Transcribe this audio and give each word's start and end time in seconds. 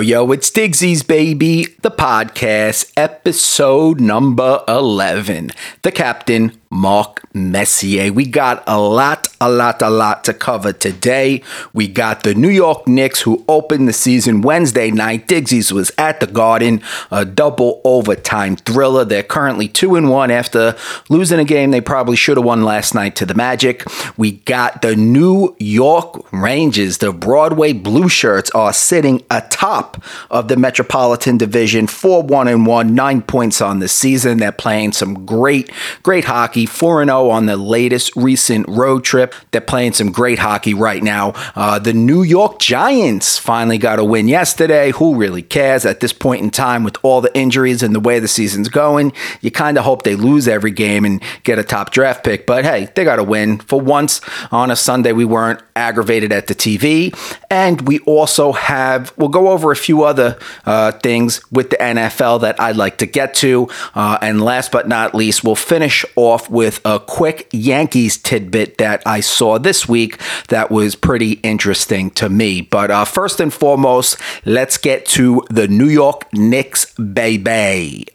Yo, 0.00 0.32
it's 0.32 0.50
Digsies, 0.50 1.06
baby, 1.06 1.66
the 1.82 1.90
podcast, 1.90 2.90
episode 2.96 4.00
number 4.00 4.64
11. 4.66 5.50
The 5.82 5.92
captain, 5.92 6.59
Mark 6.70 7.22
Messier. 7.34 8.12
We 8.12 8.26
got 8.26 8.62
a 8.66 8.80
lot, 8.80 9.26
a 9.40 9.50
lot, 9.50 9.82
a 9.82 9.90
lot 9.90 10.22
to 10.24 10.32
cover 10.32 10.72
today. 10.72 11.42
We 11.72 11.88
got 11.88 12.22
the 12.22 12.32
New 12.32 12.48
York 12.48 12.86
Knicks 12.86 13.22
who 13.22 13.44
opened 13.48 13.88
the 13.88 13.92
season 13.92 14.40
Wednesday 14.40 14.92
night. 14.92 15.26
Digsies 15.26 15.72
was 15.72 15.90
at 15.98 16.20
the 16.20 16.28
Garden, 16.28 16.80
a 17.10 17.24
double 17.24 17.80
overtime 17.82 18.54
thriller. 18.54 19.04
They're 19.04 19.24
currently 19.24 19.66
2 19.66 19.96
and 19.96 20.08
1 20.08 20.30
after 20.30 20.76
losing 21.08 21.40
a 21.40 21.44
game 21.44 21.72
they 21.72 21.80
probably 21.80 22.16
should 22.16 22.36
have 22.36 22.46
won 22.46 22.62
last 22.62 22.94
night 22.94 23.16
to 23.16 23.26
the 23.26 23.34
Magic. 23.34 23.84
We 24.16 24.32
got 24.32 24.80
the 24.80 24.94
New 24.94 25.56
York 25.58 26.32
Rangers. 26.32 26.98
The 26.98 27.12
Broadway 27.12 27.72
Blue 27.72 28.08
Shirts 28.08 28.50
are 28.52 28.72
sitting 28.72 29.24
atop 29.28 30.02
of 30.30 30.46
the 30.46 30.56
Metropolitan 30.56 31.36
Division, 31.36 31.88
4 31.88 32.22
1 32.22 32.46
and 32.46 32.64
1, 32.64 32.94
9 32.94 33.22
points 33.22 33.60
on 33.60 33.80
the 33.80 33.88
season. 33.88 34.38
They're 34.38 34.52
playing 34.52 34.92
some 34.92 35.26
great, 35.26 35.70
great 36.04 36.26
hockey 36.26 36.59
hockey, 36.60 36.66
4 36.66 37.04
0 37.04 37.30
on 37.30 37.46
the 37.46 37.56
latest 37.56 38.14
recent 38.16 38.68
road 38.68 39.04
trip. 39.04 39.34
They're 39.50 39.60
playing 39.60 39.94
some 39.94 40.12
great 40.12 40.38
hockey 40.38 40.74
right 40.74 41.02
now. 41.02 41.32
Uh, 41.54 41.78
the 41.78 41.92
New 41.92 42.22
York 42.22 42.58
Giants 42.58 43.38
finally 43.38 43.78
got 43.78 43.98
a 43.98 44.04
win 44.04 44.28
yesterday. 44.28 44.92
Who 44.92 45.16
really 45.16 45.42
cares 45.42 45.86
at 45.86 46.00
this 46.00 46.12
point 46.12 46.42
in 46.42 46.50
time 46.50 46.84
with 46.84 46.96
all 47.02 47.20
the 47.20 47.34
injuries 47.36 47.82
and 47.82 47.94
the 47.94 48.00
way 48.00 48.18
the 48.18 48.28
season's 48.28 48.68
going? 48.68 49.12
You 49.40 49.50
kind 49.50 49.78
of 49.78 49.84
hope 49.84 50.02
they 50.02 50.16
lose 50.16 50.48
every 50.48 50.70
game 50.70 51.04
and 51.04 51.22
get 51.44 51.58
a 51.58 51.64
top 51.64 51.90
draft 51.90 52.24
pick. 52.24 52.46
But 52.46 52.64
hey, 52.64 52.88
they 52.94 53.04
got 53.04 53.18
a 53.18 53.24
win. 53.24 53.58
For 53.58 53.80
once 53.80 54.20
on 54.50 54.70
a 54.70 54.76
Sunday, 54.76 55.12
we 55.12 55.24
weren't 55.24 55.62
aggravated 55.76 56.32
at 56.32 56.46
the 56.46 56.54
TV. 56.54 57.14
And 57.50 57.88
we 57.88 58.00
also 58.00 58.52
have, 58.52 59.12
we'll 59.16 59.28
go 59.28 59.48
over 59.48 59.72
a 59.72 59.76
few 59.76 60.04
other 60.04 60.38
uh, 60.66 60.92
things 60.92 61.40
with 61.50 61.70
the 61.70 61.76
NFL 61.76 62.42
that 62.42 62.60
I'd 62.60 62.76
like 62.76 62.98
to 62.98 63.06
get 63.06 63.34
to. 63.34 63.68
Uh, 63.94 64.18
and 64.20 64.42
last 64.42 64.72
but 64.72 64.88
not 64.88 65.14
least, 65.14 65.42
we'll 65.42 65.56
finish 65.56 66.04
off 66.16 66.49
with 66.50 66.80
a 66.84 67.00
quick 67.00 67.48
Yankees 67.52 68.16
tidbit 68.16 68.78
that 68.78 69.02
I 69.06 69.20
saw 69.20 69.58
this 69.58 69.88
week 69.88 70.20
that 70.48 70.70
was 70.70 70.94
pretty 70.94 71.32
interesting 71.42 72.10
to 72.12 72.28
me. 72.28 72.60
But 72.60 72.90
uh, 72.90 73.04
first 73.04 73.40
and 73.40 73.52
foremost, 73.52 74.16
let's 74.44 74.76
get 74.76 75.06
to 75.06 75.42
the 75.50 75.68
New 75.68 75.88
York 75.88 76.32
Knicks, 76.32 76.92
baby. 76.94 78.06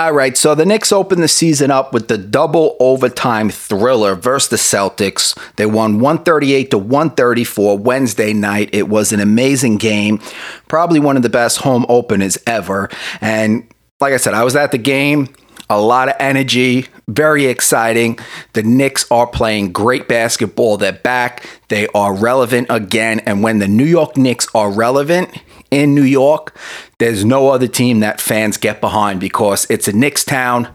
All 0.00 0.14
right, 0.14 0.34
so 0.34 0.54
the 0.54 0.64
Knicks 0.64 0.92
opened 0.92 1.22
the 1.22 1.28
season 1.28 1.70
up 1.70 1.92
with 1.92 2.08
the 2.08 2.16
double 2.16 2.74
overtime 2.80 3.50
thriller 3.50 4.14
versus 4.14 4.48
the 4.48 4.56
Celtics. 4.56 5.38
They 5.56 5.66
won 5.66 6.00
138 6.00 6.70
to 6.70 6.78
134 6.78 7.76
Wednesday 7.76 8.32
night. 8.32 8.70
It 8.72 8.88
was 8.88 9.12
an 9.12 9.20
amazing 9.20 9.76
game, 9.76 10.18
probably 10.68 11.00
one 11.00 11.18
of 11.18 11.22
the 11.22 11.28
best 11.28 11.58
home 11.58 11.84
openers 11.90 12.38
ever. 12.46 12.88
And 13.20 13.68
like 14.00 14.14
I 14.14 14.16
said, 14.16 14.34
I 14.34 14.44
was 14.44 14.56
at 14.56 14.72
the 14.72 14.78
game. 14.78 15.28
A 15.68 15.80
lot 15.80 16.08
of 16.08 16.16
energy, 16.18 16.88
very 17.06 17.46
exciting. 17.46 18.18
The 18.54 18.64
Knicks 18.64 19.06
are 19.08 19.26
playing 19.26 19.70
great 19.70 20.08
basketball. 20.08 20.76
They're 20.78 20.92
back. 20.92 21.46
They 21.68 21.86
are 21.88 22.12
relevant 22.12 22.66
again. 22.70 23.20
And 23.20 23.44
when 23.44 23.60
the 23.60 23.68
New 23.68 23.84
York 23.84 24.16
Knicks 24.16 24.48
are 24.52 24.68
relevant 24.72 25.30
in 25.70 25.94
New 25.94 26.02
York, 26.02 26.56
there's 26.98 27.24
no 27.24 27.50
other 27.50 27.68
team 27.68 28.00
that 28.00 28.20
fans 28.20 28.56
get 28.56 28.80
behind 28.80 29.20
because 29.20 29.64
it's 29.70 29.86
a 29.86 29.92
Knicks 29.92 30.24
town. 30.24 30.74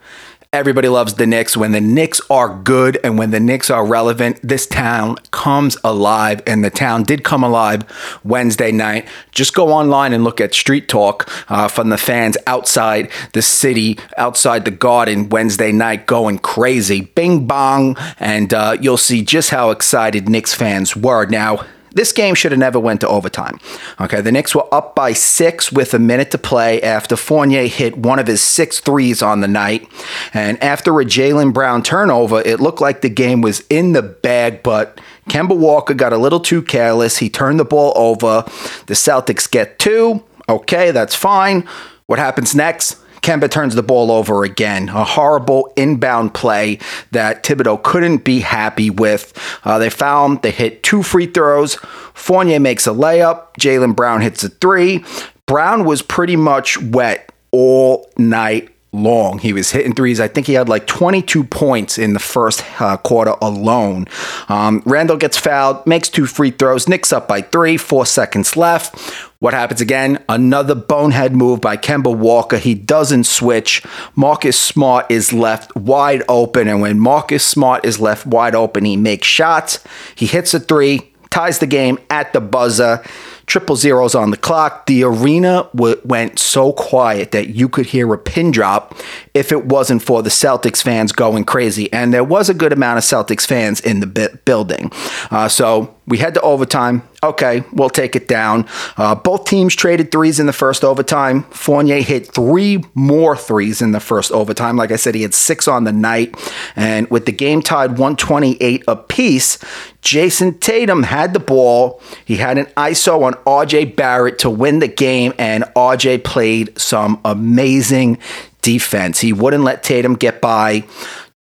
Everybody 0.55 0.87
loves 0.87 1.15
the 1.15 1.27
Knicks. 1.27 1.57
When 1.57 1.73
the 1.73 1.81
Knicks 1.81 2.21
are 2.29 2.47
good 2.47 2.97
and 3.03 3.17
when 3.17 3.31
the 3.31 3.41
Knicks 3.41 3.69
are 3.69 3.85
relevant, 3.85 4.39
this 4.41 4.65
town 4.65 5.17
comes 5.31 5.75
alive. 5.83 6.41
And 6.47 6.63
the 6.63 6.69
town 6.69 7.03
did 7.03 7.25
come 7.25 7.43
alive 7.43 7.83
Wednesday 8.23 8.71
night. 8.71 9.05
Just 9.33 9.53
go 9.53 9.73
online 9.73 10.13
and 10.13 10.23
look 10.23 10.39
at 10.39 10.53
Street 10.53 10.87
Talk 10.87 11.29
uh, 11.51 11.67
from 11.67 11.89
the 11.89 11.97
fans 11.97 12.37
outside 12.47 13.11
the 13.33 13.41
city, 13.41 13.99
outside 14.17 14.63
the 14.63 14.71
garden 14.71 15.27
Wednesday 15.27 15.73
night, 15.73 16.05
going 16.05 16.39
crazy. 16.39 17.01
Bing 17.01 17.47
bong. 17.47 17.97
And 18.17 18.53
uh, 18.53 18.77
you'll 18.79 18.95
see 18.95 19.23
just 19.23 19.49
how 19.49 19.71
excited 19.71 20.29
Knicks 20.29 20.53
fans 20.53 20.95
were. 20.95 21.25
Now, 21.25 21.65
this 21.95 22.11
game 22.11 22.35
should 22.35 22.51
have 22.51 22.59
never 22.59 22.79
went 22.79 23.01
to 23.01 23.07
overtime. 23.07 23.59
Okay, 23.99 24.21
the 24.21 24.31
Knicks 24.31 24.53
were 24.53 24.71
up 24.73 24.95
by 24.95 25.13
six 25.13 25.71
with 25.71 25.93
a 25.93 25.99
minute 25.99 26.29
to 26.31 26.37
play 26.37 26.81
after 26.81 27.15
Fournier 27.15 27.67
hit 27.67 27.97
one 27.97 28.19
of 28.19 28.27
his 28.27 28.41
six 28.41 28.79
threes 28.79 29.21
on 29.21 29.41
the 29.41 29.47
night. 29.47 29.89
And 30.33 30.61
after 30.61 30.99
a 30.99 31.05
Jaylen 31.05 31.53
Brown 31.53 31.81
turnover, 31.81 32.41
it 32.41 32.59
looked 32.59 32.81
like 32.81 33.01
the 33.01 33.09
game 33.09 33.41
was 33.41 33.61
in 33.69 33.93
the 33.93 34.03
bag, 34.03 34.61
but 34.61 34.99
Kemba 35.29 35.57
Walker 35.57 35.93
got 35.93 36.13
a 36.13 36.17
little 36.17 36.41
too 36.41 36.61
careless. 36.61 37.17
He 37.17 37.29
turned 37.29 37.59
the 37.59 37.65
ball 37.65 37.93
over. 37.95 38.43
The 38.85 38.93
Celtics 38.93 39.49
get 39.49 39.79
two. 39.79 40.23
Okay, 40.47 40.91
that's 40.91 41.15
fine. 41.15 41.67
What 42.05 42.19
happens 42.19 42.53
next? 42.53 42.97
Kemba 43.25 43.49
turns 43.49 43.73
the 43.73 43.81
ball 43.81 44.11
over 44.11 44.43
again. 44.43 44.87
A 44.89 45.03
horrible 45.03 45.73
inbound 45.75 46.35
play 46.35 46.77
that 47.09 47.43
Thibodeau 47.43 47.81
couldn't 47.81 48.23
be 48.23 48.41
happy 48.41 48.91
with. 48.91 49.33
Uh, 49.63 49.79
they 49.79 49.89
found 49.89 50.43
they 50.43 50.51
hit 50.51 50.83
two 50.83 51.01
free 51.01 51.25
throws. 51.25 51.73
Fournier 52.13 52.59
makes 52.59 52.85
a 52.85 52.91
layup. 52.91 53.47
Jaylen 53.59 53.95
Brown 53.95 54.21
hits 54.21 54.43
a 54.43 54.49
three. 54.49 55.03
Brown 55.47 55.85
was 55.85 56.03
pretty 56.03 56.35
much 56.35 56.79
wet 56.79 57.31
all 57.49 58.07
night 58.15 58.69
long. 58.95 59.39
He 59.39 59.53
was 59.53 59.71
hitting 59.71 59.95
threes. 59.95 60.19
I 60.19 60.27
think 60.27 60.45
he 60.45 60.53
had 60.53 60.69
like 60.69 60.85
22 60.85 61.45
points 61.45 61.97
in 61.97 62.13
the 62.13 62.19
first 62.19 62.63
uh, 62.79 62.97
quarter 62.97 63.33
alone. 63.41 64.05
Um, 64.49 64.83
Randle 64.85 65.17
gets 65.17 65.37
fouled, 65.37 65.85
makes 65.87 66.09
two 66.09 66.25
free 66.27 66.51
throws, 66.51 66.87
Knicks 66.87 67.11
up 67.11 67.27
by 67.27 67.41
three, 67.41 67.77
four 67.77 68.05
seconds 68.05 68.55
left. 68.55 68.95
What 69.45 69.53
happens 69.53 69.79
again? 69.79 70.25
Another 70.27 70.73
bonehead 70.73 71.35
move 71.35 71.61
by 71.61 71.77
Kemba 71.77 72.17
Walker. 72.17 72.57
He 72.57 72.73
doesn't 72.73 73.25
switch. 73.25 73.83
Marcus 74.15 74.59
Smart 74.59 75.05
is 75.11 75.31
left 75.31 75.75
wide 75.75 76.23
open. 76.27 76.67
And 76.67 76.81
when 76.81 76.99
Marcus 76.99 77.45
Smart 77.45 77.85
is 77.85 77.99
left 77.99 78.25
wide 78.25 78.55
open, 78.55 78.85
he 78.85 78.97
makes 78.97 79.27
shots. 79.27 79.83
He 80.15 80.25
hits 80.25 80.55
a 80.55 80.59
three, 80.59 81.11
ties 81.29 81.59
the 81.59 81.67
game 81.67 81.99
at 82.09 82.33
the 82.33 82.41
buzzer 82.41 83.03
triple 83.45 83.75
zeros 83.75 84.15
on 84.15 84.31
the 84.31 84.37
clock. 84.37 84.87
The 84.87 85.03
arena 85.03 85.69
w- 85.75 86.01
went 86.03 86.39
so 86.39 86.73
quiet 86.73 87.31
that 87.31 87.49
you 87.49 87.69
could 87.69 87.85
hear 87.85 88.11
a 88.13 88.17
pin 88.17 88.49
drop 88.49 88.95
if 89.35 89.51
it 89.51 89.65
wasn't 89.65 90.01
for 90.01 90.23
the 90.23 90.31
Celtics 90.31 90.81
fans 90.81 91.11
going 91.11 91.43
crazy. 91.43 91.91
And 91.93 92.11
there 92.11 92.23
was 92.23 92.49
a 92.49 92.53
good 92.55 92.73
amount 92.73 92.97
of 92.97 93.03
Celtics 93.03 93.45
fans 93.45 93.79
in 93.79 93.99
the 93.99 94.07
bi- 94.07 94.29
building. 94.45 94.91
Uh, 95.29 95.47
so 95.47 95.94
we 96.07 96.17
head 96.19 96.35
to 96.35 96.41
overtime. 96.41 97.01
Okay, 97.23 97.63
we'll 97.71 97.89
take 97.89 98.15
it 98.15 98.27
down. 98.27 98.67
Uh, 98.97 99.15
both 99.15 99.45
teams 99.45 99.75
traded 99.75 100.11
threes 100.11 100.39
in 100.39 100.45
the 100.45 100.53
first 100.53 100.83
overtime. 100.83 101.43
Fournier 101.43 102.01
hit 102.01 102.27
three 102.27 102.83
more 102.93 103.35
threes 103.35 103.81
in 103.81 103.91
the 103.91 103.99
first 103.99 104.31
overtime. 104.31 104.77
Like 104.77 104.91
I 104.91 104.97
said, 104.97 105.15
he 105.15 105.23
had 105.23 105.33
six 105.33 105.67
on 105.67 105.83
the 105.83 105.91
night. 105.91 106.35
And 106.75 107.09
with 107.09 107.25
the 107.25 107.31
game 107.31 107.61
tied 107.63 107.91
128 107.91 108.83
apiece, 108.87 109.57
Jayson 110.01 110.59
Tatum 110.59 111.03
had 111.03 111.33
the 111.33 111.39
ball. 111.39 111.99
He 112.23 112.35
had 112.35 112.59
an 112.59 112.67
ISO 112.77 113.23
on 113.23 113.33
RJ 113.45 113.95
Barrett 113.95 114.37
to 114.39 114.49
win 114.49 114.79
the 114.79 114.87
game, 114.87 115.33
and 115.39 115.63
RJ 115.75 116.23
played 116.23 116.77
some 116.79 117.19
amazing 117.25 118.19
defense. 118.61 119.19
He 119.19 119.33
wouldn't 119.33 119.63
let 119.63 119.81
Tatum 119.81 120.15
get 120.15 120.41
by. 120.41 120.85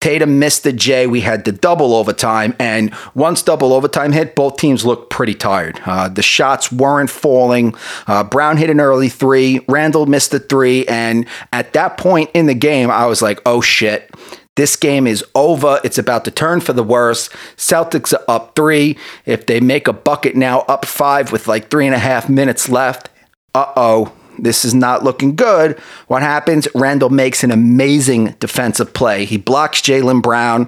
Tatum 0.01 0.39
missed 0.39 0.63
the 0.63 0.73
J. 0.73 1.07
We 1.07 1.21
had 1.21 1.45
the 1.45 1.53
double 1.53 1.95
overtime, 1.95 2.57
and 2.59 2.95
once 3.15 3.43
double 3.43 3.75
overtime 3.75 4.13
hit, 4.13 4.35
both 4.35 4.57
teams 4.57 4.85
looked 4.85 5.11
pretty 5.11 5.35
tired. 5.35 5.79
Uh, 5.85 6.09
the 6.09 6.23
shots 6.23 6.73
weren't 6.73 7.11
falling. 7.11 7.75
Uh, 8.07 8.25
Brown 8.25 8.57
hit 8.57 8.71
an 8.71 8.81
early 8.81 9.11
three. 9.11 9.61
Randle 9.69 10.07
missed 10.07 10.31
the 10.31 10.41
three, 10.41 10.87
and 10.87 11.27
at 11.53 11.75
that 11.75 11.99
point 11.99 12.31
in 12.33 12.47
the 12.47 12.55
game, 12.55 12.91
I 12.91 13.07
was 13.07 13.21
like, 13.21 13.41
"Oh 13.45 13.61
shit." 13.61 14.11
This 14.57 14.77
game 14.77 15.07
is 15.07 15.25
over. 15.35 15.81
It's 15.85 15.97
about 15.97 16.25
to 16.27 16.31
turn 16.31 16.61
for 16.61 16.73
the 16.75 16.83
worse. 16.83 17.29
Celtics 17.57 18.13
are 18.13 18.25
up 18.29 18.57
three. 18.57 18.99
If 19.25 19.47
they 19.47 19.61
make 19.61 19.89
a 19.89 19.93
bucket 19.93 20.35
now, 20.37 20.61
up 20.63 20.85
five 20.85 21.33
with 21.33 21.47
like 21.47 21.71
three 21.71 21.87
and 21.87 21.95
a 21.95 21.99
half 21.99 22.29
minutes 22.29 22.69
left. 22.69 23.09
Uh 23.55 23.73
oh 23.77 24.13
this 24.43 24.65
is 24.65 24.75
not 24.75 25.05
looking 25.05 25.37
good. 25.37 25.79
What 26.07 26.23
happens? 26.23 26.67
Randle 26.75 27.11
makes 27.11 27.45
an 27.45 27.51
amazing 27.51 28.37
defensive 28.41 28.93
play. 28.93 29.25
He 29.25 29.37
blocks 29.37 29.81
Jaylen 29.81 30.23
Brown. 30.23 30.67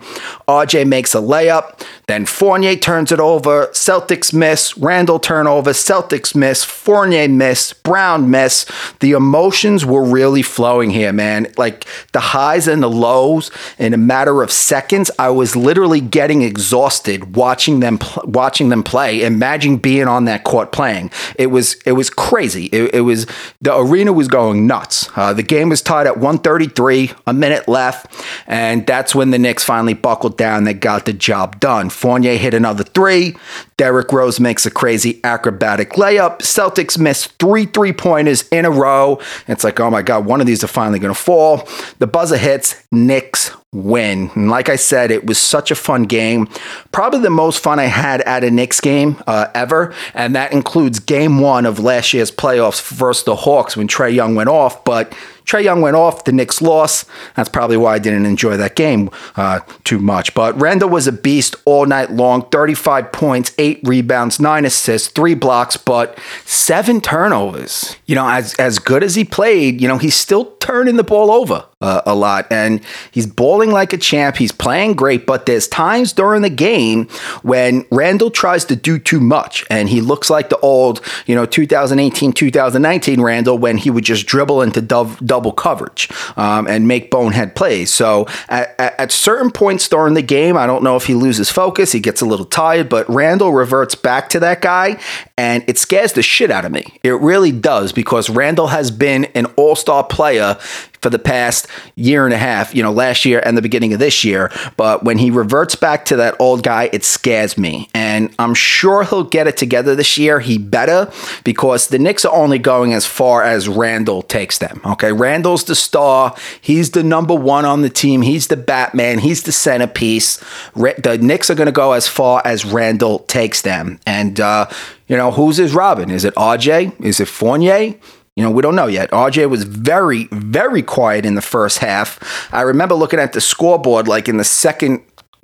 RJ 0.48 0.86
makes 0.86 1.14
a 1.14 1.18
layup. 1.18 1.82
Then 2.06 2.26
Fournier 2.26 2.76
turns 2.76 3.12
it 3.12 3.20
over. 3.20 3.68
Celtics 3.68 4.32
miss. 4.32 4.76
Randle 4.76 5.18
turnover. 5.18 5.70
Celtics 5.70 6.34
miss. 6.34 6.64
Fournier 6.64 7.28
miss. 7.28 7.72
Brown 7.72 8.30
miss. 8.30 8.66
The 9.00 9.12
emotions 9.12 9.86
were 9.86 10.04
really 10.04 10.42
flowing 10.42 10.90
here, 10.90 11.12
man. 11.12 11.52
Like 11.56 11.86
the 12.12 12.20
highs 12.20 12.68
and 12.68 12.82
the 12.82 12.90
lows 12.90 13.50
in 13.78 13.94
a 13.94 13.96
matter 13.98 14.42
of 14.42 14.50
seconds. 14.50 15.10
I 15.18 15.30
was 15.30 15.56
literally 15.56 16.00
getting 16.00 16.42
exhausted 16.42 17.36
watching 17.36 17.80
them 17.80 17.98
pl- 17.98 18.24
watching 18.26 18.68
them 18.68 18.82
play. 18.82 19.22
Imagine 19.22 19.76
being 19.76 20.08
on 20.08 20.24
that 20.26 20.44
court 20.44 20.72
playing. 20.72 21.10
It 21.38 21.46
was 21.46 21.74
it 21.86 21.92
was 21.92 22.10
crazy. 22.10 22.66
It, 22.66 22.94
it 22.94 23.00
was 23.00 23.26
the 23.62 23.78
arena 23.78 24.12
was 24.12 24.26
going 24.28 24.66
nuts. 24.66 25.08
Uh, 25.16 25.32
the 25.32 25.42
game 25.42 25.68
was 25.68 25.80
tied 25.80 26.06
at 26.06 26.16
133, 26.16 27.12
a 27.26 27.32
minute 27.32 27.68
left, 27.68 28.12
and 28.46 28.84
that's 28.86 29.14
when 29.14 29.30
the 29.30 29.38
Knicks 29.38 29.62
finally 29.62 29.94
buckled 29.94 30.36
down. 30.36 30.64
They 30.64 30.74
got 30.74 31.06
the 31.06 31.12
job 31.12 31.60
done. 31.60 31.88
Fournier 31.88 32.36
hit 32.36 32.54
another 32.54 32.82
three. 32.82 33.36
Derrick 33.76 34.12
Rose 34.12 34.40
makes 34.40 34.66
a 34.66 34.70
crazy 34.70 35.20
acrobatic 35.22 35.90
layup. 35.92 36.38
Celtics 36.40 36.98
miss 36.98 37.26
three 37.26 37.66
three 37.66 37.92
pointers 37.92 38.48
in 38.48 38.64
a 38.64 38.70
row. 38.70 39.20
It's 39.46 39.64
like, 39.64 39.78
oh 39.78 39.90
my 39.90 40.02
God, 40.02 40.26
one 40.26 40.40
of 40.40 40.46
these 40.46 40.64
are 40.64 40.68
finally 40.68 40.98
going 40.98 41.14
to 41.14 41.20
fall. 41.20 41.68
The 41.98 42.06
buzzer 42.08 42.36
hits. 42.36 42.84
Knicks 42.90 43.52
win. 43.72 44.30
And 44.34 44.50
like 44.50 44.68
I 44.68 44.76
said, 44.76 45.10
it 45.10 45.24
was 45.24 45.38
such 45.38 45.70
a 45.70 45.74
fun 45.74 46.02
game. 46.02 46.46
Probably 46.92 47.20
the 47.20 47.30
most 47.30 47.62
fun 47.62 47.78
I 47.78 47.84
had 47.84 48.20
at 48.22 48.44
a 48.44 48.50
Knicks 48.50 48.80
game 48.80 49.22
uh, 49.26 49.48
ever. 49.54 49.94
And 50.12 50.36
that 50.36 50.52
includes 50.52 50.98
game 50.98 51.40
one 51.40 51.64
of 51.64 51.78
last 51.78 52.12
year's 52.12 52.30
playoffs 52.30 52.86
versus 52.94 53.24
the 53.24 53.34
Hawks 53.34 53.76
when 53.76 53.88
Trae 53.88 54.14
Young 54.14 54.34
went 54.34 54.50
off. 54.50 54.84
But 54.84 55.14
Trae 55.44 55.62
Young 55.62 55.80
went 55.80 55.96
off, 55.96 56.24
the 56.24 56.32
Knicks 56.32 56.62
lost. 56.62 57.08
That's 57.34 57.48
probably 57.48 57.76
why 57.76 57.94
I 57.94 57.98
didn't 57.98 58.26
enjoy 58.26 58.56
that 58.56 58.76
game 58.76 59.10
uh, 59.36 59.60
too 59.84 59.98
much. 59.98 60.34
But 60.34 60.60
Randle 60.60 60.88
was 60.88 61.06
a 61.06 61.12
beast 61.12 61.56
all 61.64 61.86
night 61.86 62.10
long 62.10 62.48
35 62.50 63.12
points, 63.12 63.52
eight 63.58 63.80
rebounds, 63.84 64.40
nine 64.40 64.64
assists, 64.64 65.08
three 65.08 65.34
blocks, 65.34 65.76
but 65.76 66.18
seven 66.44 67.00
turnovers. 67.00 67.96
You 68.06 68.14
know, 68.14 68.28
as, 68.28 68.54
as 68.54 68.78
good 68.78 69.02
as 69.02 69.14
he 69.14 69.24
played, 69.24 69.80
you 69.80 69.88
know, 69.88 69.98
he's 69.98 70.16
still 70.16 70.52
turning 70.60 70.96
the 70.96 71.04
ball 71.04 71.30
over 71.30 71.66
uh, 71.82 72.00
a 72.06 72.14
lot 72.14 72.46
and 72.50 72.80
he's 73.10 73.26
balling 73.26 73.72
like 73.72 73.92
a 73.92 73.98
champ. 73.98 74.36
He's 74.36 74.52
playing 74.52 74.94
great, 74.94 75.26
but 75.26 75.46
there's 75.46 75.66
times 75.66 76.12
during 76.12 76.42
the 76.42 76.50
game 76.50 77.08
when 77.42 77.84
Randle 77.90 78.30
tries 78.30 78.64
to 78.66 78.76
do 78.76 78.98
too 78.98 79.20
much 79.20 79.64
and 79.68 79.88
he 79.88 80.00
looks 80.00 80.30
like 80.30 80.48
the 80.48 80.58
old, 80.58 81.00
you 81.26 81.34
know, 81.34 81.44
2018, 81.44 82.32
2019 82.32 83.20
Randle 83.20 83.58
when 83.58 83.76
he 83.76 83.90
would 83.90 84.04
just 84.04 84.26
dribble 84.26 84.62
into 84.62 84.80
dove 84.80 85.18
double 85.32 85.52
coverage 85.52 86.10
um, 86.36 86.66
and 86.66 86.86
make 86.86 87.10
bonehead 87.10 87.56
plays. 87.56 87.90
So 87.90 88.26
at, 88.50 88.78
at, 88.78 89.00
at 89.00 89.10
certain 89.10 89.50
points 89.50 89.88
during 89.88 90.12
the 90.12 90.20
game, 90.20 90.58
I 90.58 90.66
don't 90.66 90.84
know 90.84 90.94
if 90.96 91.06
he 91.06 91.14
loses 91.14 91.50
focus, 91.50 91.92
he 91.92 92.00
gets 92.00 92.20
a 92.20 92.26
little 92.26 92.44
tired, 92.44 92.90
but 92.90 93.08
Randle 93.08 93.50
reverts 93.50 93.94
back 93.94 94.28
to 94.28 94.40
that 94.40 94.60
guy 94.60 95.00
and 95.38 95.64
it 95.66 95.78
scares 95.78 96.12
the 96.12 96.22
shit 96.22 96.50
out 96.50 96.66
of 96.66 96.72
me. 96.72 96.84
It 97.02 97.12
really 97.12 97.50
does 97.50 97.92
because 97.92 98.28
Randle 98.28 98.66
has 98.66 98.90
been 98.90 99.24
an 99.34 99.46
all 99.56 99.74
star 99.74 100.04
player 100.04 100.58
for 101.02 101.10
the 101.10 101.18
past 101.18 101.66
year 101.96 102.24
and 102.24 102.32
a 102.32 102.38
half, 102.38 102.74
you 102.74 102.82
know, 102.82 102.92
last 102.92 103.24
year 103.24 103.42
and 103.44 103.56
the 103.56 103.62
beginning 103.62 103.92
of 103.92 103.98
this 103.98 104.24
year. 104.24 104.50
But 104.76 105.04
when 105.04 105.18
he 105.18 105.30
reverts 105.30 105.74
back 105.74 106.04
to 106.06 106.16
that 106.16 106.36
old 106.38 106.62
guy, 106.62 106.88
it 106.92 107.04
scares 107.04 107.58
me. 107.58 107.88
And 107.92 108.32
I'm 108.38 108.54
sure 108.54 109.02
he'll 109.02 109.24
get 109.24 109.46
it 109.46 109.56
together 109.56 109.94
this 109.94 110.16
year. 110.16 110.40
He 110.40 110.58
better 110.58 111.10
because 111.44 111.88
the 111.88 111.98
Knicks 111.98 112.24
are 112.24 112.34
only 112.34 112.58
going 112.58 112.92
as 112.92 113.04
far 113.04 113.42
as 113.42 113.68
Randle 113.68 114.22
takes 114.22 114.58
them. 114.58 114.80
Okay. 114.86 115.12
Randle's 115.12 115.64
the 115.64 115.74
star. 115.74 116.34
He's 116.60 116.92
the 116.92 117.02
number 117.02 117.34
one 117.34 117.64
on 117.64 117.82
the 117.82 117.90
team. 117.90 118.22
He's 118.22 118.46
the 118.46 118.56
Batman. 118.56 119.18
He's 119.18 119.42
the 119.42 119.52
centerpiece. 119.52 120.42
The 120.74 121.18
Knicks 121.20 121.50
are 121.50 121.54
going 121.56 121.66
to 121.66 121.72
go 121.72 121.92
as 121.92 122.06
far 122.06 122.40
as 122.44 122.64
Randle 122.64 123.20
takes 123.20 123.62
them. 123.62 123.98
And, 124.06 124.38
uh, 124.38 124.66
you 125.08 125.16
know, 125.16 125.32
who's 125.32 125.56
his 125.56 125.74
Robin? 125.74 126.10
Is 126.10 126.24
it 126.24 126.34
RJ? 126.36 127.04
Is 127.04 127.20
it 127.20 127.28
Fournier? 127.28 127.94
You 128.36 128.42
know, 128.42 128.50
we 128.50 128.62
don't 128.62 128.74
know 128.74 128.86
yet. 128.86 129.10
RJ 129.10 129.50
was 129.50 129.64
very, 129.64 130.26
very 130.32 130.82
quiet 130.82 131.26
in 131.26 131.34
the 131.34 131.42
first 131.42 131.78
half. 131.78 132.48
I 132.52 132.62
remember 132.62 132.94
looking 132.94 133.20
at 133.20 133.34
the 133.34 133.42
scoreboard 133.42 134.08
like 134.08 134.26
in 134.26 134.38
the 134.38 134.44
second 134.44 135.02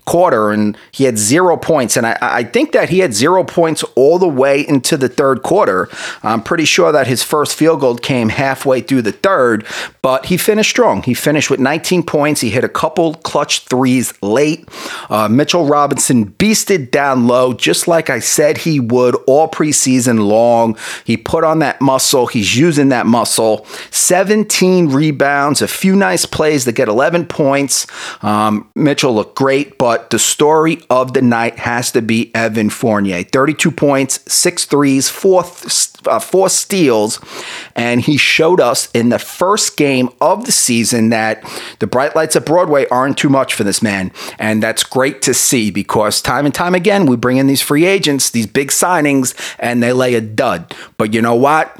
quarter 0.09 0.51
and 0.51 0.75
he 0.91 1.05
had 1.05 1.19
zero 1.19 1.59
points. 1.59 1.95
And 1.95 2.07
I, 2.07 2.17
I, 2.21 2.43
think 2.43 2.73
that 2.73 2.89
he 2.89 3.01
had 3.01 3.13
zero 3.13 3.45
points 3.45 3.85
all 3.95 4.19
the 4.19 4.27
way 4.27 4.67
into 4.67 4.97
the 4.97 5.09
third 5.09 5.43
quarter. 5.43 5.91
I'm 6.23 6.43
pretty 6.43 6.65
sure 6.65 6.93
that 6.93 7.07
his 7.07 7.23
first 7.23 7.55
field 7.55 7.81
goal 7.81 7.97
came 7.97 8.31
halfway 8.31 8.81
through 8.81 9.03
the 9.03 9.13
third, 9.13 9.67
but 10.01 10.27
he 10.27 10.39
finished 10.39 10.71
strong. 10.71 11.03
He 11.03 11.13
finished 11.13 11.51
with 11.51 11.61
19 11.61 12.05
points. 12.05 12.41
He 12.41 12.49
hit 12.49 12.65
a 12.65 12.71
couple 12.71 13.17
clutch 13.17 13.67
threes 13.67 14.15
late. 14.23 14.67
Uh, 15.11 15.29
Mitchell 15.29 15.67
Robinson 15.67 16.31
beasted 16.33 16.91
down 16.91 17.27
low, 17.27 17.53
just 17.53 17.87
like 17.87 18.09
I 18.09 18.21
said 18.21 18.57
he 18.59 18.81
would 18.81 19.15
all 19.27 19.47
preseason 19.47 20.27
long. 20.27 20.79
He 21.05 21.19
put 21.19 21.45
on 21.45 21.59
that 21.59 21.83
muscle. 21.83 22.29
He's 22.29 22.57
using 22.57 22.89
that 22.89 23.05
muscle. 23.05 23.67
17 23.91 24.89
rebounds, 24.89 25.61
a 25.61 25.69
few 25.69 25.95
nice 25.95 26.25
plays 26.25 26.65
that 26.65 26.73
get 26.73 26.89
11 26.89 27.27
points. 27.27 27.87
Um, 28.23 28.71
Mitchell 28.75 29.15
looked 29.15 29.37
great, 29.37 29.77
but 29.77 29.98
but 29.99 30.11
the 30.11 30.19
story 30.19 30.81
of 30.91 31.13
the 31.13 31.21
night 31.21 31.59
has 31.59 31.91
to 31.91 32.01
be 32.01 32.31
Evan 32.33 32.71
Fournier. 32.71 33.25
32 33.25 33.73
points, 33.73 34.21
six 34.33 34.65
threes, 34.65 35.09
four, 35.09 35.45
uh, 36.07 36.21
four 36.21 36.49
steals, 36.49 37.19
and 37.75 38.01
he 38.01 38.17
showed 38.17 38.61
us 38.61 38.89
in 38.93 39.09
the 39.09 39.19
first 39.19 39.77
game 39.77 40.09
of 40.21 40.45
the 40.47 40.53
season 40.53 41.09
that 41.09 41.43
the 41.81 41.87
bright 41.89 42.15
lights 42.15 42.37
of 42.37 42.45
Broadway 42.45 42.87
aren't 42.91 43.19
too 43.19 43.29
much 43.29 43.55
for 43.55 43.65
this 43.65 43.83
man. 43.83 44.13
And 44.39 44.63
that's 44.63 44.85
great 44.85 45.21
to 45.23 45.35
see 45.35 45.73
because 45.73 46.23
time 46.23 46.47
and 46.47 46.55
time 46.55 46.77
again, 46.77 47.07
we 47.07 47.17
bring 47.17 47.39
in 47.39 47.49
these 47.49 47.63
free 47.63 47.85
agents, 47.85 48.31
these 48.31 48.47
big 48.47 48.69
signings, 48.69 49.35
and 49.59 49.83
they 49.83 49.93
lay 49.93 50.15
a 50.15 50.21
dud. 50.21 50.77
But 50.97 51.13
you 51.13 51.21
know 51.21 51.35
what? 51.35 51.77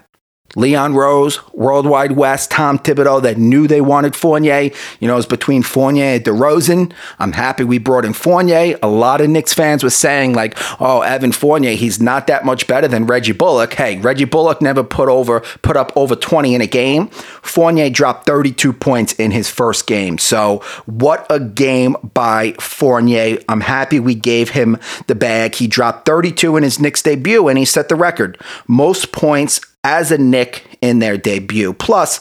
Leon 0.59 0.95
Rose, 0.95 1.39
World 1.53 1.87
Wide 1.87 2.13
Wes, 2.13 2.49
Tom 2.49 2.81
Thibodeau 2.81 3.23
that 3.23 3.39
knew 3.39 3.69
they 3.69 3.81
wanted 3.81 4.17
Fournier. 4.17 4.71
You 4.99 5.07
know, 5.07 5.15
it 5.15 5.17
was 5.17 5.27
between 5.27 5.63
Fournier 5.63 6.17
and 6.17 6.25
DeRozan. 6.25 6.93
I'm 7.21 7.33
happy 7.33 7.63
we 7.63 7.79
brought 7.79 8.05
in 8.05 8.13
Fournier. 8.13 8.77
A 8.83 8.89
lot 8.89 9.21
of 9.21 9.31
Knicks 9.31 9.55
fans 9.55 9.85
were 9.85 9.91
saying, 9.91 10.35
like, 10.35 10.57
oh, 10.81 11.03
Evan 11.03 11.31
Fournier, 11.31 11.77
he's 11.77 12.01
not 12.01 12.27
that 12.27 12.45
much 12.45 12.67
better 12.67 12.89
than 12.89 13.07
Reggie 13.07 13.33
Bullock. 13.33 13.75
Hey, 13.75 13.99
Reggie 14.01 14.25
Bullock 14.25 14.61
never 14.61 14.83
put 14.83 15.09
over 15.09 15.41
put 15.63 15.77
up 15.77 15.93
over 15.95 16.17
20 16.17 16.57
in 16.57 16.61
a 16.61 16.67
game. 16.67 17.09
Fournier 17.09 17.89
dropped 17.89 18.27
32 18.27 18.73
points 18.73 19.13
in 19.13 19.31
his 19.31 19.49
first 19.49 19.87
game. 19.87 20.19
So 20.19 20.59
what 20.87 21.25
a 21.31 21.39
game 21.39 21.97
by 22.15 22.53
Fournier. 22.59 23.39
I'm 23.49 23.61
happy 23.61 24.01
we 24.01 24.17
gave 24.17 24.51
him 24.51 24.77
the 25.07 25.15
bag. 25.15 25.55
He 25.55 25.69
dropped 25.69 26.05
32 26.05 26.57
in 26.57 26.65
his 26.65 26.81
Knicks 26.81 27.03
debut 27.03 27.47
and 27.47 27.59
he 27.59 27.65
set 27.65 27.89
the 27.89 27.95
record. 27.95 28.39
Most 28.67 29.13
points 29.13 29.61
as 29.85 30.11
a 30.11 30.19
Knick 30.19 30.79
in 30.81 30.99
their 30.99 31.17
debut. 31.17 31.73
Plus, 31.73 32.21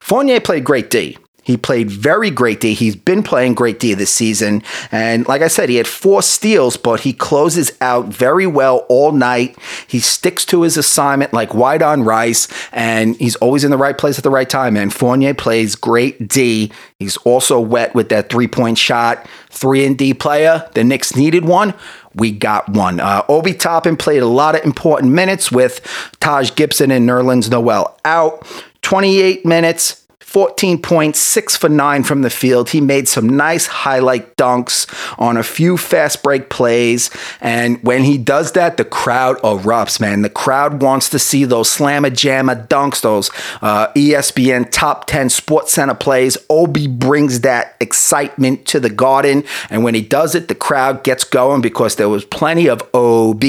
Fournier 0.00 0.40
played 0.40 0.64
great 0.64 0.90
D. 0.90 1.18
He 1.48 1.56
played 1.56 1.90
very 1.90 2.30
great 2.30 2.60
D. 2.60 2.74
He's 2.74 2.94
been 2.94 3.22
playing 3.22 3.54
great 3.54 3.80
D 3.80 3.94
this 3.94 4.12
season. 4.12 4.62
And 4.92 5.26
like 5.26 5.40
I 5.40 5.48
said, 5.48 5.70
he 5.70 5.76
had 5.76 5.88
four 5.88 6.20
steals, 6.20 6.76
but 6.76 7.00
he 7.00 7.14
closes 7.14 7.72
out 7.80 8.08
very 8.08 8.46
well 8.46 8.84
all 8.90 9.12
night. 9.12 9.56
He 9.86 9.98
sticks 9.98 10.44
to 10.44 10.60
his 10.60 10.76
assignment 10.76 11.32
like 11.32 11.54
white 11.54 11.80
on 11.80 12.02
rice, 12.02 12.48
and 12.70 13.16
he's 13.16 13.36
always 13.36 13.64
in 13.64 13.70
the 13.70 13.78
right 13.78 13.96
place 13.96 14.18
at 14.18 14.24
the 14.24 14.30
right 14.30 14.48
time. 14.48 14.76
And 14.76 14.92
Fournier 14.92 15.32
plays 15.32 15.74
great 15.74 16.28
D. 16.28 16.70
He's 16.98 17.16
also 17.18 17.58
wet 17.58 17.94
with 17.94 18.10
that 18.10 18.28
three 18.28 18.48
point 18.48 18.76
shot. 18.76 19.26
Three 19.48 19.86
and 19.86 19.96
D 19.96 20.12
player. 20.12 20.68
The 20.74 20.84
Knicks 20.84 21.16
needed 21.16 21.46
one 21.46 21.72
we 22.18 22.32
got 22.32 22.68
one. 22.68 23.00
Uh, 23.00 23.24
Obi 23.28 23.54
Toppin 23.54 23.96
played 23.96 24.22
a 24.22 24.26
lot 24.26 24.54
of 24.54 24.64
important 24.64 25.12
minutes 25.12 25.50
with 25.50 25.80
Taj 26.20 26.54
Gibson 26.54 26.90
and 26.90 27.08
Nerlens 27.08 27.50
Noel 27.50 27.96
out. 28.04 28.46
28 28.82 29.44
minutes, 29.44 30.06
14 30.28 30.82
points, 30.82 31.18
six 31.18 31.56
for 31.56 31.70
nine 31.70 32.02
from 32.02 32.20
the 32.20 32.28
field. 32.28 32.68
He 32.68 32.82
made 32.82 33.08
some 33.08 33.26
nice 33.26 33.66
highlight 33.66 34.36
dunks 34.36 34.86
on 35.18 35.38
a 35.38 35.42
few 35.42 35.78
fast 35.78 36.22
break 36.22 36.50
plays. 36.50 37.10
And 37.40 37.82
when 37.82 38.04
he 38.04 38.18
does 38.18 38.52
that, 38.52 38.76
the 38.76 38.84
crowd 38.84 39.38
erupts, 39.38 40.02
man. 40.02 40.20
The 40.20 40.28
crowd 40.28 40.82
wants 40.82 41.08
to 41.10 41.18
see 41.18 41.46
those 41.46 41.70
slammer 41.70 42.10
jammer 42.10 42.54
dunks, 42.54 43.00
those 43.00 43.30
uh, 43.62 43.90
ESPN 43.94 44.70
top 44.70 45.06
10 45.06 45.30
Sports 45.30 45.72
Center 45.72 45.94
plays. 45.94 46.36
Obi 46.50 46.88
brings 46.88 47.40
that 47.40 47.76
excitement 47.80 48.66
to 48.66 48.78
the 48.78 48.90
garden. 48.90 49.44
And 49.70 49.82
when 49.82 49.94
he 49.94 50.02
does 50.02 50.34
it, 50.34 50.48
the 50.48 50.54
crowd 50.54 51.04
gets 51.04 51.24
going 51.24 51.62
because 51.62 51.96
there 51.96 52.10
was 52.10 52.26
plenty 52.26 52.68
of 52.68 52.82
OB, 52.92 53.42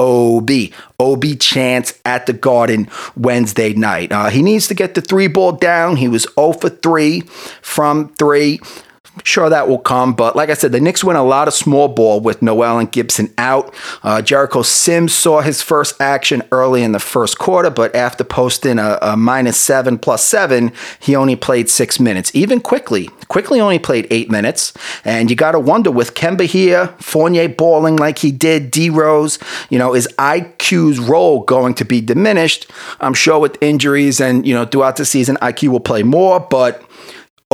OB, 0.00 0.50
OB 1.12 1.38
chance 1.38 1.98
at 2.04 2.26
the 2.26 2.32
Garden 2.32 2.88
Wednesday 3.16 3.72
night. 3.74 4.12
Uh, 4.12 4.30
he 4.30 4.42
needs 4.42 4.68
to 4.68 4.74
get 4.74 4.94
the 4.94 5.00
three 5.00 5.28
ball 5.28 5.52
down. 5.52 5.96
He 5.96 6.08
was 6.08 6.26
0 6.34 6.52
for 6.52 6.68
3 6.68 7.20
from 7.62 8.08
3. 8.14 8.60
Sure, 9.22 9.48
that 9.48 9.68
will 9.68 9.78
come. 9.78 10.12
But 10.12 10.34
like 10.34 10.50
I 10.50 10.54
said, 10.54 10.72
the 10.72 10.80
Knicks 10.80 11.04
win 11.04 11.14
a 11.14 11.22
lot 11.22 11.46
of 11.46 11.54
small 11.54 11.86
ball 11.86 12.20
with 12.20 12.42
Noel 12.42 12.80
and 12.80 12.90
Gibson 12.90 13.32
out. 13.38 13.72
Uh, 14.02 14.20
Jericho 14.20 14.62
Sims 14.62 15.14
saw 15.14 15.40
his 15.40 15.62
first 15.62 16.00
action 16.00 16.42
early 16.50 16.82
in 16.82 16.92
the 16.92 16.98
first 16.98 17.38
quarter, 17.38 17.70
but 17.70 17.94
after 17.94 18.24
posting 18.24 18.78
a, 18.78 18.98
a 19.00 19.16
minus 19.16 19.56
seven 19.56 19.98
plus 19.98 20.24
seven, 20.24 20.72
he 20.98 21.14
only 21.14 21.36
played 21.36 21.70
six 21.70 22.00
minutes. 22.00 22.34
Even 22.34 22.60
Quickley, 22.60 23.08
Quickley 23.28 23.60
only 23.60 23.78
played 23.78 24.08
eight 24.10 24.30
minutes. 24.30 24.72
And 25.04 25.30
you 25.30 25.36
got 25.36 25.52
to 25.52 25.60
wonder 25.60 25.92
with 25.92 26.14
Kemba 26.14 26.46
here, 26.46 26.88
Fournier 26.98 27.48
balling 27.48 27.96
like 27.96 28.18
he 28.18 28.32
did, 28.32 28.72
D 28.72 28.90
Rose, 28.90 29.38
you 29.70 29.78
know, 29.78 29.94
is 29.94 30.08
IQ's 30.18 30.98
role 30.98 31.44
going 31.44 31.74
to 31.74 31.84
be 31.84 32.00
diminished? 32.00 32.68
I'm 33.00 33.14
sure 33.14 33.38
with 33.38 33.62
injuries 33.62 34.20
and, 34.20 34.44
you 34.44 34.54
know, 34.54 34.64
throughout 34.64 34.96
the 34.96 35.04
season, 35.04 35.36
IQ 35.36 35.68
will 35.68 35.80
play 35.80 36.02
more, 36.02 36.40
but 36.40 36.82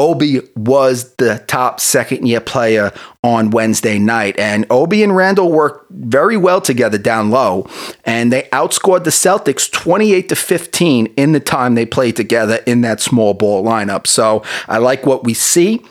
Obi 0.01 0.41
was 0.57 1.15
the 1.17 1.45
top 1.47 1.79
second 1.79 2.27
year 2.27 2.41
player 2.41 2.91
on 3.23 3.51
Wednesday 3.51 3.99
night. 3.99 4.39
And 4.39 4.65
Obi 4.71 5.03
and 5.03 5.15
Randle 5.15 5.53
worked 5.53 5.91
very 5.91 6.39
well 6.39 6.63
together 6.63 6.97
down 6.97 7.29
low. 7.29 7.69
And 8.07 8.33
they 8.33 8.45
outscored 8.45 9.05
the 9.05 9.11
Celtics 9.11 9.71
28 9.71 10.31
to 10.31 10.37
15 10.37 11.07
in 11.19 11.33
the 11.33 11.39
time 11.39 11.75
they 11.75 11.85
played 11.85 12.17
together 12.17 12.61
in 12.67 12.81
that 12.81 13.01
small 13.01 13.35
ball 13.35 13.63
lineup. 13.63 14.07
So 14.07 14.43
I 14.69 14.79
like 14.79 15.05
what 15.05 15.25
we 15.25 15.35
see. 15.35 15.85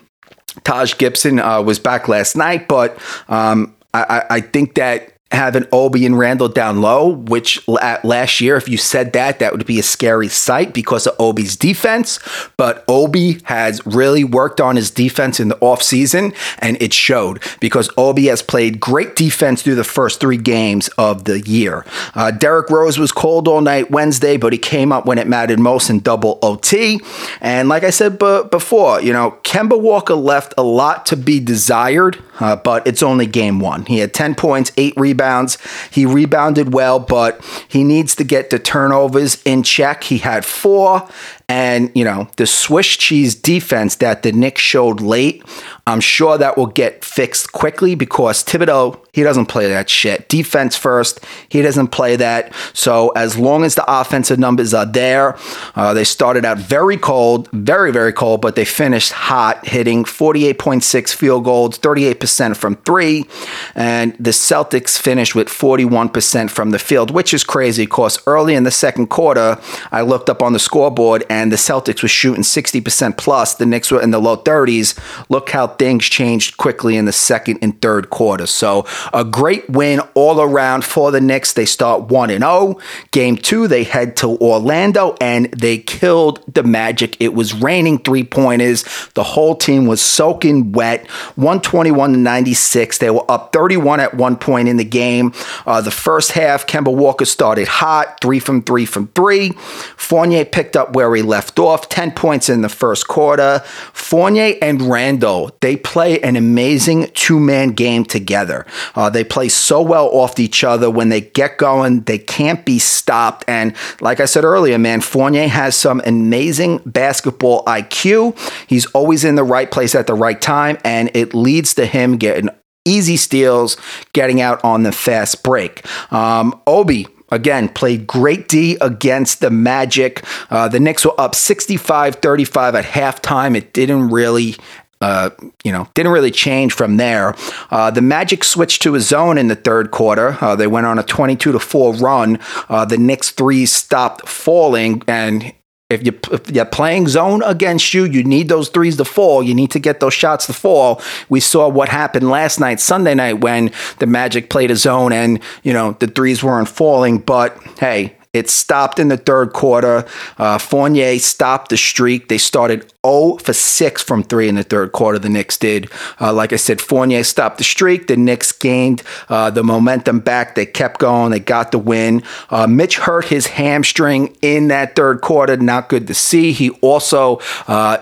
Taj 0.64 0.98
Gibson 0.98 1.38
uh, 1.38 1.62
was 1.62 1.78
back 1.78 2.08
last 2.08 2.36
night, 2.36 2.68
but 2.68 2.98
um, 3.28 3.76
I, 3.94 4.24
I 4.28 4.42
think 4.42 4.74
that 4.74 5.14
having 5.32 5.68
Obi 5.72 6.06
and 6.06 6.18
Randle 6.18 6.48
down 6.48 6.82
low, 6.82 7.08
which 7.08 7.66
last 7.68 8.42
year, 8.42 8.56
if 8.58 8.68
you 8.68 8.78
said 8.78 9.14
that, 9.14 9.40
that 9.40 9.52
would 9.52 9.66
be 9.66 9.80
a 9.80 9.84
scary 9.84 10.28
sight 10.28 10.74
because 10.74 11.06
of 11.06 11.16
Obi's 11.20 11.56
defense. 11.56 12.20
But 12.58 12.84
Obi 12.88 13.40
has 13.44 13.86
really 13.86 14.24
worked 14.24 14.60
on 14.60 14.76
his 14.76 14.90
defense 14.90 15.40
in 15.40 15.50
the 15.50 15.56
offseason, 15.58 16.36
and 16.60 16.82
it 16.82 16.94
showed 16.94 17.44
because 17.60 17.92
Obi 17.96 18.26
has 18.26 18.42
played 18.42 18.80
great 18.80 19.16
defense 19.16 19.62
through 19.62 19.76
the 19.76 19.84
first 19.84 20.20
three 20.20 20.38
games 20.38 20.88
of 20.98 21.26
the 21.26 21.42
year. 21.42 21.86
Uh, 22.16 22.32
Derrick 22.32 22.70
Rose 22.70 22.98
was 22.98 23.12
cold 23.12 23.48
all 23.48 23.62
night 23.62 23.92
Wednesday, 23.92 24.36
but 24.36 24.52
he 24.52 24.60
came 24.60 24.92
up 24.92 25.06
when 25.06 25.20
it 25.20 25.28
mattered 25.28 25.60
most 25.60 25.92
in 25.92 26.00
double 26.00 26.40
OT. 26.42 27.00
And 27.40 27.70
like 27.70 27.84
I 27.84 27.92
said 27.92 28.18
b- 28.18 28.44
before, 28.50 29.00
you 29.02 29.14
know, 29.14 29.38
Kemba 29.44 29.80
Walker 29.80 30.16
left 30.16 30.56
a 30.58 30.64
lot 30.64 31.06
to 31.08 31.16
be 31.16 31.40
desired, 31.40 32.18
uh, 32.40 32.56
but 32.56 32.88
it's 32.88 33.04
only 33.04 33.28
game 33.28 33.60
one. 33.60 33.86
He 33.86 34.00
had 34.00 34.14
10 34.14 34.34
points, 34.34 34.72
eight 34.76 34.94
rebounds 34.98 35.19
rebounds. 35.20 35.58
He 35.92 36.06
rebounded 36.06 36.74
well, 36.74 37.00
but 37.00 37.44
he 37.68 37.84
needs 37.84 38.16
to 38.16 38.24
get 38.24 38.50
the 38.50 38.60
turnovers 38.60 39.42
in 39.44 39.64
check. 39.64 40.06
He 40.06 40.20
had 40.20 40.46
four, 40.46 41.08
and, 41.50 41.92
you 41.96 42.06
know, 42.06 42.30
the 42.38 42.46
Swiss 42.46 42.96
cheese 42.96 43.34
defense 43.34 43.96
that 43.96 44.22
the 44.22 44.32
Knicks 44.32 44.62
showed 44.62 45.02
late, 45.02 45.44
I'm 45.88 46.00
sure 46.00 46.38
that 46.38 46.56
will 46.56 46.68
get 46.68 47.04
fixed 47.04 47.52
quickly 47.52 47.96
because 47.96 48.44
Thibodeau, 48.44 49.04
he 49.12 49.24
doesn't 49.24 49.48
play 49.48 49.68
that 49.68 49.90
shit. 49.90 50.30
Defense 50.30 50.78
first, 50.78 51.20
he 51.50 51.64
doesn't 51.64 51.88
play 51.88 52.16
that. 52.18 52.54
So 52.74 53.10
as 53.10 53.36
long 53.36 53.64
as 53.64 53.74
the 53.74 53.84
offensive 53.88 54.38
numbers 54.38 54.76
are 54.76 54.86
there, 54.86 55.36
uh, 55.76 55.96
they 55.96 56.04
started 56.04 56.46
out 56.46 56.60
very 56.60 56.98
cold, 56.98 57.50
very, 57.52 57.92
very 57.92 58.14
cold, 58.14 58.42
but 58.42 58.56
they 58.56 58.66
finished 58.66 59.12
hot, 59.12 59.68
hitting 59.68 60.04
48.6 60.04 61.16
field 61.16 61.44
goals, 61.44 61.80
38% 61.80 62.56
from 62.56 62.76
three. 62.76 63.26
And 63.74 64.16
the 64.20 64.30
Celtics 64.30 65.00
finished 65.00 65.34
with 65.34 65.48
41% 65.48 66.52
from 66.52 66.70
the 66.70 66.80
field, 66.80 67.10
which 67.10 67.34
is 67.34 67.44
crazy 67.44 67.86
because 67.86 68.22
early 68.28 68.54
in 68.54 68.64
the 68.64 68.72
second 68.72 69.08
quarter, 69.08 69.58
I 69.92 70.02
looked 70.02 70.30
up 70.30 70.44
on 70.44 70.54
the 70.54 70.60
scoreboard 70.60 71.26
and 71.30 71.39
and 71.40 71.54
the 71.54 71.56
Celtics 71.56 72.04
were 72.04 72.10
shooting 72.10 72.44
60% 72.44 73.18
plus. 73.18 73.56
The 73.56 73.66
Knicks 73.66 73.92
were 73.92 74.02
in 74.02 74.12
the 74.12 74.20
low 74.20 74.36
30s. 74.36 75.00
Look 75.30 75.52
how 75.52 75.68
things 75.68 76.06
changed 76.06 76.58
quickly 76.58 76.98
in 76.98 77.06
the 77.06 77.14
second 77.14 77.60
and 77.62 77.82
third 77.82 78.10
quarter. 78.10 78.46
So 78.46 78.86
a 79.14 79.24
great 79.24 79.70
win 79.70 80.02
all 80.16 80.42
around 80.42 80.84
for 80.84 81.12
the 81.12 81.22
Knicks. 81.22 81.54
They 81.54 81.66
start 81.66 82.10
1 82.10 82.30
and 82.30 82.44
0. 82.44 82.78
Game 83.12 83.38
2 83.38 83.70
they 83.70 83.86
head 83.86 84.18
to 84.18 84.38
Orlando 84.40 85.16
and 85.22 85.50
they 85.52 85.78
killed 85.78 86.44
the 86.54 86.64
Magic. 86.64 87.16
It 87.22 87.34
was 87.34 87.54
raining 87.54 88.00
three-pointers. 88.00 88.84
The 89.14 89.24
whole 89.24 89.56
team 89.56 89.86
was 89.86 90.02
soaking 90.02 90.74
wet. 90.74 91.08
121 91.38 92.12
to 92.12 92.18
96. 92.18 92.98
They 92.98 93.10
were 93.10 93.30
up 93.32 93.54
31 93.54 94.02
at 94.02 94.14
one 94.14 94.36
point 94.36 94.68
in 94.68 94.76
the 94.76 94.84
game. 94.84 95.34
Uh, 95.66 95.80
the 95.80 95.92
first 95.92 96.34
half 96.34 96.68
Kemba 96.68 96.94
Walker 96.94 97.26
started 97.26 97.70
hot, 97.70 98.20
3 98.22 98.40
from 98.40 98.62
3 98.62 98.86
from 98.86 99.08
3. 99.08 99.52
Fournier 99.96 100.44
picked 100.44 100.76
up 100.76 100.94
where 100.94 101.16
he 101.16 101.22
left 101.30 101.60
off. 101.60 101.88
10 101.88 102.12
points 102.12 102.50
in 102.50 102.62
the 102.62 102.70
first 102.70 103.08
quarter. 103.08 103.60
Fournier 103.94 104.56
and 104.62 104.82
Randle, 104.82 105.52
they 105.62 105.78
play 105.78 106.20
an 106.22 106.36
amazing 106.36 107.10
two 107.14 107.40
man 107.40 107.70
game 107.70 108.04
together. 108.04 108.66
Uh, 108.96 109.10
they 109.10 109.24
play 109.24 109.48
so 109.48 109.82
well 109.82 110.08
off 110.08 110.40
each 110.40 110.64
other. 110.64 110.90
When 110.90 111.10
they 111.10 111.22
get 111.22 111.58
going, 111.58 112.02
they 112.02 112.18
can't 112.18 112.66
be 112.66 112.80
stopped. 112.80 113.46
And 113.48 113.76
like 114.02 114.20
I 114.20 114.26
said 114.26 114.44
earlier, 114.44 114.78
man, 114.78 115.02
Fournier 115.02 115.48
has 115.48 115.76
some 115.76 116.02
amazing 116.06 116.80
basketball 116.86 117.64
IQ. 117.66 118.38
He's 118.68 118.86
always 118.88 119.24
in 119.24 119.36
the 119.36 119.44
right 119.44 119.70
place 119.70 119.96
at 119.96 120.08
the 120.08 120.16
right 120.16 120.42
time, 120.42 120.78
and 120.84 121.12
it 121.14 121.34
leads 121.34 121.74
to 121.76 121.86
him 121.86 122.18
getting 122.18 122.50
easy 122.86 123.18
steals, 123.18 123.78
getting 124.14 124.42
out 124.42 124.64
on 124.64 124.84
the 124.84 124.92
fast 124.92 125.44
break. 125.44 125.86
Um, 126.12 126.60
Obi, 126.66 127.08
Again, 127.32 127.70
played 127.70 128.08
great 128.08 128.48
D 128.48 128.78
against 128.82 129.42
the 129.42 129.50
Magic. 129.50 130.24
Uh, 130.50 130.68
the 130.68 130.80
Knicks 130.80 131.06
were 131.06 131.20
up 131.20 131.36
65 131.36 132.16
35 132.16 132.76
at 132.76 132.86
halftime. 132.86 133.56
It 133.56 133.74
didn't 133.74 134.10
really 134.10 134.56
uh, 135.02 135.30
you 135.64 135.72
know, 135.72 135.88
didn't 135.94 136.12
really 136.12 136.32
change 136.32 136.74
from 136.74 136.98
there. 136.98 137.34
Uh, 137.72 137.90
the 137.90 138.02
Magic 138.02 138.44
switched 138.44 138.82
to 138.82 138.96
a 138.96 139.00
zone 139.00 139.38
in 139.38 139.48
the 139.48 139.56
third 139.56 139.92
quarter. 139.92 140.38
Uh, 140.42 140.56
they 140.58 140.68
went 140.68 140.86
on 140.86 141.00
a 141.00 141.04
22 141.04 141.54
to 141.54 141.60
4 141.60 141.94
run. 141.96 142.38
Uh, 142.68 142.84
the 142.84 142.98
Knicks 142.98 143.32
threes 143.32 143.72
stopped 143.72 144.28
falling, 144.28 145.02
and 145.08 145.54
if, 145.90 146.06
you, 146.06 146.18
if 146.32 146.52
you're 146.52 146.66
playing 146.66 147.08
zone 147.08 147.42
against 147.44 147.96
you, 147.96 148.06
you 148.06 148.24
need 148.24 148.48
those 148.48 148.70
threes 148.70 148.98
to 148.98 149.06
fall. 149.06 149.42
You 149.42 149.56
need 149.56 149.72
to 149.72 149.80
get 149.80 150.00
those 150.00 150.14
shots 150.14 150.46
to 150.46 150.54
fall. 150.54 151.02
We 151.30 151.40
saw 151.40 151.68
what 151.68 151.90
happened 151.90 152.30
last 152.30 152.60
night, 152.60 152.80
Sunday 152.80 153.16
night, 153.16 153.42
when 153.42 153.72
the 153.98 154.06
Magic 154.06 154.52
played 154.52 154.70
a 154.70 154.76
zone 154.76 155.12
and, 155.12 155.40
you 155.64 155.74
know, 155.74 155.94
the 155.94 156.06
threes 156.06 156.44
weren't 156.44 156.70
falling. 156.70 157.18
But 157.18 157.58
hey, 157.80 158.16
it 158.32 158.48
stopped 158.48 159.00
in 159.00 159.08
the 159.08 159.18
third 159.18 159.54
quarter. 159.54 160.06
Uh, 160.38 160.60
Fournier 160.60 161.18
stopped 161.18 161.70
the 161.70 161.78
streak. 161.78 162.28
They 162.28 162.38
started 162.38 162.94
0 163.04 163.38
for 163.38 163.54
6 163.54 164.04
from 164.04 164.22
3 164.22 164.50
in 164.50 164.56
the 164.56 164.64
third 164.64 164.92
quarter, 164.92 165.18
the 165.18 165.30
Knicks 165.30 165.58
did. 165.58 165.90
Uh, 166.22 166.32
like 166.32 166.54
I 166.54 166.58
said, 166.58 166.80
Fournier 166.80 167.24
stopped 167.24 167.58
the 167.58 167.64
streak. 167.64 168.06
The 168.06 168.18
Knicks 168.18 168.52
gained 168.52 169.02
uh, 169.30 169.50
the 169.50 169.64
momentum 169.64 170.20
back. 170.20 170.54
They 170.54 170.68
kept 170.68 171.00
going. 171.00 171.32
They 171.32 171.40
got 171.40 171.72
the 171.72 171.80
win. 171.80 172.22
Uh, 172.52 172.68
Mitch 172.68 173.00
hurt 173.00 173.26
his 173.26 173.48
hamstring 173.48 174.38
in 174.44 174.68
that 174.68 174.96
third 174.96 175.22
quarter. 175.22 175.58
Not 175.58 175.90
good 175.90 176.06
to 176.06 176.14
see. 176.14 176.52
He 176.52 176.70
also 176.82 177.40
uh, 177.68 177.98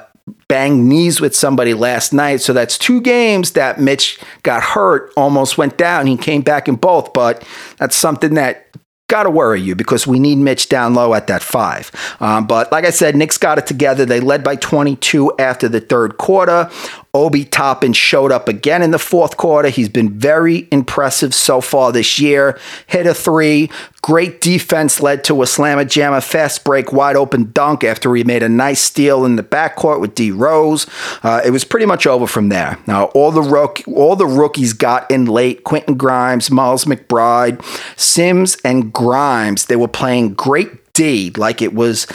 banged 0.50 0.90
knees 0.90 1.22
with 1.22 1.38
somebody 1.38 1.74
last 1.74 2.12
night. 2.12 2.42
So 2.42 2.52
that's 2.52 2.78
two 2.78 3.00
games 3.00 3.52
that 3.52 3.80
Mitch 3.80 4.20
got 4.44 4.62
hurt, 4.62 5.14
almost 5.16 5.58
went 5.58 5.78
down. 5.78 6.08
He 6.08 6.18
came 6.18 6.42
back 6.42 6.68
in 6.68 6.76
both, 6.76 7.14
but 7.14 7.48
that's 7.78 7.96
something 7.96 8.34
that 8.34 8.68
got 9.08 9.24
to 9.24 9.30
worry 9.30 9.62
you 9.62 9.76
because 9.76 10.06
we 10.06 10.20
need 10.20 10.38
Mitch 10.38 10.70
down 10.70 10.94
low 10.94 11.14
at 11.14 11.28
that 11.28 11.42
five. 11.42 11.92
Um, 12.20 12.46
but 12.46 12.72
like 12.72 12.86
I 12.86 12.90
said, 12.90 13.16
Knicks 13.16 13.38
got 13.38 13.58
it 13.58 13.66
together. 13.66 14.06
They 14.06 14.20
led 14.20 14.44
by 14.44 14.56
22 14.58 15.34
after 15.40 15.70
the 15.70 15.80
third 15.80 16.18
quarter. 16.18 16.70
Obi 17.18 17.46
Toppin 17.46 17.94
showed 17.94 18.32
up 18.32 18.48
again 18.48 18.84
in 18.84 18.92
the 18.92 19.00
fourth 19.00 19.38
quarter. 19.38 19.70
He's 19.70 19.90
been 19.90 20.12
very 20.20 20.68
impressive 20.72 21.34
so 21.34 21.62
far 21.62 21.92
this 21.92 22.20
year. 22.20 22.60
Hit 22.86 23.08
a 23.08 23.14
three. 23.16 23.72
Great 24.04 24.40
defense 24.40 25.02
led 25.02 25.24
to 25.24 25.42
a 25.42 25.48
slammer 25.48 25.84
jammer 25.84 26.22
fast 26.22 26.64
break 26.64 26.94
wide 26.94 27.16
open 27.16 27.52
dunk 27.52 27.84
after 27.84 28.14
he 28.14 28.24
made 28.24 28.44
a 28.44 28.48
nice 28.48 28.80
steal 28.80 29.26
in 29.26 29.36
the 29.36 29.44
backcourt 29.44 30.00
with 30.00 30.14
D 30.14 30.30
Rose. 30.30 30.86
Uh, 31.24 31.42
it 31.44 31.50
was 31.50 31.64
pretty 31.64 31.88
much 31.88 32.06
over 32.06 32.28
from 32.28 32.50
there. 32.50 32.78
Now 32.86 33.06
all 33.08 33.32
the 33.32 33.42
rook, 33.42 33.82
all 33.88 34.16
the 34.16 34.28
rookies 34.28 34.74
got 34.74 35.10
in 35.10 35.26
late. 35.26 35.64
Quentin 35.64 35.98
Grimes, 35.98 36.52
Miles 36.52 36.86
McBride, 36.86 37.62
Sims, 38.00 38.58
and 38.64 38.94
Grimes. 38.94 39.66
They 39.66 39.76
were 39.76 39.88
playing 39.88 40.36
great 40.36 40.94
D 40.94 41.32
like 41.36 41.64
it 41.64 41.74
was 41.74 42.06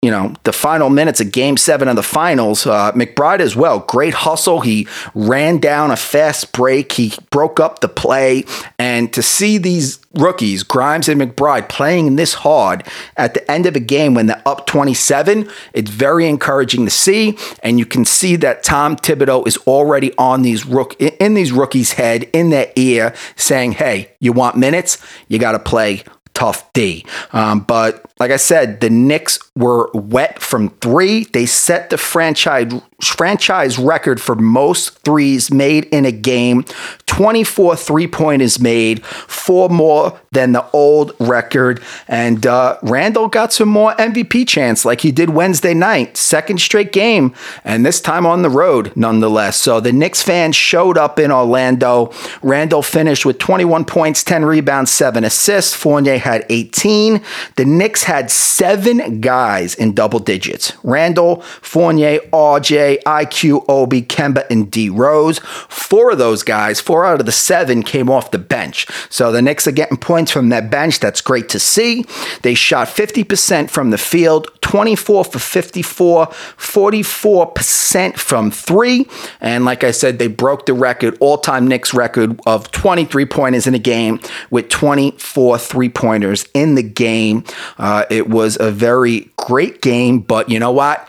you 0.00 0.12
know, 0.12 0.32
the 0.44 0.52
final 0.52 0.90
minutes 0.90 1.20
of 1.20 1.32
game 1.32 1.56
seven 1.56 1.88
of 1.88 1.96
the 1.96 2.04
finals. 2.04 2.64
Uh, 2.66 2.92
McBride 2.92 3.40
as 3.40 3.56
well. 3.56 3.80
Great 3.80 4.14
hustle. 4.14 4.60
He 4.60 4.86
ran 5.12 5.58
down 5.58 5.90
a 5.90 5.96
fast 5.96 6.52
break. 6.52 6.92
He 6.92 7.12
broke 7.30 7.58
up 7.58 7.80
the 7.80 7.88
play. 7.88 8.44
And 8.78 9.12
to 9.12 9.22
see 9.22 9.58
these 9.58 9.98
rookies, 10.14 10.62
Grimes 10.62 11.08
and 11.08 11.20
McBride, 11.20 11.68
playing 11.68 12.14
this 12.14 12.34
hard 12.34 12.86
at 13.16 13.34
the 13.34 13.50
end 13.50 13.66
of 13.66 13.74
a 13.74 13.80
game 13.80 14.14
when 14.14 14.26
they're 14.26 14.42
up 14.46 14.66
27, 14.66 15.50
it's 15.72 15.90
very 15.90 16.28
encouraging 16.28 16.84
to 16.84 16.92
see. 16.92 17.36
And 17.64 17.80
you 17.80 17.86
can 17.86 18.04
see 18.04 18.36
that 18.36 18.62
Tom 18.62 18.94
Thibodeau 18.94 19.48
is 19.48 19.56
already 19.66 20.16
on 20.16 20.42
these 20.42 20.64
rook 20.64 20.94
in 21.00 21.34
these 21.34 21.50
rookies' 21.50 21.94
head, 21.94 22.30
in 22.32 22.50
their 22.50 22.70
ear, 22.76 23.16
saying, 23.34 23.72
hey, 23.72 24.12
you 24.20 24.32
want 24.32 24.56
minutes? 24.56 24.98
You 25.26 25.40
got 25.40 25.52
to 25.52 25.58
play 25.58 26.04
tough 26.38 26.72
D. 26.72 27.04
Um, 27.32 27.60
but 27.60 28.07
like 28.18 28.30
I 28.30 28.36
said, 28.36 28.80
the 28.80 28.90
Knicks 28.90 29.38
were 29.54 29.90
wet 29.92 30.40
from 30.40 30.70
three. 30.80 31.24
They 31.24 31.46
set 31.46 31.90
the 31.90 31.98
franchise 31.98 32.72
franchise 33.00 33.78
record 33.78 34.20
for 34.20 34.34
most 34.34 34.98
threes 35.00 35.52
made 35.52 35.84
in 35.86 36.04
a 36.04 36.10
game. 36.10 36.64
24 37.06 37.76
three 37.76 38.06
pointers 38.08 38.58
made, 38.58 39.04
four 39.04 39.68
more 39.68 40.20
than 40.32 40.52
the 40.52 40.68
old 40.72 41.12
record. 41.18 41.82
And 42.06 42.46
uh, 42.46 42.78
Randle 42.82 43.28
got 43.28 43.52
some 43.52 43.68
more 43.68 43.92
MVP 43.94 44.46
chance 44.48 44.84
like 44.84 45.00
he 45.00 45.12
did 45.12 45.30
Wednesday 45.30 45.74
night, 45.74 46.16
second 46.16 46.60
straight 46.60 46.92
game, 46.92 47.34
and 47.64 47.86
this 47.86 48.00
time 48.00 48.26
on 48.26 48.42
the 48.42 48.50
road 48.50 48.92
nonetheless. 48.96 49.56
So 49.56 49.80
the 49.80 49.92
Knicks 49.92 50.22
fans 50.22 50.56
showed 50.56 50.98
up 50.98 51.18
in 51.18 51.30
Orlando. 51.30 52.12
Randle 52.42 52.82
finished 52.82 53.24
with 53.24 53.38
21 53.38 53.84
points, 53.84 54.24
10 54.24 54.44
rebounds, 54.44 54.90
seven 54.90 55.24
assists. 55.24 55.74
Fournier 55.74 56.18
had 56.18 56.44
18. 56.48 57.20
The 57.56 57.64
Knicks 57.64 58.04
had 58.08 58.30
seven 58.30 59.20
guys 59.20 59.74
in 59.74 59.92
double 59.92 60.18
digits 60.18 60.72
Randle, 60.82 61.42
Fournier, 61.42 62.20
RJ, 62.32 63.02
IQ, 63.02 63.66
Obi, 63.68 64.00
Kemba, 64.00 64.48
and 64.50 64.70
D 64.70 64.88
Rose. 64.88 65.40
Four 65.68 66.12
of 66.12 66.18
those 66.18 66.42
guys, 66.42 66.80
four 66.80 67.04
out 67.04 67.20
of 67.20 67.26
the 67.26 67.32
seven, 67.32 67.82
came 67.82 68.08
off 68.08 68.30
the 68.30 68.38
bench. 68.38 68.86
So 69.10 69.30
the 69.30 69.42
Knicks 69.42 69.66
are 69.66 69.72
getting 69.72 69.98
points 69.98 70.30
from 70.30 70.48
that 70.48 70.70
bench. 70.70 71.00
That's 71.00 71.20
great 71.20 71.50
to 71.50 71.60
see. 71.60 72.06
They 72.40 72.54
shot 72.54 72.88
50% 72.88 73.68
from 73.68 73.90
the 73.90 73.98
field, 73.98 74.48
24 74.62 75.24
for 75.24 75.38
54, 75.38 76.28
44% 76.28 78.16
from 78.16 78.50
three. 78.50 79.06
And 79.40 79.66
like 79.66 79.84
I 79.84 79.90
said, 79.90 80.18
they 80.18 80.28
broke 80.28 80.64
the 80.64 80.72
record, 80.72 81.18
all 81.20 81.36
time 81.36 81.68
Knicks 81.68 81.92
record 81.92 82.40
of 82.46 82.70
23 82.70 83.26
pointers 83.26 83.66
in 83.66 83.74
a 83.74 83.78
game 83.78 84.20
with 84.50 84.70
24 84.70 85.58
three 85.58 85.90
pointers 85.90 86.46
in 86.54 86.74
the 86.74 86.82
game. 86.82 87.44
Uh, 87.76 87.97
Uh, 87.98 88.04
it 88.10 88.28
was 88.28 88.56
a 88.60 88.70
very 88.70 89.28
great 89.36 89.82
game, 89.82 90.20
but 90.20 90.48
you 90.48 90.60
know 90.60 90.70
what? 90.70 91.08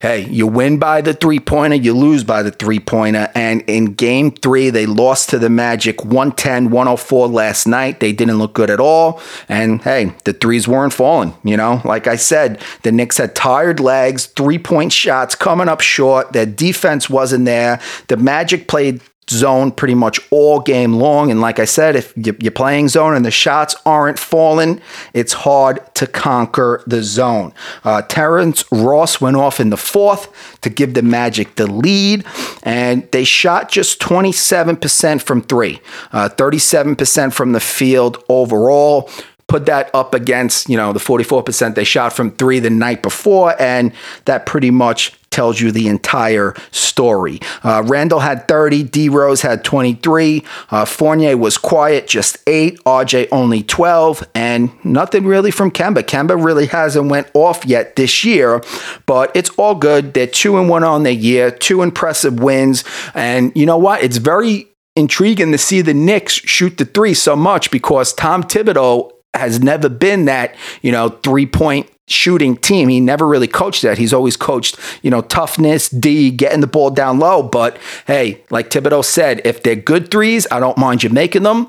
Hey, 0.00 0.26
you 0.28 0.46
win 0.46 0.78
by 0.78 1.00
the 1.00 1.14
three 1.14 1.38
pointer, 1.38 1.76
you 1.76 1.94
lose 1.94 2.22
by 2.22 2.42
the 2.42 2.50
three 2.50 2.80
pointer. 2.80 3.30
And 3.34 3.62
in 3.62 3.94
game 3.94 4.30
three, 4.32 4.68
they 4.68 4.84
lost 4.84 5.30
to 5.30 5.38
the 5.38 5.48
Magic 5.48 6.04
110 6.04 6.70
104 6.70 7.28
last 7.28 7.66
night. 7.66 8.00
They 8.00 8.12
didn't 8.12 8.36
look 8.36 8.52
good 8.52 8.68
at 8.68 8.80
all. 8.80 9.22
And 9.48 9.80
hey, 9.80 10.12
the 10.24 10.34
threes 10.34 10.68
weren't 10.68 10.92
falling. 10.92 11.34
You 11.44 11.56
know, 11.56 11.80
like 11.82 12.06
I 12.06 12.16
said, 12.16 12.60
the 12.82 12.92
Knicks 12.92 13.16
had 13.16 13.34
tired 13.34 13.80
legs, 13.80 14.26
three 14.26 14.58
point 14.58 14.92
shots 14.92 15.34
coming 15.34 15.68
up 15.68 15.80
short. 15.80 16.34
Their 16.34 16.46
defense 16.46 17.08
wasn't 17.08 17.46
there. 17.46 17.80
The 18.08 18.18
Magic 18.18 18.68
played 18.68 19.00
zone 19.30 19.72
pretty 19.72 19.94
much 19.94 20.20
all 20.30 20.60
game 20.60 20.94
long. 20.94 21.30
And 21.30 21.40
like 21.40 21.58
I 21.58 21.64
said, 21.64 21.96
if 21.96 22.12
you're 22.16 22.50
playing 22.50 22.88
zone 22.88 23.14
and 23.14 23.24
the 23.24 23.30
shots 23.30 23.74
aren't 23.86 24.18
falling, 24.18 24.80
it's 25.14 25.32
hard 25.32 25.80
to 25.94 26.06
conquer 26.06 26.82
the 26.86 27.02
zone. 27.02 27.52
Uh, 27.84 28.02
Terrence 28.02 28.64
Ross 28.72 29.20
went 29.20 29.36
off 29.36 29.60
in 29.60 29.70
the 29.70 29.76
fourth 29.76 30.60
to 30.62 30.70
give 30.70 30.94
the 30.94 31.02
Magic 31.02 31.56
the 31.56 31.66
lead, 31.66 32.24
and 32.62 33.10
they 33.12 33.24
shot 33.24 33.70
just 33.70 34.00
27% 34.00 35.22
from 35.22 35.42
three, 35.42 35.80
uh, 36.12 36.28
37% 36.28 37.32
from 37.32 37.52
the 37.52 37.60
field 37.60 38.22
overall 38.28 39.08
put 39.52 39.66
that 39.66 39.90
up 39.92 40.14
against, 40.14 40.70
you 40.70 40.78
know, 40.78 40.94
the 40.94 40.98
44% 40.98 41.74
they 41.74 41.84
shot 41.84 42.14
from 42.14 42.30
three 42.30 42.58
the 42.58 42.70
night 42.70 43.02
before, 43.02 43.54
and 43.60 43.92
that 44.24 44.46
pretty 44.46 44.70
much 44.70 45.12
tells 45.28 45.60
you 45.60 45.70
the 45.70 45.88
entire 45.88 46.54
story. 46.70 47.38
Uh, 47.62 47.82
Randle 47.84 48.20
had 48.20 48.48
30, 48.48 48.82
D 48.84 49.10
Rose 49.10 49.42
had 49.42 49.62
23, 49.62 50.42
uh, 50.70 50.86
Fournier 50.86 51.36
was 51.36 51.58
quiet, 51.58 52.06
just 52.06 52.38
eight, 52.46 52.82
RJ 52.84 53.28
only 53.30 53.62
12, 53.62 54.26
and 54.34 54.72
nothing 54.86 55.26
really 55.26 55.50
from 55.50 55.70
Kemba. 55.70 56.02
Kemba 56.02 56.42
really 56.42 56.66
hasn't 56.66 57.10
went 57.10 57.30
off 57.34 57.66
yet 57.66 57.96
this 57.96 58.24
year, 58.24 58.62
but 59.04 59.30
it's 59.36 59.50
all 59.58 59.74
good. 59.74 60.14
They're 60.14 60.26
two 60.26 60.56
and 60.56 60.70
one 60.70 60.82
on 60.82 61.02
the 61.02 61.12
year, 61.12 61.50
two 61.50 61.82
impressive 61.82 62.40
wins, 62.40 62.84
and 63.12 63.52
you 63.54 63.66
know 63.66 63.76
what? 63.76 64.02
It's 64.02 64.16
very 64.16 64.68
intriguing 64.96 65.52
to 65.52 65.58
see 65.58 65.82
the 65.82 65.92
Knicks 65.92 66.32
shoot 66.32 66.78
the 66.78 66.86
three 66.86 67.12
so 67.12 67.36
much 67.36 67.70
because 67.70 68.14
Tom 68.14 68.42
Thibodeau 68.42 69.12
has 69.34 69.60
never 69.60 69.88
been 69.88 70.26
that, 70.26 70.54
you 70.82 70.92
know, 70.92 71.08
three 71.08 71.46
point 71.46 71.90
shooting 72.08 72.56
team. 72.56 72.88
He 72.88 73.00
never 73.00 73.26
really 73.26 73.46
coached 73.46 73.82
that. 73.82 73.98
He's 73.98 74.12
always 74.12 74.36
coached, 74.36 74.78
you 75.02 75.10
know, 75.10 75.22
toughness, 75.22 75.88
D, 75.88 76.30
getting 76.30 76.60
the 76.60 76.66
ball 76.66 76.90
down 76.90 77.18
low. 77.18 77.42
But 77.42 77.78
hey, 78.06 78.42
like 78.50 78.70
Thibodeau 78.70 79.04
said, 79.04 79.40
if 79.44 79.62
they're 79.62 79.76
good 79.76 80.10
threes, 80.10 80.46
I 80.50 80.60
don't 80.60 80.76
mind 80.78 81.02
you 81.02 81.10
making 81.10 81.44
them. 81.44 81.68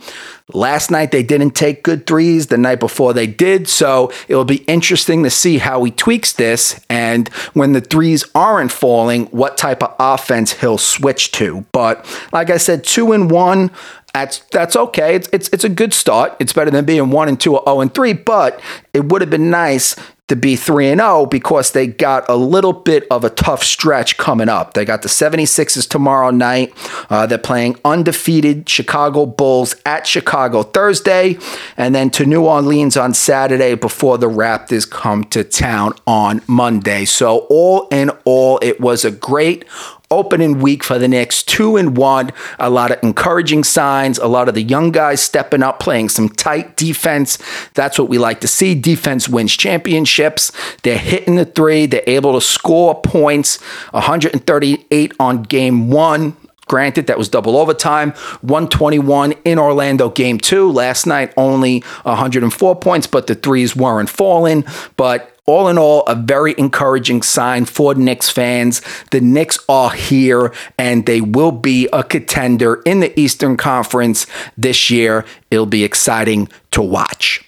Last 0.51 0.91
night 0.91 1.11
they 1.11 1.23
didn't 1.23 1.51
take 1.51 1.83
good 1.83 2.05
threes. 2.05 2.47
The 2.47 2.57
night 2.57 2.79
before 2.79 3.13
they 3.13 3.27
did. 3.27 3.69
So 3.69 4.11
it'll 4.27 4.43
be 4.43 4.63
interesting 4.65 5.23
to 5.23 5.29
see 5.29 5.59
how 5.59 5.83
he 5.83 5.91
tweaks 5.91 6.33
this. 6.33 6.83
And 6.89 7.29
when 7.53 7.73
the 7.73 7.81
threes 7.81 8.25
aren't 8.35 8.71
falling, 8.71 9.27
what 9.27 9.55
type 9.55 9.81
of 9.83 9.95
offense 9.99 10.53
he'll 10.53 10.77
switch 10.77 11.31
to. 11.33 11.65
But 11.71 12.05
like 12.33 12.49
I 12.49 12.57
said, 12.57 12.83
two 12.83 13.13
and 13.13 13.31
one 13.31 13.71
that's 14.13 14.39
that's 14.51 14.75
okay. 14.75 15.15
It's 15.15 15.27
it's 15.33 15.49
it's 15.49 15.63
a 15.63 15.69
good 15.69 15.91
start. 15.91 16.35
It's 16.39 16.53
better 16.53 16.69
than 16.69 16.85
being 16.85 17.09
one 17.09 17.27
and 17.27 17.39
two 17.39 17.57
or 17.57 17.63
zero 17.65 17.81
and 17.81 17.93
three. 17.93 18.13
But 18.13 18.61
it 18.93 19.05
would 19.05 19.21
have 19.21 19.31
been 19.31 19.49
nice 19.49 19.95
to 20.29 20.35
be 20.37 20.55
3 20.55 20.89
and 20.89 21.01
0 21.01 21.25
because 21.25 21.71
they 21.71 21.85
got 21.85 22.27
a 22.29 22.35
little 22.35 22.71
bit 22.71 23.05
of 23.11 23.25
a 23.25 23.29
tough 23.29 23.61
stretch 23.61 24.17
coming 24.17 24.47
up. 24.47 24.73
They 24.73 24.85
got 24.85 25.01
the 25.01 25.09
76ers 25.09 25.87
tomorrow 25.87 26.31
night. 26.31 26.73
Uh, 27.09 27.25
they're 27.25 27.37
playing 27.37 27.77
undefeated 27.83 28.69
Chicago 28.69 29.25
Bulls 29.25 29.75
at 29.85 30.07
Chicago 30.07 30.63
Thursday, 30.63 31.37
and 31.75 31.93
then 31.93 32.09
to 32.11 32.25
New 32.25 32.45
Orleans 32.45 32.95
on 32.95 33.13
Saturday 33.13 33.75
before 33.75 34.17
the 34.17 34.29
Raptors 34.29 34.89
come 34.89 35.25
to 35.25 35.43
town 35.43 35.93
on 36.07 36.41
Monday. 36.47 37.03
So, 37.03 37.39
all 37.49 37.87
in 37.89 38.09
all, 38.23 38.59
it 38.61 38.79
was 38.79 39.03
a 39.03 39.11
great 39.11 39.65
opening 40.13 40.59
week 40.59 40.83
for 40.83 40.97
the 40.97 41.07
Knicks, 41.07 41.43
two 41.43 41.75
and 41.75 41.97
one. 41.97 42.31
A 42.59 42.69
lot 42.69 42.91
of 42.91 43.03
encouraging 43.03 43.63
signs, 43.63 44.17
a 44.17 44.27
lot 44.27 44.47
of 44.47 44.55
the 44.55 44.61
young 44.61 44.91
guys 44.91 45.21
stepping 45.21 45.63
up, 45.63 45.79
playing 45.79 46.09
some 46.09 46.29
tight 46.29 46.77
defense. 46.77 47.37
That's 47.73 47.99
what 47.99 48.09
we 48.09 48.17
like 48.17 48.41
to 48.41 48.47
see. 48.47 48.75
Defense 48.75 49.27
wins 49.27 49.55
championships. 49.55 50.51
They're 50.83 50.97
hitting 50.97 51.35
the 51.35 51.45
three, 51.45 51.85
they're 51.85 52.03
able 52.07 52.33
to 52.33 52.41
score 52.41 53.01
points, 53.01 53.61
138 53.91 55.13
on 55.19 55.43
game 55.43 55.89
one. 55.89 56.37
Granted, 56.67 57.07
that 57.07 57.17
was 57.17 57.27
double 57.27 57.57
overtime. 57.57 58.11
121 58.41 59.33
in 59.43 59.59
Orlando 59.59 60.09
game 60.09 60.37
two. 60.37 60.71
Last 60.71 61.05
night, 61.05 61.33
only 61.35 61.81
104 62.03 62.75
points, 62.77 63.05
but 63.05 63.27
the 63.27 63.35
threes 63.35 63.75
weren't 63.75 64.09
falling. 64.09 64.63
But 64.95 65.32
all 65.45 65.67
in 65.67 65.77
all, 65.77 66.03
a 66.03 66.15
very 66.15 66.55
encouraging 66.57 67.21
sign 67.21 67.65
for 67.65 67.93
Knicks 67.95 68.29
fans. 68.29 68.81
The 69.11 69.19
Knicks 69.19 69.59
are 69.67 69.91
here 69.91 70.53
and 70.77 71.05
they 71.05 71.19
will 71.19 71.51
be 71.51 71.89
a 71.91 72.03
contender 72.03 72.81
in 72.85 73.01
the 73.01 73.17
Eastern 73.19 73.57
Conference 73.57 74.25
this 74.57 74.89
year. 74.89 75.25
It'll 75.51 75.65
be 75.65 75.83
exciting 75.83 76.49
to 76.71 76.81
watch. 76.81 77.42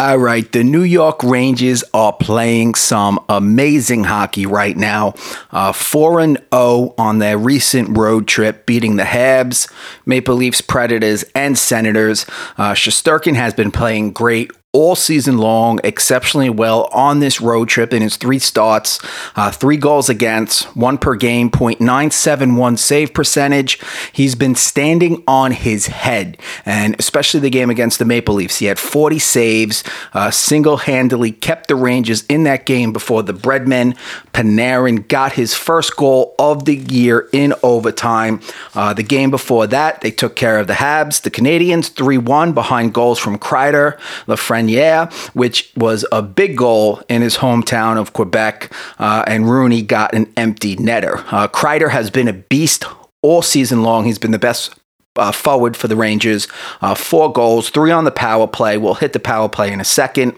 All 0.00 0.16
right, 0.16 0.50
the 0.50 0.64
New 0.64 0.82
York 0.82 1.22
Rangers 1.22 1.84
are 1.92 2.14
playing 2.14 2.74
some 2.74 3.22
amazing 3.28 4.04
hockey 4.04 4.46
right 4.46 4.74
now. 4.74 5.12
Uh, 5.50 5.72
4 5.72 6.20
and 6.20 6.38
0 6.54 6.94
on 6.96 7.18
their 7.18 7.36
recent 7.36 7.98
road 7.98 8.26
trip, 8.26 8.64
beating 8.64 8.96
the 8.96 9.02
Habs, 9.02 9.70
Maple 10.06 10.36
Leafs, 10.36 10.62
Predators, 10.62 11.22
and 11.34 11.58
Senators. 11.58 12.24
Uh, 12.56 12.72
Shesterkin 12.72 13.34
has 13.34 13.52
been 13.52 13.70
playing 13.70 14.12
great 14.12 14.50
all 14.72 14.94
season 14.94 15.36
long, 15.36 15.80
exceptionally 15.82 16.48
well 16.48 16.88
on 16.92 17.18
this 17.18 17.40
road 17.40 17.68
trip 17.68 17.92
in 17.92 18.02
his 18.02 18.16
three 18.16 18.38
starts, 18.38 19.00
uh, 19.34 19.50
three 19.50 19.76
goals 19.76 20.08
against, 20.08 20.64
one 20.76 20.96
per 20.96 21.16
game, 21.16 21.50
0.971 21.50 22.78
save 22.78 23.12
percentage. 23.12 23.80
He's 24.12 24.36
been 24.36 24.54
standing 24.54 25.24
on 25.26 25.50
his 25.50 25.88
head, 25.88 26.38
and 26.64 26.94
especially 27.00 27.40
the 27.40 27.50
game 27.50 27.68
against 27.68 27.98
the 27.98 28.04
Maple 28.04 28.36
Leafs. 28.36 28.58
He 28.58 28.66
had 28.66 28.78
40 28.78 29.18
saves, 29.18 29.82
uh, 30.14 30.30
single 30.30 30.76
handedly 30.76 31.32
kept 31.32 31.66
the 31.66 31.74
Rangers 31.74 32.24
in 32.26 32.44
that 32.44 32.64
game 32.64 32.92
before 32.92 33.24
the 33.24 33.34
Breadman. 33.34 33.96
Panarin 34.32 35.08
got 35.08 35.32
his 35.32 35.52
first 35.52 35.96
goal 35.96 36.36
of 36.38 36.64
the 36.64 36.76
year 36.76 37.28
in 37.32 37.54
overtime. 37.64 38.40
Uh, 38.76 38.94
the 38.94 39.02
game 39.02 39.32
before 39.32 39.66
that, 39.66 40.00
they 40.00 40.12
took 40.12 40.36
care 40.36 40.60
of 40.60 40.68
the 40.68 40.74
Habs, 40.74 41.22
the 41.22 41.30
Canadiens, 41.30 41.88
3 41.90 42.18
1 42.18 42.52
behind 42.52 42.94
goals 42.94 43.18
from 43.18 43.36
Kreider, 43.36 43.98
Lafreniere 44.28 44.59
Lafreniere, 44.60 45.12
which 45.34 45.70
was 45.76 46.04
a 46.12 46.22
big 46.22 46.56
goal 46.56 47.02
in 47.08 47.22
his 47.22 47.38
hometown 47.38 47.98
of 47.98 48.12
Quebec, 48.12 48.72
uh, 48.98 49.24
and 49.26 49.50
Rooney 49.50 49.82
got 49.82 50.14
an 50.14 50.32
empty 50.36 50.76
netter. 50.76 51.24
Uh, 51.32 51.48
Kreider 51.48 51.90
has 51.90 52.10
been 52.10 52.28
a 52.28 52.32
beast 52.32 52.84
all 53.22 53.42
season 53.42 53.82
long. 53.82 54.04
He's 54.04 54.18
been 54.18 54.30
the 54.30 54.38
best 54.38 54.74
uh, 55.16 55.32
forward 55.32 55.76
for 55.76 55.88
the 55.88 55.96
Rangers. 55.96 56.46
Uh, 56.80 56.94
four 56.94 57.32
goals, 57.32 57.70
three 57.70 57.90
on 57.90 58.04
the 58.04 58.10
power 58.10 58.46
play. 58.46 58.78
We'll 58.78 58.94
hit 58.94 59.12
the 59.12 59.20
power 59.20 59.48
play 59.48 59.72
in 59.72 59.80
a 59.80 59.84
second. 59.84 60.34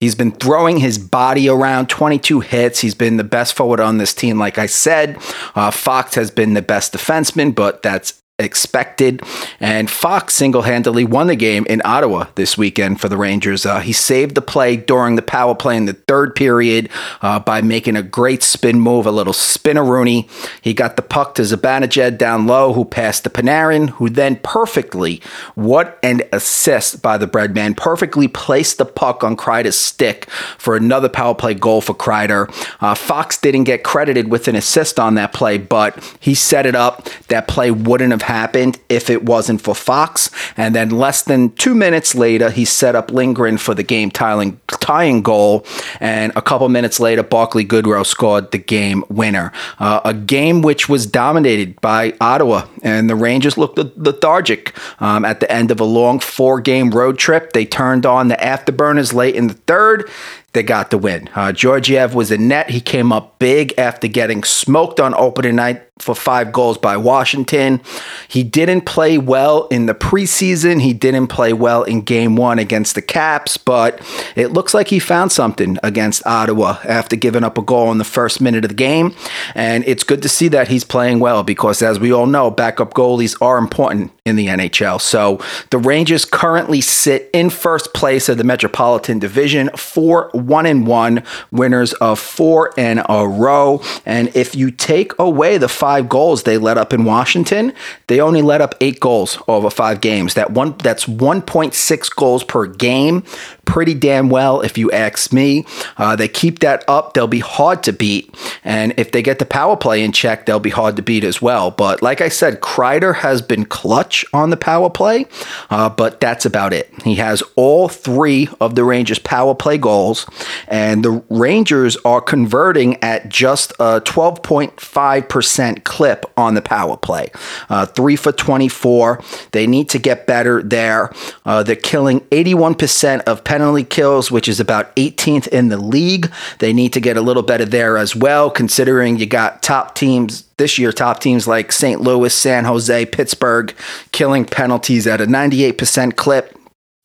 He's 0.00 0.14
been 0.14 0.32
throwing 0.32 0.78
his 0.78 0.98
body 0.98 1.48
around, 1.48 1.88
22 1.88 2.40
hits. 2.40 2.80
He's 2.80 2.94
been 2.94 3.16
the 3.16 3.24
best 3.24 3.54
forward 3.54 3.80
on 3.80 3.98
this 3.98 4.14
team, 4.14 4.38
like 4.38 4.58
I 4.58 4.66
said. 4.66 5.18
Uh, 5.54 5.70
Fox 5.70 6.14
has 6.14 6.30
been 6.30 6.54
the 6.54 6.62
best 6.62 6.92
defenseman, 6.92 7.54
but 7.54 7.82
that's 7.82 8.23
expected. 8.38 9.22
And 9.60 9.88
Fox 9.88 10.34
single 10.34 10.62
handedly 10.62 11.04
won 11.04 11.28
the 11.28 11.36
game 11.36 11.64
in 11.66 11.80
Ottawa 11.84 12.26
this 12.34 12.58
weekend 12.58 13.00
for 13.00 13.08
the 13.08 13.16
Rangers. 13.16 13.64
Uh, 13.64 13.78
he 13.78 13.92
saved 13.92 14.34
the 14.34 14.42
play 14.42 14.76
during 14.76 15.14
the 15.14 15.22
power 15.22 15.54
play 15.54 15.76
in 15.76 15.84
the 15.84 15.92
third 15.92 16.34
period 16.34 16.88
uh, 17.22 17.38
by 17.38 17.62
making 17.62 17.94
a 17.94 18.02
great 18.02 18.42
spin 18.42 18.80
move, 18.80 19.06
a 19.06 19.12
little 19.12 19.32
spinneroonie. 19.32 20.28
He 20.60 20.74
got 20.74 20.96
the 20.96 21.02
puck 21.02 21.36
to 21.36 21.42
Zibanejad 21.42 22.18
down 22.18 22.48
low, 22.48 22.72
who 22.72 22.84
passed 22.84 23.22
to 23.22 23.30
Panarin, 23.30 23.90
who 23.90 24.10
then 24.10 24.36
perfectly, 24.42 25.22
what 25.54 25.96
an 26.02 26.22
assist 26.32 27.02
by 27.02 27.16
the 27.16 27.28
Breadman, 27.28 27.76
perfectly 27.76 28.26
placed 28.26 28.78
the 28.78 28.84
puck 28.84 29.22
on 29.22 29.36
Kreider's 29.36 29.78
stick 29.78 30.28
for 30.58 30.74
another 30.74 31.08
power 31.08 31.36
play 31.36 31.54
goal 31.54 31.80
for 31.80 31.94
Kreider. 31.94 32.52
Uh, 32.80 32.96
Fox 32.96 33.38
didn't 33.38 33.64
get 33.64 33.84
credited 33.84 34.28
with 34.28 34.48
an 34.48 34.56
assist 34.56 34.98
on 34.98 35.14
that 35.14 35.32
play, 35.32 35.56
but 35.56 36.16
he 36.18 36.34
set 36.34 36.66
it 36.66 36.74
up. 36.74 37.08
That 37.28 37.46
play 37.46 37.70
wouldn't 37.70 38.10
have 38.10 38.23
happened 38.24 38.78
if 38.88 39.08
it 39.08 39.24
wasn't 39.24 39.60
for 39.60 39.74
Fox. 39.74 40.30
And 40.56 40.74
then 40.74 40.90
less 40.90 41.22
than 41.22 41.52
two 41.52 41.74
minutes 41.74 42.14
later, 42.14 42.50
he 42.50 42.64
set 42.64 42.94
up 42.94 43.10
Lindgren 43.10 43.58
for 43.58 43.74
the 43.74 43.82
game 43.82 44.10
tying, 44.10 44.60
tying 44.66 45.22
goal. 45.22 45.64
And 46.00 46.32
a 46.36 46.42
couple 46.42 46.68
minutes 46.68 47.00
later, 47.00 47.22
Barclay 47.22 47.64
Goodrow 47.64 48.04
scored 48.04 48.50
the 48.50 48.58
game 48.58 49.04
winner. 49.08 49.52
Uh, 49.78 50.00
a 50.04 50.14
game 50.14 50.62
which 50.62 50.88
was 50.88 51.06
dominated 51.06 51.80
by 51.80 52.14
Ottawa, 52.20 52.66
and 52.82 53.08
the 53.08 53.14
Rangers 53.14 53.56
looked 53.56 53.78
lethargic 53.78 54.76
um, 55.00 55.24
at 55.24 55.40
the 55.40 55.50
end 55.50 55.70
of 55.70 55.80
a 55.80 55.84
long 55.84 56.18
four 56.18 56.60
game 56.60 56.90
road 56.90 57.18
trip. 57.18 57.52
They 57.52 57.64
turned 57.64 58.06
on 58.06 58.28
the 58.28 58.36
afterburners 58.36 59.14
late 59.14 59.34
in 59.36 59.46
the 59.48 59.54
third 59.54 60.10
they 60.54 60.62
got 60.62 60.90
the 60.90 60.98
win. 60.98 61.28
Uh, 61.34 61.52
Georgiev 61.52 62.14
was 62.14 62.30
in 62.30 62.48
net. 62.48 62.70
He 62.70 62.80
came 62.80 63.12
up 63.12 63.38
big 63.38 63.74
after 63.76 64.08
getting 64.08 64.42
smoked 64.44 65.00
on 65.00 65.14
opening 65.14 65.56
night 65.56 65.82
for 65.98 66.14
five 66.14 66.50
goals 66.50 66.76
by 66.76 66.96
Washington. 66.96 67.80
He 68.26 68.42
didn't 68.42 68.80
play 68.82 69.16
well 69.16 69.68
in 69.68 69.86
the 69.86 69.94
preseason. 69.94 70.82
He 70.82 70.92
didn't 70.92 71.28
play 71.28 71.52
well 71.52 71.84
in 71.84 72.02
game 72.02 72.34
one 72.34 72.58
against 72.58 72.96
the 72.96 73.02
Caps, 73.02 73.56
but 73.56 74.00
it 74.34 74.48
looks 74.48 74.74
like 74.74 74.88
he 74.88 74.98
found 74.98 75.30
something 75.30 75.78
against 75.84 76.26
Ottawa 76.26 76.78
after 76.84 77.14
giving 77.14 77.44
up 77.44 77.58
a 77.58 77.62
goal 77.62 77.92
in 77.92 77.98
the 77.98 78.04
first 78.04 78.40
minute 78.40 78.64
of 78.64 78.70
the 78.70 78.74
game. 78.74 79.14
And 79.54 79.84
it's 79.86 80.02
good 80.02 80.20
to 80.22 80.28
see 80.28 80.48
that 80.48 80.68
he's 80.68 80.82
playing 80.82 81.20
well 81.20 81.44
because, 81.44 81.80
as 81.80 82.00
we 82.00 82.12
all 82.12 82.26
know, 82.26 82.50
backup 82.50 82.94
goalies 82.94 83.40
are 83.40 83.56
important 83.56 84.10
in 84.24 84.34
the 84.34 84.48
NHL. 84.48 85.00
So 85.00 85.40
the 85.70 85.78
Rangers 85.78 86.24
currently 86.24 86.80
sit 86.80 87.30
in 87.32 87.50
first 87.50 87.94
place 87.94 88.28
of 88.28 88.38
the 88.38 88.44
Metropolitan 88.44 89.20
Division, 89.20 89.70
four 89.76 90.30
one 90.46 90.66
and 90.66 90.86
one, 90.86 91.22
winners 91.50 91.92
of 91.94 92.18
four 92.18 92.72
in 92.76 93.02
a 93.08 93.26
row. 93.26 93.82
And 94.06 94.34
if 94.34 94.54
you 94.54 94.70
take 94.70 95.18
away 95.18 95.58
the 95.58 95.68
five 95.68 96.08
goals 96.08 96.42
they 96.42 96.58
let 96.58 96.78
up 96.78 96.92
in 96.92 97.04
Washington, 97.04 97.72
they 98.06 98.20
only 98.20 98.42
let 98.42 98.60
up 98.60 98.74
eight 98.80 99.00
goals 99.00 99.38
over 99.48 99.70
five 99.70 100.00
games. 100.00 100.34
That 100.34 100.52
one 100.52 100.76
that's 100.78 101.06
1.6 101.06 102.16
goals 102.16 102.44
per 102.44 102.66
game. 102.66 103.24
Pretty 103.64 103.94
damn 103.94 104.28
well, 104.28 104.60
if 104.60 104.76
you 104.78 104.90
ask 104.90 105.32
me. 105.32 105.64
Uh, 105.96 106.16
they 106.16 106.28
keep 106.28 106.60
that 106.60 106.84
up, 106.88 107.14
they'll 107.14 107.26
be 107.26 107.40
hard 107.40 107.82
to 107.84 107.92
beat. 107.92 108.34
And 108.64 108.94
if 108.96 109.12
they 109.12 109.22
get 109.22 109.38
the 109.38 109.46
power 109.46 109.76
play 109.76 110.02
in 110.02 110.12
check, 110.12 110.46
they'll 110.46 110.60
be 110.60 110.70
hard 110.70 110.96
to 110.96 111.02
beat 111.02 111.24
as 111.24 111.40
well. 111.40 111.70
But 111.70 112.02
like 112.02 112.20
I 112.20 112.28
said, 112.28 112.60
Kreider 112.60 113.16
has 113.16 113.42
been 113.42 113.64
clutch 113.64 114.24
on 114.32 114.50
the 114.50 114.56
power 114.56 114.90
play, 114.90 115.26
uh, 115.70 115.90
but 115.90 116.20
that's 116.20 116.46
about 116.46 116.72
it. 116.72 116.90
He 117.02 117.16
has 117.16 117.42
all 117.56 117.88
three 117.88 118.48
of 118.60 118.74
the 118.74 118.84
Rangers' 118.84 119.18
power 119.18 119.54
play 119.54 119.78
goals, 119.78 120.26
and 120.68 121.04
the 121.04 121.22
Rangers 121.28 121.96
are 122.04 122.20
converting 122.20 123.02
at 123.02 123.28
just 123.28 123.72
a 123.72 124.00
12.5% 124.00 125.84
clip 125.84 126.32
on 126.36 126.54
the 126.54 126.62
power 126.62 126.96
play. 126.96 127.30
Uh, 127.68 127.86
three 127.86 128.16
for 128.16 128.32
24. 128.32 129.20
They 129.52 129.66
need 129.66 129.88
to 129.90 129.98
get 129.98 130.26
better 130.26 130.62
there. 130.62 131.12
Uh, 131.44 131.62
they're 131.62 131.76
killing 131.76 132.20
81% 132.20 133.22
of 133.22 133.44
penalty 133.54 133.84
kills, 133.84 134.32
which 134.32 134.48
is 134.48 134.58
about 134.58 134.94
18th 134.96 135.46
in 135.46 135.68
the 135.68 135.76
league. 135.76 136.28
They 136.58 136.72
need 136.72 136.92
to 136.94 137.00
get 137.00 137.16
a 137.16 137.20
little 137.20 137.44
better 137.44 137.64
there 137.64 137.96
as 137.96 138.16
well, 138.16 138.50
considering 138.50 139.16
you 139.16 139.26
got 139.26 139.62
top 139.62 139.94
teams 139.94 140.42
this 140.56 140.76
year, 140.76 140.90
top 140.90 141.20
teams 141.20 141.46
like 141.46 141.70
St. 141.70 142.00
Louis, 142.00 142.34
San 142.34 142.64
Jose, 142.64 143.06
Pittsburgh, 143.06 143.72
killing 144.10 144.44
penalties 144.44 145.06
at 145.06 145.20
a 145.20 145.26
98% 145.26 146.16
clip. 146.16 146.58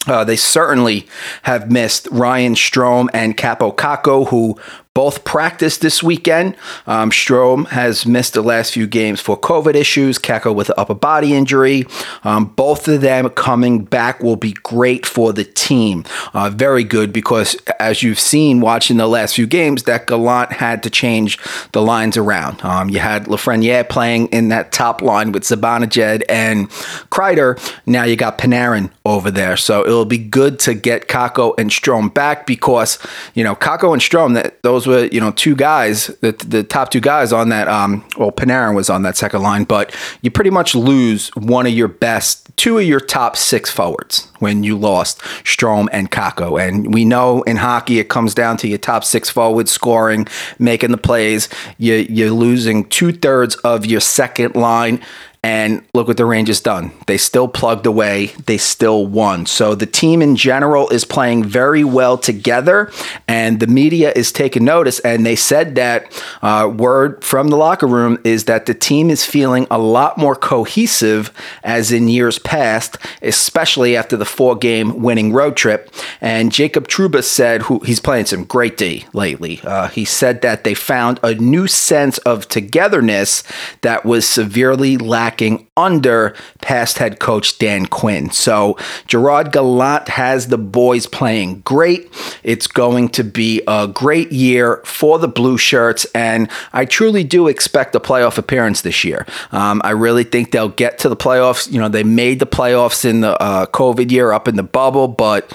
Uh, 0.07 0.23
they 0.23 0.35
certainly 0.35 1.07
have 1.43 1.71
missed 1.71 2.07
Ryan 2.11 2.55
Strome 2.55 3.09
and 3.13 3.37
Kaapo 3.37 3.75
Kakko, 3.75 4.27
who 4.29 4.59
both 4.99 5.23
practiced 5.23 5.79
this 5.79 6.03
weekend. 6.03 6.57
Um, 6.85 7.09
Strome 7.09 7.67
has 7.67 8.05
missed 8.05 8.33
the 8.33 8.41
last 8.41 8.73
few 8.73 8.85
games 8.85 9.21
for 9.21 9.39
COVID 9.39 9.73
issues, 9.73 10.19
Kakko 10.19 10.53
with 10.53 10.67
an 10.67 10.75
upper 10.77 10.93
body 10.93 11.33
injury. 11.33 11.85
Um, 12.25 12.47
both 12.47 12.85
of 12.89 12.99
them 12.99 13.29
coming 13.29 13.85
back 13.85 14.21
will 14.21 14.35
be 14.35 14.51
great 14.61 15.05
for 15.05 15.31
the 15.31 15.45
team. 15.45 16.03
Uh, 16.33 16.49
very 16.49 16.83
good 16.83 17.13
because, 17.13 17.55
as 17.79 18.03
you've 18.03 18.19
seen 18.19 18.59
watching 18.59 18.97
the 18.97 19.07
last 19.07 19.35
few 19.35 19.47
games, 19.47 19.83
that 19.83 20.05
Gallant 20.05 20.51
had 20.51 20.83
to 20.83 20.89
change 20.89 21.39
the 21.71 21.81
lines 21.81 22.17
around. 22.17 22.61
Um, 22.65 22.89
you 22.89 22.99
had 22.99 23.27
Lafreniere 23.27 23.87
playing 23.87 24.27
in 24.33 24.49
that 24.49 24.73
top 24.73 25.01
line 25.01 25.31
with 25.31 25.43
Zibanejad 25.43 26.23
and 26.27 26.69
Kreider. 27.09 27.57
Now 27.85 28.03
you 28.03 28.17
got 28.17 28.37
Panarin 28.37 28.91
over 29.05 29.31
there. 29.31 29.55
So 29.55 29.85
it'll 29.85 30.03
be 30.03 30.17
good 30.17 30.59
to 30.59 30.73
get 30.73 31.07
Kakko 31.07 31.53
and 31.57 31.69
Strome 31.69 32.13
back 32.13 32.45
because, 32.45 32.99
you 33.33 33.45
know, 33.45 33.55
Kakko 33.55 33.93
and 33.93 34.01
Strome, 34.01 34.33
that 34.33 34.61
those 34.61 34.88
were, 34.89 35.05
you 35.05 35.19
know, 35.19 35.31
two 35.31 35.55
guys, 35.55 36.07
the, 36.21 36.33
the 36.47 36.63
top 36.63 36.91
two 36.91 36.99
guys 36.99 37.31
on 37.31 37.49
that, 37.49 37.67
um, 37.67 38.05
well, 38.17 38.31
Panarin 38.31 38.75
was 38.75 38.89
on 38.89 39.03
that 39.03 39.15
second 39.17 39.41
line, 39.41 39.63
but 39.63 39.95
you 40.21 40.29
pretty 40.29 40.49
much 40.49 40.75
lose 40.75 41.29
one 41.35 41.65
of 41.65 41.73
your 41.73 41.87
best, 41.87 42.49
two 42.57 42.77
of 42.77 42.83
your 42.83 42.99
top 42.99 43.37
six 43.37 43.69
forwards 43.69 44.27
when 44.39 44.63
you 44.63 44.77
lost 44.77 45.19
Strome 45.43 45.87
and 45.91 46.11
Kakko. 46.11 46.61
And 46.61 46.93
we 46.93 47.05
know 47.05 47.41
in 47.43 47.57
hockey, 47.57 47.99
it 47.99 48.09
comes 48.09 48.33
down 48.33 48.57
to 48.57 48.67
your 48.67 48.77
top 48.77 49.03
six 49.03 49.29
forwards 49.29 49.71
scoring, 49.71 50.27
making 50.57 50.91
the 50.91 50.97
plays. 50.97 51.47
You, 51.77 51.95
you're 52.09 52.31
losing 52.31 52.85
two 52.89 53.13
thirds 53.13 53.55
of 53.57 53.85
your 53.85 54.01
second 54.01 54.55
line 54.55 55.01
and 55.41 55.83
look 55.93 56.07
what 56.07 56.17
the 56.17 56.25
Rangers 56.25 56.59
done. 56.59 56.91
They 57.07 57.17
still 57.17 57.47
plugged 57.47 57.85
away. 57.85 58.27
They 58.45 58.57
still 58.57 59.05
won. 59.07 59.45
So 59.45 59.73
the 59.73 59.85
team 59.85 60.21
in 60.21 60.35
general 60.35 60.89
is 60.89 61.05
playing 61.05 61.45
very 61.45 61.83
well 61.83 62.17
together, 62.17 62.91
and 63.27 63.59
the 63.61 63.67
media 63.67 64.11
is 64.15 64.33
taking 64.33 64.65
notice. 64.65 64.99
And 64.99 65.25
they 65.25 65.37
said 65.37 65.75
that 65.75 66.11
uh, 66.41 66.69
word 66.75 67.23
from 67.23 67.47
the 67.47 67.55
locker 67.55 67.87
room 67.87 68.19
is 68.25 68.45
that 68.45 68.65
the 68.65 68.73
team 68.73 69.09
is 69.09 69.23
feeling 69.23 69.65
a 69.71 69.77
lot 69.77 70.17
more 70.17 70.35
cohesive 70.35 71.31
as 71.63 71.91
in 71.91 72.09
years 72.09 72.37
past, 72.39 72.97
especially 73.21 73.95
after 73.95 74.17
the 74.17 74.25
four-game 74.25 75.01
winning 75.01 75.31
road 75.31 75.55
trip. 75.55 75.89
And 76.19 76.51
Jacob 76.51 76.89
Trouba 76.89 77.23
said, 77.23 77.61
who 77.63 77.79
he's 77.79 78.01
playing 78.01 78.25
some 78.25 78.43
great 78.43 78.75
D 78.75 79.05
lately. 79.13 79.61
Uh, 79.63 79.87
he 79.87 80.03
said 80.03 80.41
that 80.41 80.65
they 80.65 80.73
found 80.73 81.19
a 81.23 81.33
new 81.35 81.67
sense 81.67 82.17
of 82.19 82.49
togetherness 82.49 83.43
that 83.81 84.03
was 84.03 84.27
severely 84.27 84.97
lacking 84.97 85.28
lacking 85.29 85.67
under 85.77 86.35
past 86.61 86.97
head 86.97 87.19
coach 87.19 87.59
Dan 87.59 87.85
Quinn. 87.85 88.31
So 88.31 88.77
Gerard 89.05 89.51
Gallant 89.51 90.09
has 90.09 90.47
the 90.47 90.57
boys 90.57 91.05
playing 91.05 91.61
great. 91.61 92.09
It's 92.41 92.65
going 92.65 93.09
to 93.09 93.23
be 93.23 93.61
a 93.67 93.87
great 93.87 94.31
year 94.31 94.81
for 94.85 95.19
the 95.19 95.27
Blue 95.27 95.59
Shirts, 95.59 96.07
and 96.15 96.49
I 96.73 96.85
truly 96.85 97.23
do 97.23 97.47
expect 97.47 97.93
a 97.93 97.99
playoff 97.99 98.39
appearance 98.39 98.81
this 98.81 99.03
year. 99.03 99.27
Um, 99.51 99.81
I 99.83 99.91
really 99.91 100.23
think 100.23 100.49
they'll 100.51 100.69
get 100.69 100.97
to 100.99 101.09
the 101.09 101.15
playoffs. 101.15 101.71
You 101.71 101.79
know, 101.79 101.89
they 101.89 102.03
made 102.03 102.39
the 102.39 102.47
playoffs 102.47 103.05
in 103.05 103.21
the 103.21 103.39
uh, 103.39 103.67
COVID 103.67 104.09
year 104.09 104.31
up 104.31 104.47
in 104.47 104.55
the 104.55 104.63
bubble, 104.63 105.07
but 105.07 105.53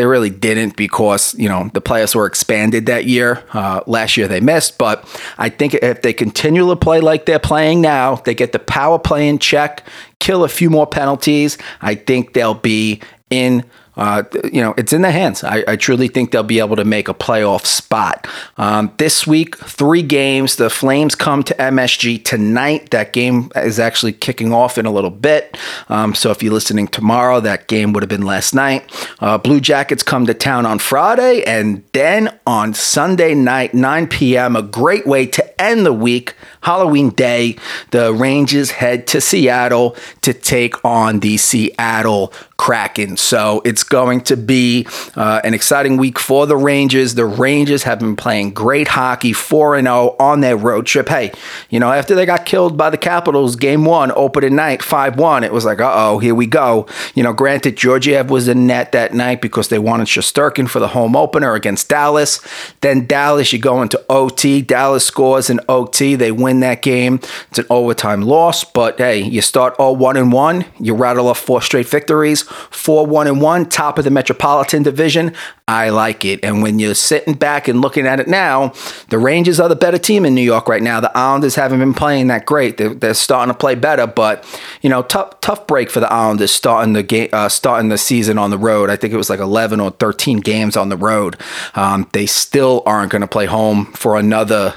they 0.00 0.06
really 0.06 0.30
didn't 0.30 0.76
because, 0.76 1.34
you 1.34 1.46
know, 1.46 1.70
the 1.74 1.82
playoffs 1.82 2.14
were 2.14 2.24
expanded 2.24 2.86
that 2.86 3.04
year. 3.04 3.44
Uh, 3.52 3.82
last 3.86 4.16
year 4.16 4.26
they 4.26 4.40
missed, 4.40 4.78
but 4.78 5.04
I 5.36 5.50
think 5.50 5.74
if 5.74 6.00
they 6.00 6.14
continue 6.14 6.66
to 6.66 6.74
play 6.74 7.02
like 7.02 7.26
they're 7.26 7.38
playing 7.38 7.82
now, 7.82 8.14
they 8.16 8.34
get 8.34 8.52
the 8.52 8.60
power 8.60 8.98
play 8.98 9.28
in 9.28 9.38
check, 9.38 9.86
kill 10.18 10.42
a 10.42 10.48
few 10.48 10.70
more 10.70 10.86
penalties, 10.86 11.58
I 11.82 11.96
think 11.96 12.32
they'll 12.32 12.54
be 12.54 13.02
in 13.28 13.62
uh, 14.00 14.22
you 14.50 14.62
know, 14.62 14.72
it's 14.78 14.94
in 14.94 15.02
the 15.02 15.10
hands. 15.10 15.44
I, 15.44 15.62
I, 15.68 15.76
truly 15.76 16.08
think 16.08 16.30
they'll 16.30 16.42
be 16.42 16.58
able 16.58 16.76
to 16.76 16.86
make 16.86 17.06
a 17.06 17.12
playoff 17.12 17.66
spot. 17.66 18.26
Um, 18.56 18.90
this 18.96 19.26
week, 19.26 19.58
three 19.58 20.00
games. 20.00 20.56
The 20.56 20.70
Flames 20.70 21.14
come 21.14 21.42
to 21.42 21.54
MSG 21.56 22.24
tonight. 22.24 22.92
That 22.92 23.12
game 23.12 23.52
is 23.54 23.78
actually 23.78 24.14
kicking 24.14 24.54
off 24.54 24.78
in 24.78 24.86
a 24.86 24.90
little 24.90 25.10
bit. 25.10 25.58
Um, 25.90 26.14
so 26.14 26.30
if 26.30 26.42
you're 26.42 26.54
listening 26.54 26.88
tomorrow, 26.88 27.40
that 27.40 27.68
game 27.68 27.92
would 27.92 28.02
have 28.02 28.08
been 28.08 28.24
last 28.24 28.54
night. 28.54 28.90
Uh, 29.20 29.36
Blue 29.36 29.60
Jackets 29.60 30.02
come 30.02 30.24
to 30.24 30.32
town 30.32 30.64
on 30.64 30.78
Friday, 30.78 31.44
and 31.44 31.84
then 31.92 32.34
on 32.46 32.72
Sunday 32.72 33.34
night, 33.34 33.74
9 33.74 34.06
p.m., 34.06 34.56
a 34.56 34.62
great 34.62 35.06
way 35.06 35.26
to 35.26 35.60
end 35.60 35.84
the 35.84 35.92
week. 35.92 36.34
Halloween 36.62 37.10
Day, 37.10 37.56
the 37.90 38.12
Rangers 38.12 38.72
head 38.72 39.06
to 39.08 39.20
Seattle 39.20 39.96
to 40.22 40.34
take 40.34 40.84
on 40.84 41.20
the 41.20 41.36
Seattle 41.36 42.32
Kraken. 42.60 43.16
So 43.16 43.62
it's 43.64 43.82
going 43.82 44.20
to 44.22 44.36
be 44.36 44.86
uh, 45.16 45.40
an 45.44 45.54
exciting 45.54 45.96
week 45.96 46.18
for 46.18 46.46
the 46.46 46.58
Rangers. 46.58 47.14
The 47.14 47.24
Rangers 47.24 47.84
have 47.84 48.00
been 48.00 48.16
playing 48.16 48.50
great 48.52 48.88
hockey, 48.88 49.32
4 49.32 49.80
0 49.80 50.16
on 50.20 50.40
their 50.40 50.58
road 50.58 50.84
trip. 50.84 51.08
Hey, 51.08 51.32
you 51.70 51.80
know, 51.80 51.90
after 51.90 52.14
they 52.14 52.26
got 52.26 52.44
killed 52.44 52.76
by 52.76 52.90
the 52.90 52.98
Capitals, 52.98 53.56
game 53.56 53.86
one, 53.86 54.12
opening 54.14 54.56
night, 54.56 54.82
5 54.82 55.18
1, 55.18 55.42
it 55.42 55.52
was 55.54 55.64
like, 55.64 55.80
uh 55.80 55.90
oh, 55.90 56.18
here 56.18 56.34
we 56.34 56.46
go. 56.46 56.86
You 57.14 57.22
know, 57.22 57.32
granted, 57.32 57.76
Georgiev 57.78 58.28
was 58.28 58.46
in 58.46 58.66
net 58.66 58.92
that 58.92 59.14
night 59.14 59.40
because 59.40 59.68
they 59.68 59.78
wanted 59.78 60.08
Shesterkin 60.08 60.68
for 60.68 60.80
the 60.80 60.88
home 60.88 61.16
opener 61.16 61.54
against 61.54 61.88
Dallas. 61.88 62.46
Then 62.82 63.06
Dallas, 63.06 63.54
you 63.54 63.58
go 63.58 63.80
into 63.80 64.04
OT. 64.10 64.60
Dallas 64.60 65.06
scores 65.06 65.48
in 65.48 65.60
OT. 65.66 66.14
They 66.14 66.30
win 66.30 66.49
that 66.58 66.82
game. 66.82 67.20
It's 67.50 67.60
an 67.60 67.66
overtime 67.70 68.22
loss, 68.22 68.64
but 68.64 68.98
hey, 68.98 69.20
you 69.22 69.40
start 69.40 69.76
all 69.78 69.94
1 69.94 70.16
and 70.16 70.32
1, 70.32 70.64
you 70.80 70.94
rattle 70.94 71.28
off 71.28 71.38
four 71.38 71.62
straight 71.62 71.86
victories, 71.86 72.42
4 72.42 73.06
1 73.06 73.28
and 73.28 73.40
1, 73.40 73.68
top 73.68 73.98
of 73.98 74.04
the 74.04 74.10
Metropolitan 74.10 74.82
Division. 74.82 75.32
I 75.68 75.90
like 75.90 76.24
it. 76.24 76.40
And 76.42 76.62
when 76.62 76.80
you're 76.80 76.96
sitting 76.96 77.34
back 77.34 77.68
and 77.68 77.80
looking 77.80 78.04
at 78.04 78.18
it 78.18 78.26
now, 78.26 78.72
the 79.10 79.18
Rangers 79.18 79.60
are 79.60 79.68
the 79.68 79.76
better 79.76 79.98
team 79.98 80.26
in 80.26 80.34
New 80.34 80.42
York 80.42 80.66
right 80.66 80.82
now. 80.82 80.98
The 80.98 81.16
Islanders 81.16 81.54
haven't 81.54 81.78
been 81.78 81.94
playing 81.94 82.26
that 82.26 82.44
great. 82.44 82.76
They're, 82.76 82.92
they're 82.92 83.14
starting 83.14 83.54
to 83.54 83.58
play 83.58 83.76
better, 83.76 84.08
but 84.08 84.44
you 84.82 84.90
know, 84.90 85.02
tough 85.02 85.40
tough 85.40 85.68
break 85.68 85.88
for 85.88 86.00
the 86.00 86.12
Islanders 86.12 86.50
starting 86.50 86.94
the 86.94 87.04
game, 87.04 87.28
uh, 87.32 87.48
starting 87.48 87.88
the 87.88 87.98
season 87.98 88.36
on 88.36 88.50
the 88.50 88.58
road. 88.58 88.90
I 88.90 88.96
think 88.96 89.12
it 89.12 89.16
was 89.16 89.30
like 89.30 89.38
11 89.38 89.78
or 89.78 89.92
13 89.92 90.40
games 90.40 90.76
on 90.76 90.88
the 90.88 90.96
road. 90.96 91.40
Um, 91.76 92.08
they 92.12 92.26
still 92.26 92.82
aren't 92.84 93.12
going 93.12 93.22
to 93.22 93.28
play 93.28 93.46
home 93.46 93.86
for 93.92 94.18
another 94.18 94.74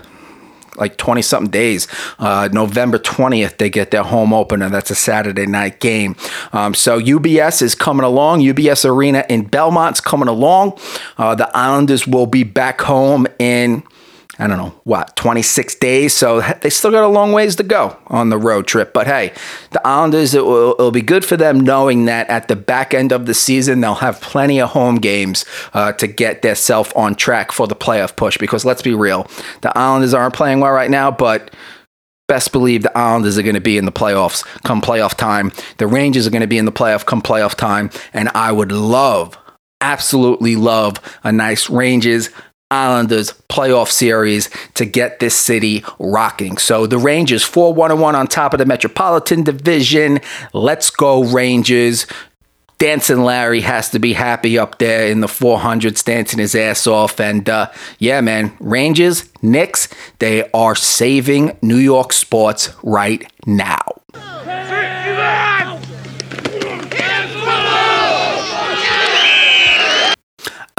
like 0.78 0.98
20 0.98 1.22
something 1.22 1.52
days. 1.52 1.88
Uh, 2.20 2.50
November 2.52 2.98
20th, 2.98 3.58
they 3.58 3.70
get 3.70 3.92
their 3.92 4.04
home 4.04 4.34
opener. 4.34 4.70
That's 4.70 4.92
a 4.92 4.96
Saturday 4.96 5.46
night 5.46 5.80
game. 5.80 6.16
Um, 6.52 6.74
so 6.74 7.00
UBS 7.00 7.62
is 7.62 7.76
coming 7.76 8.06
along. 8.06 8.42
UBS 8.42 8.90
Arena 8.90 9.26
in 9.30 9.46
Belmont's 9.46 10.02
coming 10.02 10.28
along. 10.28 10.78
Uh, 11.18 11.36
the 11.36 11.56
Islanders 11.56 12.08
will 12.08 12.28
be 12.28 12.44
back 12.44 12.82
home 12.82 13.28
in 13.40 13.84
I 14.39 14.48
don't 14.48 14.58
know, 14.58 14.74
what, 14.84 15.15
26 15.15 15.76
days. 15.76 16.12
So 16.12 16.41
they 16.62 16.72
still 16.72 16.89
got 16.89 17.04
a 17.04 17.08
long 17.08 17.34
ways 17.34 17.56
to 17.58 17.63
go 17.63 17.96
on 18.08 18.30
the 18.30 18.38
road 18.38 18.65
trip. 18.65 18.91
But 18.91 19.06
hey, 19.06 19.32
the 19.72 19.88
Islanders, 19.88 20.34
it 20.34 20.43
will, 20.43 20.72
it'll 20.72 20.91
be 20.91 21.04
good 21.04 21.24
for 21.24 21.38
them 21.38 21.60
knowing 21.60 22.06
that 22.06 22.28
at 22.30 22.48
the 22.48 22.56
back 22.56 22.96
end 22.96 23.12
of 23.12 23.28
the 23.28 23.36
season, 23.36 23.82
they'll 23.82 23.96
have 23.96 24.19
plenty 24.22 24.60
of 24.60 24.72
home 24.72 24.96
games 24.96 25.46
uh, 25.76 25.91
to 25.93 26.08
get 26.08 26.41
their 26.41 26.56
self 26.56 26.96
on 26.98 27.13
track 27.13 27.52
for 27.52 27.67
the 27.67 27.76
playoff 27.76 28.15
push. 28.15 28.38
Because 28.39 28.65
let's 28.65 28.82
be 28.82 28.96
real, 28.96 29.28
the 29.62 29.78
Islanders 29.78 30.15
aren't 30.15 30.34
playing 30.34 30.62
well 30.62 30.72
right 30.72 30.89
now, 30.89 31.12
but 31.12 31.54
best 32.28 32.52
believe 32.52 32.82
the 32.82 32.98
Islanders 32.98 33.38
are 33.38 33.43
going 33.43 33.54
to 33.54 33.62
be 33.62 33.78
in 33.78 33.86
the 33.86 33.91
playoffs 33.91 34.43
come 34.63 34.82
playoff 34.82 35.15
time. 35.15 35.52
The 35.78 35.86
Rangers 35.86 36.26
are 36.26 36.32
going 36.32 36.41
to 36.41 36.48
be 36.48 36.58
in 36.58 36.65
the 36.65 36.72
playoff 36.72 37.06
come 37.06 37.22
playoff 37.22 37.54
time. 37.54 37.91
And 38.13 38.30
I 38.30 38.52
would 38.52 38.72
love, 38.72 39.38
absolutely 39.80 40.56
love 40.56 41.00
a 41.24 41.32
nice 41.32 41.69
Rangers 41.69 42.32
Islanders 42.74 43.32
playoff 43.50 43.90
series 43.90 44.50
to 44.74 44.86
get 44.86 45.20
this 45.20 45.36
city 45.36 45.84
rocking. 46.00 46.58
So 46.58 46.88
the 46.88 46.98
Rangers 46.98 47.44
4 47.44 47.74
1 47.74 48.00
1 48.00 48.16
on 48.16 48.28
top 48.28 48.54
of 48.54 48.58
the 48.58 48.66
Metropolitan 48.66 49.44
Division. 49.44 50.20
Let's 50.54 50.90
go, 50.90 51.24
Rangers. 51.24 52.08
Dancing 52.80 53.24
Larry 53.24 53.62
has 53.62 53.90
to 53.92 54.00
be 54.00 54.14
happy 54.14 54.58
up 54.58 54.80
there 54.80 55.08
in 55.08 55.22
the 55.22 55.28
400s, 55.28 56.04
dancing 56.04 56.40
his 56.40 56.56
ass 56.56 56.86
off. 56.88 57.20
And 57.20 57.48
uh, 57.48 57.72
yeah, 58.00 58.20
man, 58.20 58.58
Rangers, 58.60 59.30
Knicks, 59.42 59.88
they 60.20 60.50
are 60.52 60.76
saving 60.76 61.58
New 61.62 61.78
York 61.78 62.12
sports 62.12 62.72
right 62.84 63.32
now. 63.46 63.92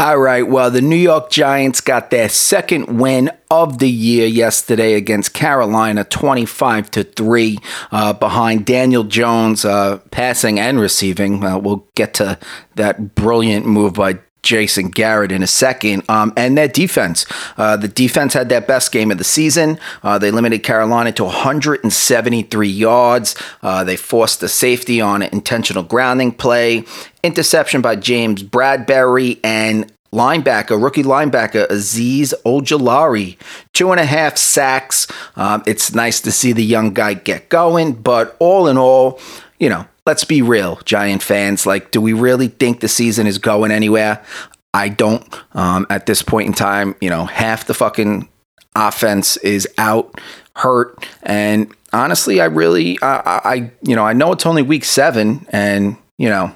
All 0.05 0.19
right. 0.19 0.47
Well, 0.47 0.71
the 0.71 0.83
New 0.83 0.97
York 0.97 1.31
Giants 1.31 1.81
got 1.81 2.11
their 2.11 2.29
second 2.29 3.01
win 3.01 3.31
of 3.51 3.79
the 3.79 3.89
year 3.89 4.27
yesterday 4.27 4.93
against 4.93 5.33
Carolina, 5.33 6.05
25 6.05 6.91
to 6.91 7.05
3, 7.05 7.59
uh, 7.91 8.13
behind 8.13 8.67
Daniel 8.67 9.05
Jones 9.05 9.65
uh, 9.65 10.01
passing 10.11 10.61
and 10.61 10.79
receiving. 10.79 11.43
Uh, 11.43 11.57
we'll 11.57 11.87
get 11.95 12.13
to 12.15 12.39
that 12.75 13.15
brilliant 13.15 13.65
move 13.65 13.95
by 13.95 14.19
Jason 14.45 14.91
Garrett 14.91 15.33
in 15.33 15.43
a 15.43 15.47
second. 15.47 16.05
Um, 16.09 16.33
and 16.37 16.57
their 16.57 16.69
defense. 16.69 17.27
Uh, 17.57 17.77
the 17.77 17.89
defense 17.89 18.35
had 18.35 18.49
their 18.49 18.61
best 18.61 18.93
game 18.93 19.11
of 19.11 19.19
the 19.19 19.25
season. 19.25 19.81
Uh, 20.03 20.19
they 20.19 20.31
limited 20.31 20.63
Carolina 20.63 21.11
to 21.13 21.25
173 21.25 22.69
yards. 22.69 23.35
Uh, 23.63 23.83
they 23.83 23.97
forced 23.97 24.41
the 24.41 24.49
safety 24.49 25.01
on 25.01 25.23
an 25.23 25.31
intentional 25.33 25.83
grounding 25.83 26.31
play. 26.31 26.85
Interception 27.23 27.81
by 27.81 27.97
James 27.97 28.43
Bradberry 28.43 29.41
and 29.43 29.91
linebacker, 30.15 30.81
rookie 30.81 31.03
linebacker 31.03 31.67
Azeez 31.69 32.33
Ojulari, 32.47 33.37
two 33.73 33.91
and 33.91 34.01
a 34.01 34.07
half 34.07 34.37
sacks. 34.39 35.07
Um, 35.37 35.63
it's 35.67 35.93
nice 35.93 36.21
to 36.21 36.33
see 36.33 36.53
the 36.53 36.65
young 36.65 36.95
guy 36.95 37.15
get 37.15 37.49
going, 37.49 37.95
but 37.95 38.37
all 38.39 38.69
in 38.69 38.79
all, 38.79 39.21
you 39.59 39.69
know, 39.69 39.87
let's 40.07 40.25
be 40.25 40.41
real, 40.41 40.77
Giant 40.85 41.23
fans. 41.23 41.67
Like, 41.67 41.91
do 41.91 42.01
we 42.01 42.13
really 42.13 42.49
think 42.49 42.81
the 42.81 42.89
season 42.89 43.27
is 43.27 43.39
going 43.39 43.73
anywhere? 43.73 44.25
I 44.73 44.89
don't. 44.89 45.23
Um, 45.55 45.87
at 45.91 46.07
this 46.07 46.23
point 46.23 46.47
in 46.47 46.55
time, 46.55 46.95
you 47.01 47.11
know, 47.11 47.27
half 47.27 47.67
the 47.67 47.75
fucking 47.75 48.29
offense 48.77 49.37
is 49.39 49.69
out, 49.79 50.21
hurt, 50.57 51.07
and 51.23 51.73
honestly, 51.93 52.41
I 52.41 52.47
really, 52.47 52.99
I, 53.03 53.41
I 53.45 53.71
you 53.83 53.97
know, 53.97 54.05
I 54.05 54.13
know 54.13 54.33
it's 54.33 54.47
only 54.47 54.63
week 54.63 54.85
seven, 54.85 55.47
and 55.51 55.97
you 56.19 56.29
know, 56.29 56.53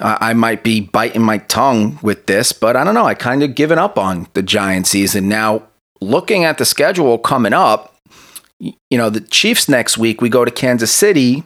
I 0.00 0.32
might 0.32 0.62
be 0.62 0.80
biting 0.80 1.22
my 1.22 1.38
tongue 1.38 1.98
with 2.02 2.26
this, 2.26 2.52
but 2.52 2.76
I 2.76 2.84
don't 2.84 2.94
know. 2.94 3.04
I 3.04 3.14
kind 3.14 3.42
of 3.42 3.54
given 3.54 3.78
up 3.78 3.98
on 3.98 4.28
the 4.34 4.42
Giant 4.42 4.86
season. 4.86 5.28
Now, 5.28 5.64
looking 6.00 6.44
at 6.44 6.58
the 6.58 6.64
schedule 6.64 7.18
coming 7.18 7.52
up, 7.52 7.96
you 8.60 8.98
know, 8.98 9.10
the 9.10 9.20
Chiefs 9.20 9.68
next 9.68 9.98
week, 9.98 10.20
we 10.20 10.28
go 10.28 10.44
to 10.44 10.50
Kansas 10.50 10.92
City 10.92 11.42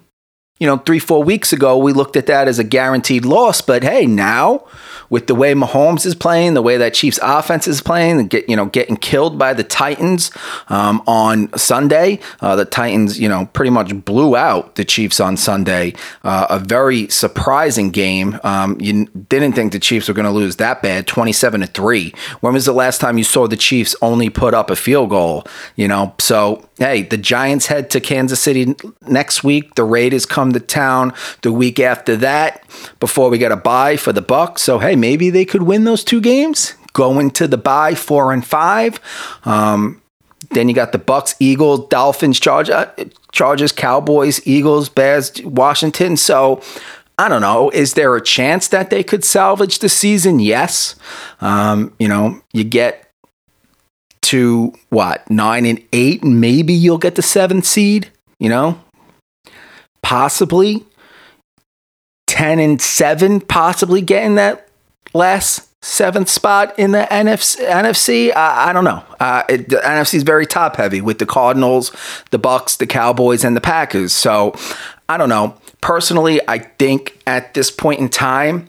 you 0.63 0.69
know, 0.69 0.77
three, 0.77 1.01
four 1.01 1.25
weeks 1.25 1.53
ago, 1.53 1.77
we 1.77 1.93
looked 1.93 2.15
at 2.15 2.27
that 2.27 2.47
as 2.47 2.61
a 2.61 2.63
guaranteed 2.63 3.25
loss. 3.25 3.61
But 3.61 3.83
hey, 3.83 4.07
now 4.07 4.65
with 5.11 5.27
the 5.27 5.35
way 5.35 5.55
Mahomes 5.55 6.07
is 6.07 6.15
playing, 6.15 6.55
the 6.55 6.63
way 6.63 6.77
that 6.77 6.95
Chiefs 6.95 7.19
offense 7.21 7.67
is 7.67 7.81
playing, 7.83 8.21
and 8.21 8.31
get 8.31 8.49
you 8.49 8.55
know 8.55 8.67
getting 8.67 8.97
killed 8.97 9.37
by 9.37 9.55
the 9.55 9.65
Titans 9.65 10.31
um, 10.69 11.03
on 11.09 11.53
Sunday, 11.59 12.21
uh, 12.41 12.55
the 12.55 12.65
Titans 12.65 13.19
you 13.19 13.29
know 13.29 13.47
pretty 13.47 13.71
much 13.71 14.05
blew 14.05 14.37
out 14.37 14.77
the 14.77 14.85
Chiefs 14.85 15.19
on 15.19 15.37
Sunday. 15.37 15.95
Uh, 16.23 16.47
a 16.49 16.61
very 16.61 17.09
surprising 17.09 17.91
game. 17.91 18.39
Um, 18.45 18.81
you 18.81 19.07
didn't 19.07 19.55
think 19.55 19.73
the 19.73 19.81
Chiefs 19.81 20.07
were 20.07 20.15
going 20.15 20.27
to 20.27 20.31
lose 20.31 20.57
that 20.57 20.81
bad, 20.81 21.09
twenty-seven 21.09 21.61
to 21.63 21.67
three. 21.67 22.15
When 22.39 22.55
was 22.55 22.67
the 22.67 22.73
last 22.73 23.01
time 23.01 23.19
you 23.19 23.25
saw 23.25 23.49
the 23.49 23.57
Chiefs 23.57 23.97
only 24.01 24.31
put 24.31 24.55
up 24.55 24.71
a 24.71 24.77
field 24.77 25.11
goal? 25.11 25.45
You 25.75 25.89
know, 25.89 26.15
so 26.21 26.69
hey, 26.79 27.03
the 27.03 27.17
Giants 27.17 27.67
head 27.67 27.91
to 27.91 28.01
Kansas 28.01 28.41
City 28.41 28.75
next 29.07 29.45
week. 29.45 29.75
The 29.75 29.85
Raiders 29.85 30.27
come 30.27 30.53
to 30.53 30.61
town 30.61 31.13
the 31.43 31.53
week 31.53 31.79
after 31.79 32.17
that 32.17 32.65
before 33.01 33.31
we 33.31 33.39
get 33.39 33.53
a 33.53 33.57
bye 33.57 33.97
for 33.97 34.13
the 34.13 34.23
Bucs. 34.23 34.61
So 34.61 34.79
hey, 34.79 34.97
maybe 34.97 35.31
they 35.31 35.45
could 35.45 35.63
win 35.63 35.85
those 35.85 36.05
two 36.05 36.21
games. 36.21 36.75
Going 36.93 37.31
to 37.33 37.47
the 37.47 37.57
bye 37.57 37.95
four 37.95 38.33
and 38.33 38.45
five. 38.45 39.01
Um, 39.45 40.03
then 40.51 40.69
you 40.69 40.75
got 40.75 40.93
the 40.93 40.99
Bucs, 40.99 41.35
Eagles, 41.41 41.89
Dolphins, 41.89 42.39
Chargers, 42.39 42.75
uh, 42.75 43.05
Chargers, 43.33 43.73
Cowboys, 43.73 44.47
Eagles, 44.47 44.89
Bears, 44.89 45.33
Washington. 45.43 46.17
So 46.17 46.63
I 47.19 47.29
don't 47.29 47.41
know. 47.41 47.71
Is 47.71 47.95
there 47.95 48.17
a 48.17 48.23
chance 48.23 48.69
that 48.69 48.91
they 48.91 49.03
could 49.03 49.25
salvage 49.25 49.79
the 49.79 49.89
season? 49.89 50.39
Yes. 50.39 50.97
Um, 51.41 51.95
you 51.99 52.09
know, 52.09 52.43
you 52.53 52.65
get 52.65 53.02
to 54.23 54.73
what 54.89 55.29
nine 55.31 55.67
and 55.67 55.83
eight, 55.93 56.23
and 56.23 56.41
maybe 56.41 56.73
you'll 56.73 56.99
get 56.99 57.15
the 57.15 57.23
seventh 57.23 57.67
seed. 57.67 58.11
You 58.39 58.49
know, 58.49 58.83
possibly 60.03 60.85
ten 62.27 62.59
and 62.59 62.81
seven, 62.81 63.41
possibly 63.41 64.01
getting 64.01 64.37
that 64.37 64.69
last 65.15 65.69
seventh 65.85 66.29
spot 66.29 66.79
in 66.79 66.93
the 66.93 67.07
NFC. 67.11 67.69
NFC 67.69 68.35
I, 68.35 68.71
I 68.71 68.73
don't 68.73 68.85
know. 68.85 69.05
Uh, 69.21 69.43
it, 69.49 69.69
the 69.69 69.77
NFC 69.77 70.15
is 70.15 70.23
very 70.23 70.47
top 70.47 70.77
heavy 70.77 71.01
with 71.01 71.19
the 71.19 71.27
Cardinals, 71.27 71.91
the 72.31 72.39
Bucs, 72.39 72.77
the 72.77 72.87
Cowboys, 72.87 73.45
and 73.45 73.57
the 73.57 73.61
Packers. 73.61 74.13
So 74.13 74.55
I 75.09 75.17
don't 75.17 75.29
know. 75.29 75.57
Personally, 75.81 76.41
I 76.49 76.59
think 76.59 77.21
at 77.27 77.55
this 77.55 77.71
point 77.71 78.01
in 78.01 78.09
time, 78.09 78.69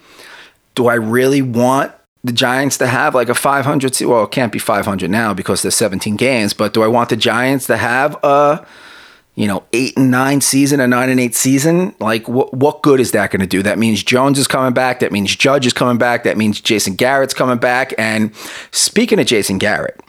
do 0.76 0.88
I 0.88 0.96
really 0.96 1.44
want 1.44 1.94
the 2.24 2.32
Giants 2.32 2.78
to 2.78 2.88
have 2.88 3.14
like 3.14 3.30
a 3.30 3.36
500 3.36 4.02
well 4.02 4.24
it 4.24 4.32
can't 4.32 4.52
be 4.52 4.60
500 4.60 5.10
now 5.10 5.34
because 5.34 5.62
there's 5.62 5.76
17 5.76 6.16
games 6.16 6.54
but 6.54 6.74
do 6.74 6.82
I 6.84 6.88
want 6.88 7.10
the 7.10 7.18
Giants 7.18 7.68
to 7.68 7.78
have 7.78 8.18
a 8.24 8.66
you 9.36 9.48
know 9.48 9.64
8 9.74 9.98
and 9.98 10.12
9 10.12 10.42
season 10.42 10.80
a 10.80 10.88
9 10.88 11.10
and 11.10 11.20
8 11.20 11.36
season 11.36 11.96
like 12.00 12.28
what 12.28 12.54
what 12.54 12.82
good 12.82 13.00
is 13.00 13.12
that 13.12 13.32
going 13.32 13.42
to 13.42 13.48
do 13.48 13.62
that 13.64 13.78
means 13.78 14.04
Jones 14.04 14.40
is 14.40 14.48
coming 14.48 14.74
back 14.74 15.00
that 15.00 15.12
means 15.12 15.36
Judge 15.36 15.66
is 15.66 15.74
coming 15.74 15.98
back 15.98 16.24
that 16.24 16.38
means 16.38 16.62
Jason 16.62 16.96
Garrett's 16.96 17.34
coming 17.34 17.58
back 17.58 17.94
and 17.98 18.34
speaking 18.72 19.20
of 19.20 19.26
Jason 19.26 19.58
Garrett 19.58 20.00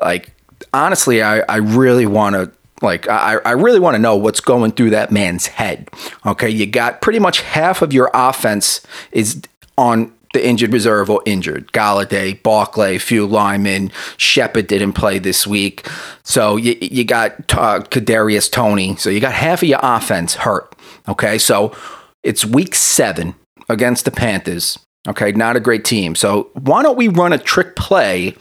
like 0.00 0.32
honestly 0.72 1.22
I 1.22 1.40
I 1.48 1.56
really 1.56 2.06
want 2.06 2.34
to 2.34 2.50
Like, 2.80 3.08
I, 3.08 3.40
I 3.44 3.52
really 3.52 3.80
want 3.80 3.96
to 3.96 3.98
know 3.98 4.14
what's 4.16 4.40
going 4.40 4.70
through 4.70 4.90
that 4.90 5.10
man's 5.10 5.48
head. 5.48 5.88
Okay. 6.24 6.48
You 6.48 6.64
got 6.64 7.00
pretty 7.00 7.18
much 7.18 7.40
half 7.40 7.82
of 7.82 7.92
your 7.92 8.08
offense 8.14 8.80
is 9.10 9.42
on 9.76 10.12
the 10.34 10.46
injured 10.46 10.72
reserve 10.72 11.08
or 11.10 11.22
injured. 11.26 11.72
Golladay, 11.72 12.42
Barkley, 12.42 12.98
few 12.98 13.26
linemen. 13.26 13.90
Shepard 14.16 14.66
didn't 14.66 14.92
play 14.92 15.18
this 15.18 15.46
week. 15.46 15.86
So 16.22 16.56
you, 16.56 16.76
you 16.80 17.04
got 17.04 17.32
uh, 17.54 17.80
Kadarius 17.80 18.50
Toney. 18.50 18.96
So 18.96 19.10
you 19.10 19.20
got 19.20 19.32
half 19.32 19.62
of 19.62 19.68
your 19.68 19.80
offense 19.82 20.34
hurt. 20.34 20.74
Okay. 21.08 21.38
So 21.38 21.74
it's 22.22 22.44
week 22.44 22.74
seven 22.74 23.34
against 23.68 24.04
the 24.04 24.10
Panthers. 24.10 24.78
Okay. 25.06 25.32
Not 25.32 25.56
a 25.56 25.60
great 25.60 25.84
team. 25.84 26.14
So 26.14 26.50
why 26.54 26.82
don't 26.82 26.98
we 26.98 27.08
run 27.08 27.32
a 27.32 27.38
trick 27.38 27.76
play 27.76 28.36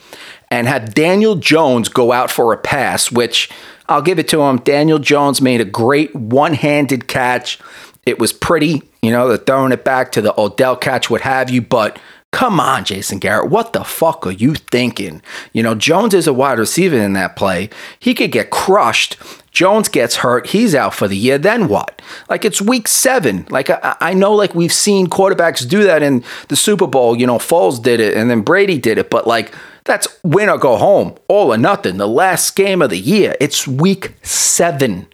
and 0.52 0.68
have 0.68 0.94
Daniel 0.94 1.36
Jones 1.36 1.90
go 1.90 2.12
out 2.12 2.32
for 2.32 2.54
a 2.54 2.58
pass, 2.58 3.12
which 3.12 3.50
I'll 3.90 4.02
give 4.02 4.20
it 4.20 4.28
to 4.30 4.42
him. 4.42 4.58
Daniel 4.58 5.00
Jones 5.00 5.42
made 5.42 5.62
a 5.62 5.66
great 5.66 6.14
one 6.16 6.54
handed 6.54 7.08
catch. 7.08 7.60
It 8.08 8.20
was 8.20 8.32
pretty, 8.32 8.82
you 9.02 9.12
know, 9.12 9.28
they're 9.28 9.38
throwing 9.38 9.72
it 9.74 9.84
back 9.84 10.12
to 10.14 10.22
the 10.22 10.40
Odell 10.40 10.78
catch, 10.78 11.10
what 11.10 11.22
have 11.22 11.50
you, 11.50 11.62
but 11.62 12.00
Come 12.34 12.60
on, 12.60 12.84
Jason 12.84 13.20
Garrett. 13.20 13.50
What 13.50 13.72
the 13.72 13.86
fuck 13.86 14.28
are 14.28 14.32
you 14.32 14.54
thinking? 14.54 15.22
You 15.54 15.64
know, 15.64 15.74
Jones 15.76 16.14
is 16.14 16.28
a 16.28 16.34
wide 16.34 16.60
receiver 16.60 16.98
in 16.98 17.14
that 17.14 17.38
play. 17.38 17.70
He 18.00 18.14
could 18.14 18.34
get 18.34 18.50
crushed. 18.50 19.18
Jones 19.52 19.88
gets 19.88 20.18
hurt. 20.18 20.48
He's 20.48 20.76
out 20.76 20.94
for 20.94 21.08
the 21.08 21.16
year. 21.16 21.38
Then 21.38 21.70
what? 21.70 22.02
Like 22.30 22.44
it's 22.44 22.62
week 22.62 22.90
seven. 22.90 23.48
Like 23.50 23.70
I, 23.70 23.96
I 24.02 24.14
know, 24.14 24.34
like 24.34 24.54
we've 24.54 24.74
seen 24.74 25.08
quarterbacks 25.08 25.68
do 25.68 25.84
that 25.86 26.04
in 26.04 26.24
the 26.50 26.58
Super 26.58 26.86
Bowl. 26.86 27.16
You 27.16 27.26
know, 27.26 27.38
Foles 27.38 27.82
did 27.82 28.02
it 28.02 28.16
and 28.16 28.30
then 28.30 28.42
Brady 28.42 28.78
did 28.78 28.98
it. 28.98 29.10
But 29.10 29.26
like 29.26 29.56
that's 29.86 30.08
win 30.22 30.50
or 30.50 30.58
go 30.58 30.76
home, 30.76 31.16
all 31.30 31.54
or 31.54 31.58
nothing. 31.58 31.96
The 31.98 32.10
last 32.10 32.58
game 32.58 32.82
of 32.82 32.90
the 32.90 33.00
year. 33.00 33.36
It's 33.40 33.68
week 33.68 34.14
seven. 34.22 35.08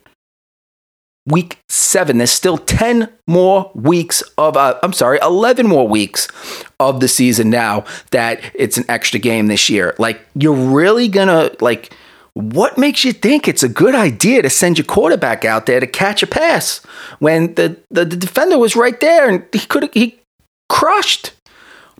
Week 1.26 1.60
seven. 1.70 2.18
There's 2.18 2.32
still 2.32 2.58
10 2.58 3.08
more 3.28 3.72
weeks 3.74 4.22
of, 4.38 4.58
uh, 4.58 4.78
I'm 4.84 4.92
sorry, 4.94 5.20
11 5.22 5.68
more 5.68 5.88
weeks 5.88 6.28
of 6.80 7.00
the 7.00 7.08
season 7.08 7.50
now 7.50 7.86
that 8.12 8.42
it's 8.54 8.78
an 8.78 8.84
extra 8.90 9.20
game 9.20 9.48
this 9.48 9.70
year. 9.70 9.96
Like, 9.98 10.20
you're 10.36 10.54
really 10.54 11.08
gonna, 11.08 11.52
like, 11.62 11.96
what 12.34 12.78
makes 12.78 13.06
you 13.06 13.14
think 13.14 13.48
it's 13.48 13.64
a 13.64 13.70
good 13.70 13.94
idea 13.94 14.42
to 14.42 14.50
send 14.50 14.78
your 14.78 14.86
quarterback 14.86 15.46
out 15.46 15.66
there 15.66 15.80
to 15.80 15.88
catch 15.88 16.24
a 16.24 16.28
pass 16.28 16.80
when 17.20 17.54
the, 17.56 17.78
the, 17.92 18.06
the 18.06 18.16
defender 18.18 18.58
was 18.58 18.76
right 18.76 19.00
there 19.00 19.30
and 19.30 19.46
he 19.54 19.60
could 19.60 19.90
he 19.94 20.20
crushed? 20.68 21.32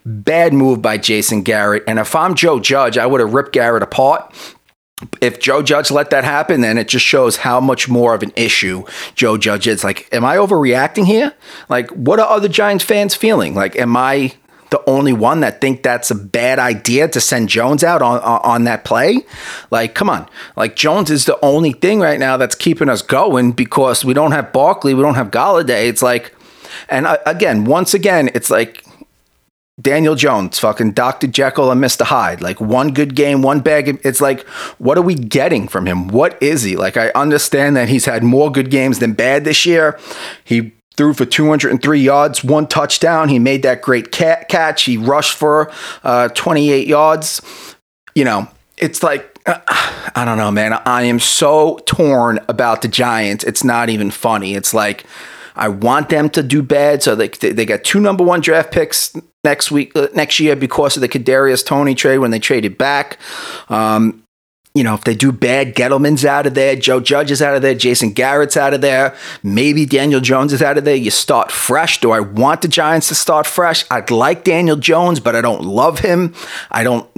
Bad 0.04 0.52
move 0.52 0.82
by 0.82 0.98
Jason 0.98 1.42
Garrett. 1.42 1.84
And 1.86 1.98
if 1.98 2.14
I'm 2.14 2.34
Joe 2.34 2.60
Judge, 2.60 2.98
I 2.98 3.06
would 3.06 3.20
have 3.20 3.32
ripped 3.32 3.52
Garrett 3.52 3.82
apart. 3.82 4.34
If 5.20 5.40
Joe 5.40 5.62
Judge 5.62 5.90
let 5.90 6.10
that 6.10 6.24
happen, 6.24 6.60
then 6.60 6.78
it 6.78 6.88
just 6.88 7.04
shows 7.04 7.38
how 7.38 7.60
much 7.60 7.88
more 7.88 8.14
of 8.14 8.22
an 8.22 8.32
issue 8.36 8.84
Joe 9.14 9.36
Judge 9.36 9.66
is. 9.66 9.84
Like, 9.84 10.08
am 10.12 10.24
I 10.24 10.36
overreacting 10.36 11.06
here? 11.06 11.34
Like, 11.68 11.90
what 11.90 12.20
are 12.20 12.28
other 12.28 12.48
Giants 12.48 12.84
fans 12.84 13.14
feeling? 13.14 13.54
Like, 13.54 13.76
am 13.76 13.96
I 13.96 14.34
the 14.70 14.82
only 14.90 15.12
one 15.12 15.38
that 15.38 15.60
think 15.60 15.84
that's 15.84 16.10
a 16.10 16.16
bad 16.16 16.58
idea 16.58 17.06
to 17.06 17.20
send 17.20 17.48
Jones 17.48 17.84
out 17.84 18.02
on, 18.02 18.18
on, 18.20 18.64
that 18.64 18.84
play. 18.84 19.20
Like, 19.70 19.94
come 19.94 20.10
on. 20.10 20.28
Like 20.56 20.74
Jones 20.74 21.12
is 21.12 21.26
the 21.26 21.38
only 21.44 21.70
thing 21.70 22.00
right 22.00 22.18
now 22.18 22.36
that's 22.36 22.56
keeping 22.56 22.88
us 22.88 23.00
going 23.00 23.52
because 23.52 24.04
we 24.04 24.14
don't 24.14 24.32
have 24.32 24.52
Barkley, 24.52 24.92
we 24.92 25.02
don't 25.02 25.14
have 25.14 25.30
Golladay. 25.30 25.88
It's 25.88 26.02
like, 26.02 26.34
and 26.88 27.06
uh, 27.06 27.18
again, 27.24 27.66
once 27.66 27.94
again, 27.94 28.30
it's 28.34 28.50
like 28.50 28.84
Daniel 29.80 30.14
Jones, 30.14 30.58
fucking 30.60 30.92
Dr. 30.92 31.26
Jekyll 31.26 31.70
and 31.72 31.82
Mr. 31.82 32.02
Hyde. 32.02 32.40
Like 32.40 32.60
one 32.60 32.92
good 32.92 33.16
game, 33.16 33.42
one 33.42 33.60
bad. 33.60 33.88
It's 34.04 34.20
like, 34.20 34.46
what 34.78 34.96
are 34.96 35.02
we 35.02 35.14
getting 35.14 35.66
from 35.66 35.86
him? 35.86 36.08
What 36.08 36.40
is 36.40 36.62
he? 36.62 36.76
Like, 36.76 36.96
I 36.96 37.10
understand 37.10 37.76
that 37.76 37.88
he's 37.88 38.04
had 38.04 38.22
more 38.22 38.52
good 38.52 38.70
games 38.70 39.00
than 39.00 39.14
bad 39.14 39.44
this 39.44 39.66
year. 39.66 39.98
He 40.44 40.72
threw 40.96 41.12
for 41.12 41.24
203 41.26 42.00
yards, 42.00 42.44
one 42.44 42.68
touchdown. 42.68 43.28
He 43.28 43.40
made 43.40 43.62
that 43.62 43.82
great 43.82 44.12
catch. 44.12 44.84
He 44.84 44.96
rushed 44.96 45.36
for 45.36 45.72
uh, 46.04 46.28
28 46.28 46.86
yards. 46.86 47.42
You 48.14 48.24
know, 48.24 48.48
it's 48.78 49.02
like, 49.02 49.40
uh, 49.44 49.58
I 50.14 50.24
don't 50.24 50.38
know, 50.38 50.52
man. 50.52 50.74
I 50.86 51.02
am 51.02 51.18
so 51.18 51.80
torn 51.84 52.38
about 52.48 52.82
the 52.82 52.88
Giants. 52.88 53.42
It's 53.42 53.64
not 53.64 53.90
even 53.90 54.12
funny. 54.12 54.54
It's 54.54 54.72
like, 54.72 55.04
I 55.56 55.66
want 55.66 56.10
them 56.10 56.30
to 56.30 56.44
do 56.44 56.62
bad. 56.62 57.02
So 57.02 57.16
they, 57.16 57.28
they 57.28 57.64
got 57.64 57.82
two 57.82 57.98
number 57.98 58.22
one 58.22 58.40
draft 58.40 58.72
picks 58.72 59.16
next 59.44 59.70
week, 59.70 59.92
uh, 59.94 60.08
next 60.14 60.40
year 60.40 60.56
because 60.56 60.96
of 60.96 61.00
the 61.00 61.08
Kadarius 61.08 61.64
Toney 61.64 61.94
trade 61.94 62.18
when 62.18 62.30
they 62.30 62.38
traded 62.38 62.78
back. 62.78 63.18
Um, 63.68 64.24
you 64.74 64.82
know, 64.82 64.94
if 64.94 65.04
they 65.04 65.14
do 65.14 65.30
bad, 65.30 65.76
Gettleman's 65.76 66.24
out 66.24 66.46
of 66.46 66.54
there, 66.54 66.74
Joe 66.74 66.98
Judge 66.98 67.30
is 67.30 67.40
out 67.40 67.54
of 67.54 67.62
there, 67.62 67.74
Jason 67.74 68.12
Garrett's 68.12 68.56
out 68.56 68.74
of 68.74 68.80
there, 68.80 69.14
maybe 69.44 69.86
Daniel 69.86 70.20
Jones 70.20 70.52
is 70.52 70.62
out 70.62 70.76
of 70.76 70.84
there. 70.84 70.96
You 70.96 71.12
start 71.12 71.52
fresh. 71.52 72.00
Do 72.00 72.10
I 72.10 72.18
want 72.18 72.62
the 72.62 72.68
Giants 72.68 73.06
to 73.08 73.14
start 73.14 73.46
fresh? 73.46 73.84
I'd 73.88 74.10
like 74.10 74.42
Daniel 74.42 74.74
Jones, 74.76 75.20
but 75.20 75.36
I 75.36 75.40
don't 75.42 75.62
love 75.62 76.00
him. 76.00 76.34
I 76.72 76.82
don't. 76.82 77.08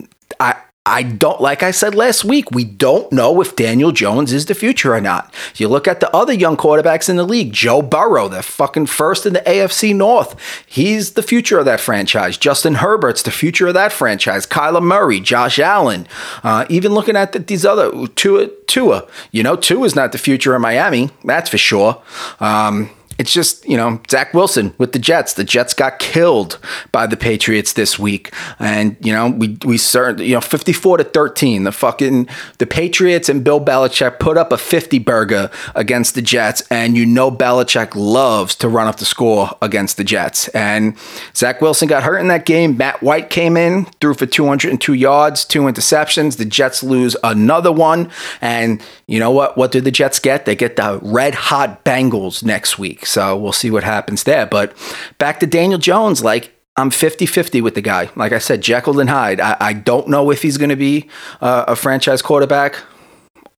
I 0.87 1.03
don't, 1.03 1.40
like 1.40 1.64
I 1.64 1.72
said 1.72 1.96
last 1.96 2.25
week, 2.25 2.53
we 2.53 2.62
don't 2.62 3.11
know 3.11 3.40
if 3.40 3.57
Daniel 3.57 3.90
Jones 3.90 4.33
is 4.33 4.46
the 4.46 4.55
future 4.55 4.94
or 4.94 5.01
not. 5.01 5.35
You 5.57 5.66
look 5.66 5.88
at 5.88 5.99
the 5.99 6.14
other 6.14 6.33
young 6.33 6.57
quarterbacks 6.57 7.09
in 7.09 7.16
the 7.16 7.25
league, 7.25 7.53
Joe 7.53 7.83
Burrow, 7.83 8.29
the 8.29 8.40
fucking 8.40 8.87
first 8.87 9.27
in 9.27 9.33
the 9.33 9.40
AFC 9.40 9.94
North. 9.96 10.37
He's 10.64 11.14
the 11.14 11.25
future 11.25 11.59
of 11.59 11.64
that 11.64 11.81
franchise. 11.81 12.38
Justin 12.38 12.77
Herbert's 12.77 13.25
the 13.25 13.33
future 13.33 13.66
of 13.66 13.75
that 13.75 13.92
franchise. 13.92 14.46
Kyler 14.46 14.83
Murray, 14.83 15.18
Josh 15.18 15.59
Allen. 15.59 16.07
Uh, 16.44 16.64
even 16.68 16.94
looking 16.94 17.16
at 17.16 17.33
the, 17.33 17.40
these 17.40 17.66
other, 17.66 18.07
Tua, 18.14 18.46
Tua, 18.68 19.09
you 19.33 19.42
know, 19.42 19.57
Tua 19.57 19.87
is 19.87 19.96
not 19.96 20.12
the 20.12 20.18
future 20.18 20.55
of 20.55 20.61
Miami, 20.61 21.11
that's 21.25 21.51
for 21.51 21.59
sure. 21.59 22.01
Um, 22.38 22.90
it's 23.18 23.33
just, 23.33 23.66
you 23.66 23.76
know, 23.76 24.00
Zach 24.11 24.35
Wilson 24.35 24.74
with 24.79 24.92
the 24.92 24.98
Jets. 24.98 25.35
The 25.35 25.44
Jets 25.44 25.74
got 25.74 25.98
killed 25.98 26.59
by 26.92 27.07
the 27.07 27.16
Patriots 27.16 27.72
this 27.72 27.98
week. 27.98 28.33
And, 28.59 28.96
you 29.00 29.12
know, 29.12 29.31
we, 29.31 29.59
we 29.64 29.79
certainly, 29.79 30.26
you 30.26 30.35
know, 30.35 30.40
54 30.40 30.98
to 30.98 31.05
13. 31.05 31.64
The 31.64 31.72
fucking, 31.72 32.29
the 32.59 32.66
Patriots 32.66 33.29
and 33.29 33.42
Bill 33.42 33.61
Belichick 33.61 34.18
put 34.18 34.37
up 34.37 34.52
a 34.52 34.59
50 34.59 34.98
burger 34.98 35.50
against 35.74 36.14
the 36.14 36.22
Jets. 36.22 36.62
And 36.70 36.96
you 36.96 37.07
know, 37.07 37.31
Belichick 37.31 37.94
loves 37.94 38.55
to 38.57 38.68
run 38.68 38.87
up 38.87 38.96
the 38.96 39.05
score 39.05 39.57
against 39.62 39.96
the 39.96 40.05
Jets. 40.05 40.48
And 40.48 40.96
Zach 41.35 41.61
Wilson 41.61 41.88
got 41.88 42.02
hurt 42.02 42.18
in 42.18 42.29
that 42.29 42.46
game. 42.46 42.76
Matt 42.76 43.02
White 43.02 43.31
came 43.31 43.57
in, 43.57 43.87
threw 44.00 44.14
for 44.14 44.26
202 44.26 44.92
yards, 44.92 45.44
two 45.44 45.62
interceptions. 45.62 46.37
The 46.37 46.44
Jets 46.44 46.83
lose 46.83 47.16
another 47.24 47.72
one. 47.72 48.11
And 48.40 48.83
you 49.09 49.21
know 49.21 49.31
what? 49.31 49.57
What 49.57 49.71
do 49.71 49.81
the 49.81 49.90
Jets 49.90 50.19
get? 50.19 50.47
They 50.47 50.57
get 50.57 50.77
the 50.77 50.99
red 51.01 51.35
hot 51.35 51.85
Bengals 51.85 52.42
next 52.42 52.79
week. 52.79 53.07
So 53.07 53.37
we'll 53.37 53.53
see 53.53 53.71
what 53.71 53.85
happens 53.85 54.25
there. 54.25 54.47
But 54.47 54.77
back 55.19 55.38
to 55.40 55.47
Daniel 55.47 55.79
Jones, 55.79 56.25
like 56.25 56.53
I'm 56.77 56.90
50 56.90 57.25
50 57.25 57.61
with 57.61 57.75
the 57.75 57.81
guy. 57.81 58.11
Like 58.16 58.33
I 58.33 58.38
said, 58.38 58.62
Jekyll 58.62 58.99
and 58.99 59.09
Hyde. 59.09 59.40
I, 59.40 59.57
I 59.61 59.73
don't 59.75 60.09
know 60.09 60.31
if 60.31 60.42
he's 60.42 60.59
going 60.59 60.71
to 60.71 60.77
be 60.77 61.09
uh, 61.40 61.66
a 61.69 61.77
franchise 61.77 62.21
quarterback 62.21 62.77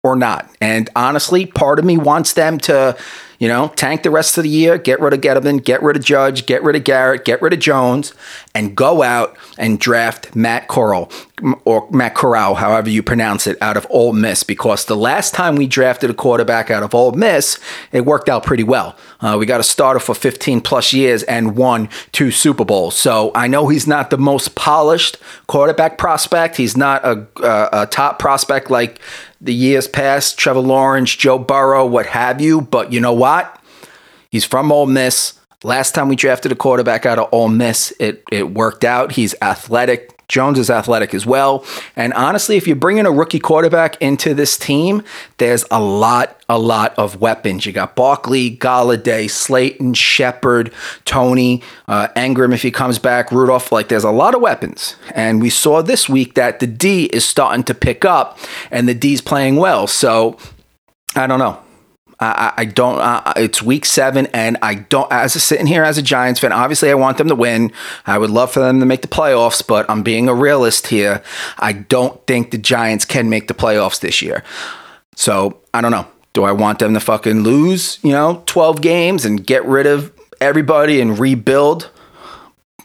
or 0.03 0.17
not. 0.17 0.49
And 0.61 0.91
honestly, 0.95 1.47
part 1.47 1.79
of 1.79 1.85
me 1.85 1.97
wants 1.97 2.35
them 2.35 2.59
to 2.59 2.97
you 3.39 3.47
know, 3.47 3.69
tank 3.77 4.03
the 4.03 4.11
rest 4.11 4.37
of 4.37 4.45
the 4.45 4.51
year, 4.51 4.79
get 4.79 5.01
rid 5.01 5.13
of 5.13 5.21
Gettleman, 5.21 5.65
get 5.65 5.83
rid 5.83 5.97
of 5.97 6.05
Judge, 6.05 6.47
get 6.47 6.63
rid 6.63 6.75
of 6.75 6.85
Garrett, 6.85 7.25
get 7.25 7.41
rid 7.41 7.53
of 7.53 7.61
Jones, 7.61 8.13
and 8.55 8.77
go 8.77 9.03
out 9.03 9.37
and 9.57 9.79
draft 9.79 10.35
Matt 10.35 10.67
Corral 10.69 11.11
or 11.65 11.89
Matt 11.91 12.15
Corral, 12.15 12.57
however 12.57 12.91
you 12.91 13.03
pronounce 13.03 13.47
it, 13.47 13.57
out 13.61 13.77
of 13.77 13.87
Ole 13.91 14.13
Miss. 14.13 14.43
Because 14.43 14.85
the 14.85 14.97
last 14.97 15.35
time 15.35 15.57
we 15.57 15.67
drafted 15.67 16.11
a 16.11 16.15
quarterback 16.15 16.71
out 16.71 16.83
of 16.83 16.95
Ole 16.95 17.13
Miss, 17.13 17.59
it 17.93 18.05
worked 18.05 18.29
out 18.29 18.45
pretty 18.45 18.65
well. 18.65 18.97
Uh, 19.21 19.37
we 19.39 19.47
got 19.47 19.61
a 19.61 19.65
starter 19.65 20.01
for 20.01 20.15
15 20.15 20.61
plus 20.61 20.93
years 20.93 21.23
and 21.25 21.57
won 21.57 21.89
two 22.13 22.31
Super 22.31 22.65
Bowls. 22.65 22.97
So 22.97 23.31
I 23.35 23.47
know 23.47 23.69
he's 23.69 23.87
not 23.87 24.11
the 24.11 24.19
most 24.19 24.55
polished 24.55 25.17
quarterback 25.47 25.99
prospect. 25.99 26.57
He's 26.57 26.77
not 26.77 27.05
a, 27.05 27.27
a, 27.43 27.83
a 27.83 27.87
top 27.87 28.19
prospect 28.19 28.71
like 28.71 29.01
the 29.41 29.55
years 29.55 29.87
past, 29.87 30.37
Trevor 30.37 30.61
Lawrence, 30.61 31.15
Joe 31.15 31.39
Burrow, 31.39 31.87
what 31.87 32.07
have 32.07 32.41
you. 32.41 32.61
But 32.61 32.93
you 32.93 33.01
know 33.01 33.13
what? 33.13 33.28
He's 34.31 34.45
from 34.45 34.73
Ole 34.73 34.87
Miss. 34.87 35.39
Last 35.65 35.95
time 35.95 36.09
we 36.09 36.17
drafted 36.17 36.53
a 36.53 36.55
quarterback 36.55 37.05
out 37.05 37.19
of 37.19 37.29
Ole 37.33 37.49
Miss, 37.49 37.93
it, 37.99 38.23
it 38.31 38.51
worked 38.51 38.85
out. 38.85 39.13
He's 39.13 39.35
athletic. 39.43 40.15
Jones 40.29 40.59
is 40.59 40.69
athletic 40.69 41.15
as 41.15 41.25
well. 41.25 41.65
And 41.97 42.13
honestly, 42.13 42.59
if 42.59 42.67
you're 42.67 42.77
bringing 42.77 43.07
a 43.07 43.11
rookie 43.11 43.39
quarterback 43.39 44.01
into 44.01 44.35
this 44.35 44.59
team, 44.59 45.03
there's 45.39 45.65
a 45.71 45.81
lot, 45.81 46.41
a 46.51 46.59
lot 46.59 46.95
of 46.99 47.19
weapons. 47.19 47.65
You 47.65 47.73
got 47.73 47.97
Barkley, 47.97 48.55
Golladay, 48.55 49.29
Slayton, 49.31 49.95
Shepard, 49.95 50.71
Toney, 51.07 51.63
uh, 51.89 52.09
Engram 52.15 52.53
if 52.53 52.61
he 52.61 52.71
comes 52.71 52.99
back, 52.99 53.33
Rudolph. 53.33 53.73
Like 53.73 53.89
there's 53.89 54.05
a 54.05 54.11
lot 54.11 54.35
of 54.35 54.43
weapons. 54.43 54.97
And 55.15 55.41
we 55.41 55.49
saw 55.49 55.81
this 55.81 56.11
week 56.11 56.35
that 56.35 56.61
the 56.61 56.67
D 56.67 57.07
is 57.07 57.25
starting 57.25 57.65
to 57.65 57.75
pick 57.75 58.05
up 58.05 58.39
and 58.71 58.87
the 58.87 58.95
D's 58.95 59.23
playing 59.23 59.57
well. 59.57 59.87
So 59.87 60.37
I 61.17 61.27
don't 61.27 61.39
know. 61.39 61.59
I, 62.21 62.53
I 62.57 62.65
don't. 62.65 62.99
Uh, 62.99 63.33
it's 63.37 63.63
week 63.63 63.85
seven, 63.85 64.27
and 64.27 64.57
I 64.61 64.75
don't. 64.75 65.11
As 65.13 65.37
a, 65.37 65.41
sitting 65.41 65.67
here 65.67 65.85
as 65.85 65.99
a 65.99 66.03
Giants 66.03 66.41
fan, 66.41 66.53
obviously 66.53 66.91
I 66.91 66.95
want 66.95 67.19
them 67.19 67.29
to 67.29 67.35
win. 67.35 67.73
I 68.07 68.19
would 68.19 68.31
love 68.31 68.51
for 68.51 68.61
them 68.61 68.81
to 68.81 68.87
make 68.87 69.03
the 69.03 69.09
playoffs, 69.09 69.65
but 69.65 69.89
I'm 69.89 70.03
being 70.03 70.29
a 70.29 70.35
realist 70.35 70.89
here. 70.89 71.23
I 71.59 71.73
don't 71.73 72.25
think 72.27 72.51
the 72.51 72.59
Giants 72.59 73.05
can 73.05 73.31
make 73.31 73.47
the 73.47 73.55
playoffs 73.55 74.01
this 74.01 74.21
year. 74.21 74.43
So 75.15 75.61
I 75.73 75.81
don't 75.81 75.93
know. 75.93 76.09
Do 76.33 76.45
I 76.45 76.53
want 76.53 76.79
them 76.79 76.95
to 76.95 77.01
fucking 77.01 77.43
lose, 77.43 77.99
you 78.03 78.13
know, 78.13 78.43
12 78.47 78.81
games 78.81 79.25
and 79.25 79.45
get 79.45 79.65
rid 79.65 79.87
of 79.87 80.13
everybody 80.41 81.01
and 81.01 81.19
rebuild? 81.19 81.91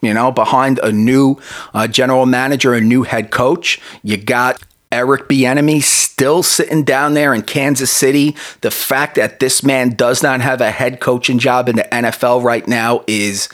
You 0.02 0.14
know, 0.14 0.32
behind 0.32 0.80
a 0.80 0.92
new 0.92 1.38
uh, 1.74 1.88
general 1.88 2.26
manager, 2.26 2.74
a 2.74 2.82
new 2.82 3.04
head 3.04 3.32
coach, 3.32 3.80
you 4.04 4.18
got 4.18 4.62
Eric 4.92 5.28
Bieniemy 5.28 5.82
still 6.24 6.42
sitting 6.42 6.86
down 6.86 7.16
there 7.16 7.34
in 7.34 7.42
Kansas 7.42 7.92
City. 7.92 8.34
The 8.62 8.72
fact 8.72 9.16
that 9.16 9.42
this 9.42 9.62
man 9.62 9.90
does 9.90 10.24
not 10.24 10.40
have 10.40 10.62
a 10.62 10.72
head 10.72 11.02
coaching 11.02 11.38
job 11.38 11.68
in 11.68 11.76
the 11.76 11.84
NFL 11.92 12.42
right 12.42 12.66
now 12.66 13.04
is 13.08 13.50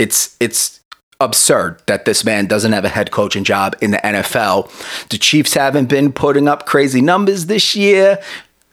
it's 0.00 0.36
it's 0.40 0.80
absurd 1.20 1.80
that 1.86 2.06
this 2.06 2.24
man 2.24 2.46
doesn't 2.46 2.72
have 2.72 2.84
a 2.84 2.88
head 2.88 3.12
coaching 3.12 3.44
job 3.44 3.76
in 3.80 3.92
the 3.92 3.98
NFL. 3.98 4.68
The 5.10 5.18
Chiefs 5.18 5.54
haven't 5.54 5.88
been 5.88 6.12
putting 6.12 6.48
up 6.48 6.66
crazy 6.66 7.00
numbers 7.00 7.46
this 7.46 7.76
year. 7.76 8.20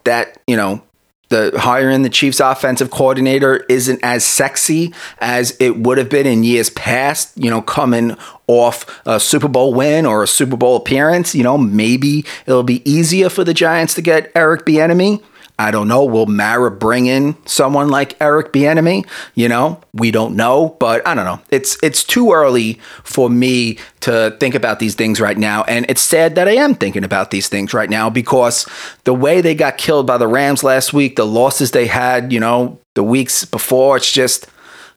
That, 0.06 0.41
you 0.48 0.58
know, 0.58 0.82
the 1.30 1.52
hiring 1.56 2.04
the 2.04 2.10
Chiefs 2.10 2.40
offensive 2.40 2.92
coordinator 2.92 3.58
isn't 3.70 4.00
as 4.04 4.26
sexy 4.26 4.94
as 5.20 5.56
it 5.60 5.78
would 5.78 5.98
have 5.98 6.10
been 6.10 6.28
in 6.28 6.44
years 6.44 6.70
past, 6.70 7.32
you 7.36 7.50
know, 7.50 7.62
coming 7.62 8.18
off 8.48 9.02
a 9.06 9.20
Super 9.20 9.48
Bowl 9.48 9.74
win 9.74 10.06
or 10.06 10.24
a 10.24 10.28
Super 10.28 10.58
Bowl 10.58 10.76
appearance, 10.76 11.34
you 11.34 11.44
know, 11.44 11.58
maybe 11.58 12.26
it'll 12.46 12.64
be 12.64 12.88
easier 12.90 13.30
for 13.30 13.44
the 13.44 13.54
Giants 13.54 13.94
to 13.96 14.02
get 14.02 14.32
Eric 14.36 14.66
Bieniemy. 14.66 15.24
I 15.58 15.72
don't 15.72 15.88
know. 15.88 16.03
Will 16.03 16.26
Mara 16.26 16.70
bring 16.70 17.06
in 17.06 17.36
someone 17.45 17.88
like 17.88 18.20
Eric 18.22 18.51
Bieniemy? 18.51 19.08
You 19.36 19.47
know, 19.47 19.80
we 19.93 20.12
don't 20.12 20.36
know, 20.36 20.76
but 20.80 21.08
I 21.08 21.16
don't 21.16 21.24
know. 21.24 21.39
It's 21.49 21.82
it's 21.82 22.03
too 22.03 22.34
early 22.34 22.74
for 23.03 23.30
me 23.30 23.78
to 24.01 24.36
think 24.39 24.53
about 24.53 24.80
these 24.80 24.95
things 24.95 25.22
right 25.22 25.38
now, 25.38 25.64
and 25.64 25.86
it's 25.88 26.01
sad 26.01 26.36
that 26.36 26.49
I 26.49 26.56
am 26.56 26.76
thinking 26.76 27.06
about 27.06 27.32
these 27.32 27.47
things 27.47 27.74
right 27.74 27.89
now 27.89 28.10
because 28.10 28.68
the 29.06 29.14
way 29.14 29.39
they 29.39 29.56
got 29.56 29.78
killed 29.78 30.06
by 30.06 30.18
the 30.18 30.28
Rams 30.28 30.64
last 30.64 30.93
week, 30.93 31.16
the 31.16 31.26
losses 31.26 31.72
they 31.72 31.88
had, 31.88 32.34
you 32.34 32.39
know, 32.39 32.78
the 32.95 33.03
weeks 33.03 33.45
before, 33.45 33.97
it's 33.97 34.12
just. 34.12 34.47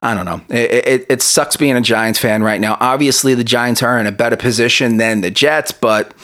I 0.00 0.14
don't 0.14 0.26
know. 0.26 0.40
It, 0.48 0.86
it, 0.86 1.06
it 1.08 1.22
sucks 1.22 1.56
being 1.56 1.76
a 1.76 1.80
Giants 1.80 2.20
fan 2.20 2.44
right 2.44 2.60
now. 2.60 2.76
Obviously, 2.78 3.34
the 3.34 3.42
Giants 3.42 3.82
are 3.82 3.98
in 3.98 4.06
a 4.06 4.12
better 4.12 4.36
position 4.36 4.98
than 4.98 5.22
the 5.22 5.30
Jets, 5.32 5.72
but 5.72 6.14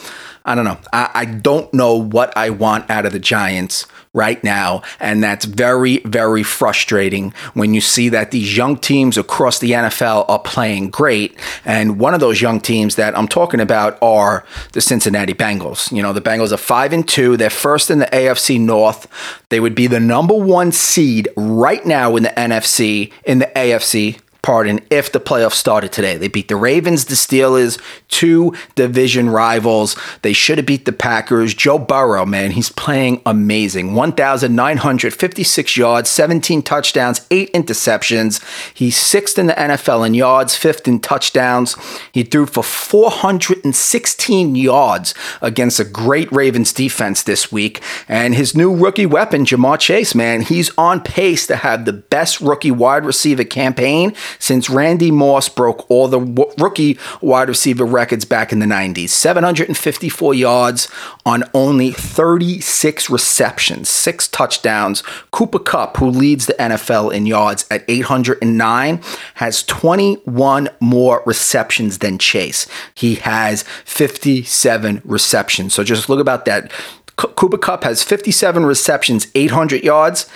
I 0.45 0.55
don't 0.55 0.65
know. 0.65 0.77
I, 0.93 1.09
I 1.13 1.25
don't 1.25 1.73
know 1.73 1.95
what 1.95 2.35
I 2.37 2.51
want 2.51 2.89
out 2.89 3.05
of 3.05 3.13
the 3.13 3.19
Giants 3.19 3.87
right 4.15 4.41
now. 4.43 4.81
And 4.99 5.21
that's 5.21 5.45
very, 5.45 5.97
very 5.99 6.41
frustrating 6.41 7.33
when 7.53 7.73
you 7.73 7.81
see 7.81 8.09
that 8.09 8.31
these 8.31 8.55
young 8.55 8.77
teams 8.77 9.17
across 9.17 9.59
the 9.59 9.71
NFL 9.71 10.29
are 10.29 10.39
playing 10.39 10.89
great. 10.89 11.37
And 11.65 11.99
one 11.99 12.13
of 12.13 12.21
those 12.21 12.41
young 12.41 12.61
teams 12.61 12.95
that 12.95 13.15
I'm 13.17 13.27
talking 13.27 13.59
about 13.59 13.97
are 14.01 14.45
the 14.71 14.81
Cincinnati 14.81 15.33
Bengals. 15.33 15.91
You 15.91 16.01
know, 16.01 16.13
the 16.13 16.21
Bengals 16.21 16.53
are 16.53 16.57
five 16.57 16.93
and 16.93 17.05
two. 17.05 17.35
They're 17.35 17.49
first 17.49 17.91
in 17.91 17.99
the 17.99 18.05
AFC 18.05 18.59
North. 18.59 19.07
They 19.49 19.59
would 19.59 19.75
be 19.75 19.87
the 19.87 19.99
number 19.99 20.33
one 20.33 20.71
seed 20.71 21.27
right 21.35 21.85
now 21.85 22.15
in 22.15 22.23
the 22.23 22.29
NFC, 22.29 23.11
in 23.25 23.39
the 23.39 23.51
AFC 23.55 24.19
pardon, 24.45 24.79
if 24.91 25.11
the 25.11 25.19
playoffs 25.19 25.53
started 25.53 25.91
today. 25.91 26.17
They 26.17 26.27
beat 26.27 26.49
the 26.49 26.55
Ravens, 26.55 27.05
the 27.05 27.15
Steelers, 27.15 27.81
two 28.09 28.53
division 28.75 29.27
rivals. 29.27 29.97
They 30.21 30.33
should 30.33 30.59
have 30.59 30.67
beat 30.67 30.85
the 30.85 30.91
Packers. 30.91 31.55
Joe 31.55 31.79
Burrow, 31.79 32.27
man, 32.27 32.51
he's 32.51 32.69
playing 32.69 33.23
amazing. 33.25 33.95
1,956 33.95 35.77
yards, 35.77 36.11
17 36.11 36.61
touchdowns, 36.61 37.25
eight 37.31 37.51
interceptions. 37.53 38.39
He's 38.71 38.95
sixth 38.95 39.39
in 39.39 39.47
the 39.47 39.53
NFL 39.53 40.05
in 40.05 40.13
yards, 40.13 40.55
fifth 40.55 40.87
in 40.87 40.99
touchdowns. 40.99 41.75
He 42.11 42.21
threw 42.21 42.45
for 42.45 42.63
416 42.63 44.53
yards 44.53 45.15
against 45.41 45.79
a 45.79 45.83
great 45.83 46.31
Ravens 46.31 46.71
defense 46.71 47.23
this 47.23 47.51
week. 47.51 47.81
And 48.07 48.35
his 48.35 48.55
new 48.55 48.75
rookie 48.75 49.07
weapon, 49.07 49.43
Ja'Marr 49.43 49.79
Chase, 49.79 50.13
man, 50.13 50.41
he's 50.41 50.69
on 50.77 51.01
pace 51.01 51.47
to 51.47 51.55
have 51.55 51.85
the 51.85 51.93
best 51.93 52.39
rookie 52.41 52.69
wide 52.69 53.05
receiver 53.05 53.43
campaign 53.43 54.13
since 54.39 54.69
Randy 54.69 55.11
Moss 55.11 55.49
broke 55.49 55.89
all 55.89 56.07
the 56.07 56.19
w- 56.19 56.51
rookie 56.57 56.97
wide 57.21 57.49
receiver 57.49 57.85
records 57.85 58.25
back 58.25 58.51
in 58.51 58.59
the 58.59 58.65
90s. 58.65 59.09
754 59.09 60.33
yards 60.33 60.87
on 61.25 61.43
only 61.53 61.91
36 61.91 63.09
receptions, 63.09 63.89
six 63.89 64.27
touchdowns. 64.27 65.01
Cooper 65.31 65.59
Kupp, 65.59 65.97
who 65.97 66.09
leads 66.09 66.45
the 66.45 66.53
NFL 66.53 67.13
in 67.13 67.25
yards 67.25 67.65
at 67.71 67.83
809, 67.87 69.01
has 69.35 69.63
21 69.63 70.69
more 70.79 71.23
receptions 71.25 71.99
than 71.99 72.17
Chase. 72.17 72.67
He 72.93 73.15
has 73.15 73.63
57 73.85 75.01
receptions. 75.03 75.73
So 75.73 75.83
just 75.83 76.09
look 76.09 76.19
about 76.19 76.45
that. 76.45 76.71
Cooper 77.15 77.57
Kupp 77.57 77.83
has 77.83 78.03
57 78.03 78.65
receptions, 78.65 79.27
800 79.35 79.83
yards. 79.83 80.29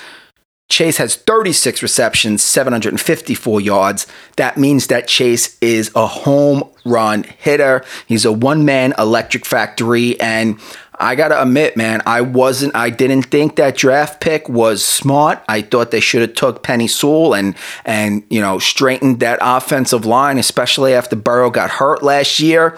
Chase 0.70 0.98
has 0.98 1.16
36 1.16 1.82
receptions, 1.82 2.44
754 2.44 3.60
yards. 3.60 4.06
That 4.36 4.58
means 4.58 4.88
that 4.88 5.08
Chase 5.08 5.58
is 5.62 5.92
a 5.96 6.06
home 6.06 6.64
run 6.86 7.24
hitter. 7.24 7.84
He's 8.06 8.24
a 8.24 8.32
one 8.32 8.66
man 8.66 8.94
electric 8.98 9.48
factory. 9.48 10.20
And 10.22 10.60
I 11.00 11.16
got 11.16 11.30
to 11.30 11.42
admit, 11.42 11.76
man, 11.76 12.02
I 12.06 12.22
wasn't, 12.22 12.76
I 12.76 12.92
didn't 12.92 13.24
think 13.24 13.56
that 13.56 13.78
draft 13.78 14.22
pick 14.22 14.48
was 14.48 14.86
smart. 14.86 15.42
I 15.48 15.62
thought 15.62 15.90
they 15.90 16.02
should 16.02 16.22
have 16.22 16.36
took 16.36 16.62
Penei 16.62 16.90
Sewell 16.90 17.34
and, 17.34 17.56
and, 17.84 18.24
you 18.30 18.42
know, 18.42 18.60
straightened 18.60 19.22
that 19.22 19.40
offensive 19.42 20.06
line, 20.06 20.38
especially 20.38 20.94
after 20.94 21.16
Burrow 21.16 21.50
got 21.50 21.72
hurt 21.72 22.04
last 22.04 22.40
year. 22.40 22.78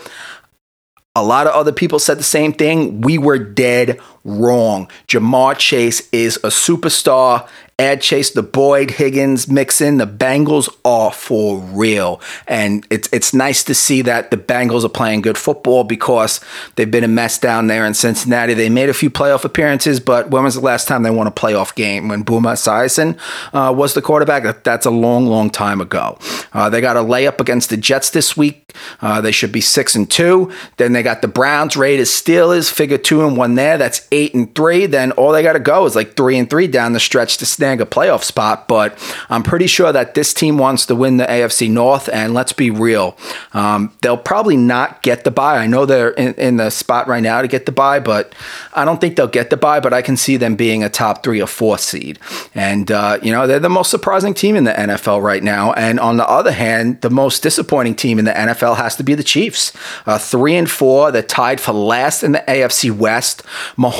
A 1.14 1.24
lot 1.26 1.46
of 1.46 1.54
other 1.54 1.74
people 1.74 2.00
said 2.00 2.20
the 2.20 2.24
same 2.24 2.54
thing. 2.54 3.02
We 3.02 3.18
were 3.18 3.38
dead 3.38 4.00
wrong. 4.24 4.90
Ja'Marr 5.08 5.58
Chase 5.58 6.08
is 6.12 6.38
a 6.38 6.50
superstar 6.50 7.48
Add 7.82 8.02
Chase, 8.04 8.30
the 8.30 8.44
Boyd 8.44 8.92
Higgins 8.92 9.48
mix 9.48 9.82
in. 9.82 9.98
The 9.98 10.06
Bengals 10.06 10.70
are 10.86 11.12
for 11.12 11.58
real, 11.58 12.22
and 12.48 12.86
it's 12.92 13.10
it's 13.12 13.34
nice 13.34 13.64
to 13.64 13.74
see 13.74 14.04
that 14.04 14.30
the 14.30 14.38
Bengals 14.38 14.86
are 14.86 14.90
playing 14.90 15.22
good 15.22 15.36
football 15.36 15.84
because 15.84 16.42
they've 16.76 16.92
been 16.92 17.04
a 17.04 17.08
mess 17.08 17.40
down 17.40 17.66
there 17.66 17.84
in 17.88 17.96
Cincinnati. 17.96 18.54
They 18.54 18.70
made 18.70 18.90
a 18.90 18.94
few 18.94 19.10
playoff 19.10 19.46
appearances, 19.46 20.00
but 20.00 20.30
when 20.30 20.44
was 20.44 20.54
the 20.54 20.62
last 20.62 20.88
time 20.88 21.02
they 21.02 21.10
won 21.10 21.26
a 21.26 21.32
playoff 21.32 21.74
game? 21.74 22.08
When 22.08 22.22
Boomer 22.22 22.54
Esiason 22.54 23.18
uh, 23.52 23.74
was 23.74 23.96
the 23.96 24.02
quarterback? 24.04 24.64
That's 24.64 24.86
a 24.86 24.92
long, 24.92 25.26
long 25.26 25.50
time 25.50 25.82
ago. 25.82 26.20
Uh, 26.54 26.70
they 26.70 26.82
got 26.82 26.98
a 26.98 27.02
layup 27.02 27.42
against 27.42 27.72
the 27.72 27.78
Jets 27.78 28.12
this 28.12 28.38
week. 28.38 28.76
Uh, 29.02 29.22
they 29.22 29.32
should 29.32 29.52
be 29.52 29.62
six 29.62 29.96
and 29.96 30.10
two. 30.10 30.52
Then 30.78 30.94
they 30.94 31.02
got 31.02 31.24
the 31.24 31.28
Browns, 31.28 31.76
Raiders, 31.76 32.12
Steelers. 32.12 32.72
Figure 32.72 33.00
two 33.00 33.26
and 33.26 33.36
one 33.36 33.56
there. 33.56 33.80
That's 33.80 34.08
eight 34.12 34.34
and 34.34 34.54
three. 34.54 34.86
Then 34.86 35.12
all 35.14 35.32
they 35.32 35.44
got 35.44 35.54
to 35.54 35.60
go 35.60 35.86
is 35.86 35.96
like 35.96 36.16
three 36.16 36.38
and 36.38 36.50
three 36.50 36.68
down 36.68 36.94
the 36.94 37.00
stretch 37.00 37.38
to 37.38 37.46
snag 37.46 37.82
a 37.82 37.86
playoff 37.86 38.24
spot, 38.24 38.68
but 38.68 38.98
I'm 39.30 39.44
pretty 39.44 39.68
sure 39.68 39.92
that 39.92 40.14
this 40.14 40.34
team 40.34 40.58
wants 40.58 40.86
to 40.88 40.96
win 40.96 41.18
the 41.18 41.26
AFC 41.26 41.70
North. 41.70 42.10
And 42.10 42.34
let's 42.34 42.54
be 42.54 42.70
real, 42.70 43.18
um, 43.54 43.94
they'll 44.02 44.18
probably 44.18 44.58
not 44.58 45.02
get 45.02 45.24
the 45.24 45.32
bye. 45.32 45.58
I 45.58 45.68
know 45.68 45.86
they're 45.86 46.12
in, 46.12 46.34
in, 46.36 46.58
the 46.58 46.70
spot 46.70 47.08
right 47.08 47.24
now 47.24 47.42
to 47.42 47.48
get 47.48 47.66
the 47.66 47.72
bye, 47.72 48.00
but 48.00 48.36
I 48.74 48.84
don't 48.86 49.00
think 49.00 49.16
they'll 49.16 49.28
get 49.28 49.50
the 49.50 49.58
bye. 49.58 49.80
But 49.80 49.94
I 49.94 50.02
can 50.02 50.18
see 50.18 50.38
them 50.38 50.56
being 50.56 50.84
a 50.84 50.90
top 50.90 51.24
three 51.24 51.42
or 51.42 51.48
four 51.48 51.78
seed. 51.78 52.20
And, 52.54 52.92
uh, 52.92 53.20
you 53.24 53.32
know, 53.32 53.48
they're 53.48 53.60
the 53.60 53.70
most 53.70 53.90
surprising 53.90 54.34
team 54.34 54.56
in 54.56 54.66
the 54.66 54.74
NFL 54.74 55.24
right 55.24 55.44
now. 55.44 55.74
And 55.74 56.00
on 56.00 56.18
the 56.18 56.30
other 56.30 56.52
hand, 56.52 57.02
the 57.02 57.10
most 57.10 57.42
disappointing 57.42 57.96
team 57.96 58.20
in 58.20 58.26
the 58.26 58.32
NFL 58.32 58.78
has 58.78 58.96
to 58.98 59.04
be 59.04 59.16
the 59.16 59.24
Chiefs. 59.24 59.72
Uh, 60.06 60.18
three 60.18 60.56
and 60.56 60.70
four, 60.70 61.12
they're 61.12 61.24
tied 61.24 61.62
for 61.62 61.72
last 61.72 62.24
in 62.24 62.34
the 62.34 62.44
AFC 62.48 62.92
West. 62.92 63.44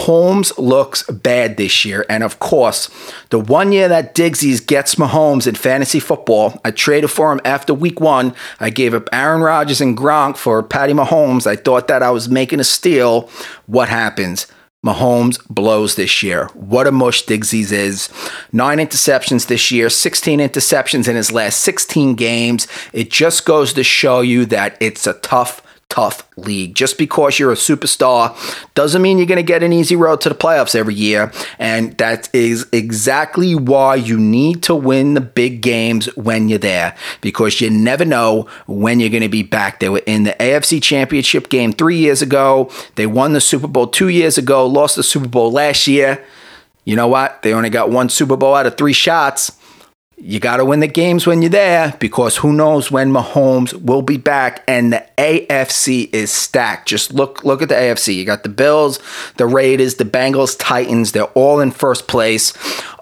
Looks 0.08 1.04
bad 1.04 1.58
this 1.58 1.86
year. 1.86 2.06
And 2.10 2.24
of 2.24 2.40
course, 2.40 2.90
the 3.30 3.40
one 3.40 3.72
year 3.72 3.88
that 3.88 4.16
Digsies 4.16 4.66
gets 4.66 4.96
Mahomes 4.96 5.48
in 5.48 5.56
fantasy 5.56 6.00
football, 6.00 6.60
I 6.66 6.72
traded 6.72 7.12
for 7.12 7.32
him 7.32 7.42
after 7.46 7.74
week 7.74 8.00
one. 8.00 8.34
I 8.60 8.70
gave 8.70 8.94
up 8.94 9.10
Aaron 9.12 9.42
Rodgers 9.42 9.82
and 9.82 9.98
Gronk 9.98 10.38
for 10.38 10.62
Patty 10.64 10.94
Mahomes. 10.94 11.48
I 11.48 11.56
thought 11.56 11.88
that 11.88 12.04
I 12.04 12.12
was 12.12 12.30
making 12.30 12.60
a 12.60 12.64
steal. 12.64 13.30
What 13.66 13.90
happens? 13.90 14.48
Mahomes 14.84 15.40
blows 15.48 15.96
this 15.96 16.24
year. 16.24 16.48
What 16.56 16.88
a 16.88 16.92
mush 16.92 17.26
Digsies 17.26 17.72
is. 17.72 18.10
Nine 18.52 18.80
interceptions 18.80 19.48
this 19.48 19.72
year, 19.72 19.90
16 19.90 20.40
interceptions 20.40 21.08
in 21.08 21.16
his 21.16 21.32
last 21.32 21.62
16 21.62 22.16
games. 22.16 22.68
It 22.92 23.12
just 23.12 23.46
goes 23.46 23.74
to 23.74 23.84
show 23.84 24.22
you 24.22 24.48
that 24.48 24.78
it's 24.80 25.06
a 25.06 25.14
tough 25.14 25.62
tough 25.92 26.26
league. 26.38 26.74
Just 26.74 26.98
because 26.98 27.38
you're 27.38 27.52
a 27.52 27.56
superstar 27.56 28.34
doesn't 28.76 29.02
mean 29.02 29.18
you're 29.18 29.28
going 29.28 29.36
to 29.36 29.44
get 29.44 29.62
an 29.62 29.74
easy 29.74 29.98
road 29.98 30.22
to 30.22 30.30
the 30.30 30.36
playoffs 30.36 30.74
every 30.74 30.94
year. 30.94 31.34
And 31.60 31.98
that 31.98 32.34
is 32.34 32.66
exactly 32.72 33.56
why 33.56 33.96
you 33.96 34.18
need 34.18 34.64
to 34.64 34.74
win 34.74 35.16
the 35.16 35.22
big 35.22 35.62
games 35.62 36.06
when 36.16 36.48
you're 36.48 36.60
there 36.60 36.96
because 37.20 37.60
you 37.60 37.70
never 37.70 38.06
know 38.06 38.48
when 38.68 39.02
you're 39.02 39.10
going 39.10 39.22
to 39.22 39.30
be 39.30 39.44
back. 39.44 39.82
They 39.82 39.90
were 39.90 40.02
in 40.08 40.24
the 40.24 40.36
AFC 40.40 40.82
Championship 40.82 41.50
game 41.50 41.74
three 41.74 41.98
years 41.98 42.22
ago. 42.22 42.72
They 42.96 43.06
won 43.06 43.34
the 43.34 43.42
Super 43.42 43.68
Bowl 43.68 43.88
two 43.88 44.08
years 44.08 44.38
ago, 44.38 44.66
lost 44.66 44.96
the 44.96 45.04
Super 45.04 45.28
Bowl 45.28 45.52
last 45.52 45.88
year. 45.88 46.24
You 46.86 46.96
know 46.96 47.10
what? 47.10 47.42
They 47.42 47.54
only 47.54 47.70
got 47.70 47.92
one 47.92 48.08
Super 48.08 48.38
Bowl 48.38 48.56
out 48.56 48.66
of 48.66 48.78
three 48.78 48.94
shots 48.94 49.52
you 50.24 50.40
got 50.40 50.58
to 50.58 50.66
win 50.66 50.82
the 50.82 50.88
games 50.88 51.26
when 51.26 51.42
you're 51.42 51.50
there 51.50 51.96
because 52.00 52.38
who 52.38 52.54
knows 52.54 52.92
when 52.92 53.12
Mahomes 53.12 53.74
will 53.74 54.04
be 54.04 54.18
back 54.18 54.64
and 54.68 54.94
the 54.94 55.06
AFC 55.18 56.14
is 56.14 56.32
stacked. 56.32 56.88
Just 56.88 57.12
look 57.12 57.44
look 57.44 57.62
at 57.62 57.70
the 57.70 57.76
AFC. 57.76 58.16
You 58.16 58.26
got 58.26 58.44
the 58.44 58.50
Bills, 58.50 59.00
the 59.38 59.48
Raiders, 59.48 59.96
the 59.96 60.06
Bengals, 60.06 60.56
Titans. 60.60 61.12
They're 61.12 61.24
all 61.26 61.60
in 61.60 61.72
first 61.72 62.08
place. 62.08 62.54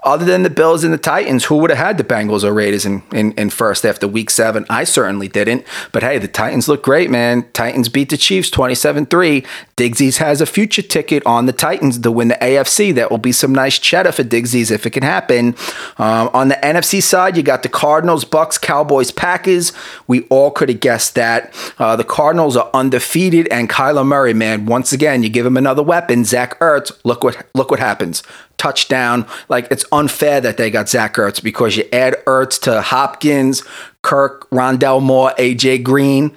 Other 0.02 0.24
than 0.24 0.42
the 0.42 0.50
Bills 0.50 0.84
and 0.84 0.92
the 0.92 0.98
Titans, 0.98 1.44
who 1.44 1.56
would 1.58 1.70
have 1.70 1.78
had 1.78 1.98
the 1.98 2.04
Bengals 2.04 2.42
or 2.42 2.52
Raiders 2.52 2.86
in, 2.86 3.02
in, 3.12 3.32
in 3.32 3.50
first 3.50 3.84
after 3.84 4.08
week 4.08 4.30
seven? 4.30 4.64
I 4.70 4.84
certainly 4.84 5.28
didn't. 5.28 5.64
But 5.92 6.02
hey, 6.02 6.18
the 6.18 6.28
Titans 6.28 6.68
look 6.68 6.82
great, 6.82 7.10
man. 7.10 7.48
Titans 7.52 7.88
beat 7.88 8.08
the 8.08 8.16
Chiefs 8.16 8.50
27 8.50 9.06
3. 9.06 9.44
Digsies 9.76 10.18
has 10.18 10.40
a 10.40 10.46
future 10.46 10.82
ticket 10.82 11.24
on 11.26 11.46
the 11.46 11.52
Titans 11.52 11.98
to 11.98 12.10
win 12.10 12.28
the 12.28 12.34
AFC. 12.36 12.94
That 12.94 13.10
will 13.10 13.18
be 13.18 13.32
some 13.32 13.52
nice 13.52 13.78
cheddar 13.78 14.12
for 14.12 14.24
Digsies 14.24 14.70
if 14.70 14.86
it 14.86 14.90
can 14.90 15.02
happen. 15.02 15.54
Um, 15.98 16.30
on 16.32 16.48
the 16.48 16.56
NFC 16.56 17.02
side, 17.02 17.36
you 17.36 17.42
got 17.42 17.62
the 17.62 17.68
Cardinals, 17.68 18.24
Bucs, 18.24 18.60
Cowboys, 18.60 19.10
Packers. 19.10 19.72
We 20.06 20.22
all 20.24 20.50
could 20.50 20.68
have 20.68 20.80
guessed 20.80 21.14
that. 21.14 21.54
Uh, 21.78 21.96
the 21.96 22.04
Cardinals 22.04 22.56
are 22.56 22.70
undefeated, 22.72 23.48
and 23.48 23.68
Kyler 23.68 24.06
Murray, 24.06 24.34
man, 24.34 24.66
once 24.66 24.92
again, 24.92 25.22
you 25.22 25.28
give 25.28 25.46
him 25.46 25.56
another 25.56 25.82
weapon, 25.82 26.24
Zach 26.24 26.58
Ertz. 26.60 26.92
Look 27.04 27.24
what 27.24 27.46
look 27.54 27.70
what 27.70 27.80
happens. 27.80 28.22
Touchdown. 28.60 29.26
Like 29.48 29.66
it's 29.70 29.86
unfair 29.90 30.38
that 30.42 30.58
they 30.58 30.70
got 30.70 30.90
Zach 30.90 31.14
Ertz 31.14 31.42
because 31.42 31.78
you 31.78 31.84
add 31.94 32.14
Ertz 32.26 32.60
to 32.62 32.82
Hopkins, 32.82 33.64
Kirk, 34.02 34.48
Rondale 34.50 35.02
Moore, 35.02 35.32
AJ 35.38 35.82
Green. 35.82 36.36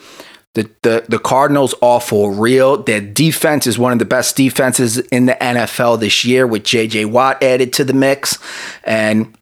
The, 0.54 0.70
the, 0.84 1.04
the 1.10 1.20
Cardinals 1.20 1.76
are 1.82 2.00
for 2.00 2.32
real. 2.32 2.82
Their 2.82 3.02
defense 3.02 3.68
is 3.68 3.78
one 3.78 3.92
of 3.92 4.00
the 4.00 4.06
best 4.06 4.38
defenses 4.38 5.00
in 5.00 5.26
the 5.26 5.34
NFL 5.34 6.00
this 6.00 6.24
year 6.24 6.48
with 6.48 6.64
JJ 6.64 7.08
Watt 7.08 7.44
added 7.44 7.74
to 7.74 7.84
the 7.84 7.94
mix. 7.94 8.38
And 8.86 9.36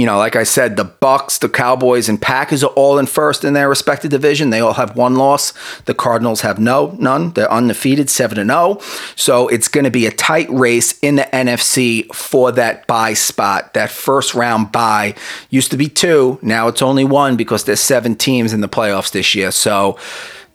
you 0.00 0.06
know, 0.06 0.16
like 0.16 0.34
I 0.34 0.44
said, 0.44 0.78
the 0.78 0.86
Bucs, 0.86 1.38
the 1.38 1.48
Cowboys, 1.50 2.08
and 2.08 2.18
Packers 2.18 2.64
are 2.64 2.70
all 2.70 2.98
in 2.98 3.04
first 3.04 3.44
in 3.44 3.52
their 3.52 3.68
respective 3.68 4.10
division. 4.10 4.48
They 4.48 4.60
all 4.60 4.72
have 4.72 4.96
one 4.96 5.16
loss. 5.16 5.52
The 5.82 5.92
Cardinals 5.92 6.40
have 6.40 6.58
no, 6.58 6.96
none. 6.98 7.32
They're 7.32 7.52
undefeated, 7.52 8.08
seven 8.08 8.38
and 8.38 8.48
zero. 8.48 8.78
So 9.14 9.46
it's 9.48 9.68
going 9.68 9.84
to 9.84 9.90
be 9.90 10.06
a 10.06 10.10
tight 10.10 10.48
race 10.48 10.98
in 11.00 11.16
the 11.16 11.24
NFC 11.24 12.06
for 12.14 12.50
that 12.52 12.86
bye 12.86 13.12
spot. 13.12 13.74
That 13.74 13.90
first 13.90 14.34
round 14.34 14.72
bye 14.72 15.16
used 15.50 15.70
to 15.72 15.76
be 15.76 15.86
two. 15.86 16.38
Now 16.40 16.68
it's 16.68 16.80
only 16.80 17.04
one 17.04 17.36
because 17.36 17.64
there's 17.64 17.80
seven 17.80 18.14
teams 18.14 18.54
in 18.54 18.62
the 18.62 18.70
playoffs 18.70 19.12
this 19.12 19.34
year. 19.34 19.50
So, 19.50 19.98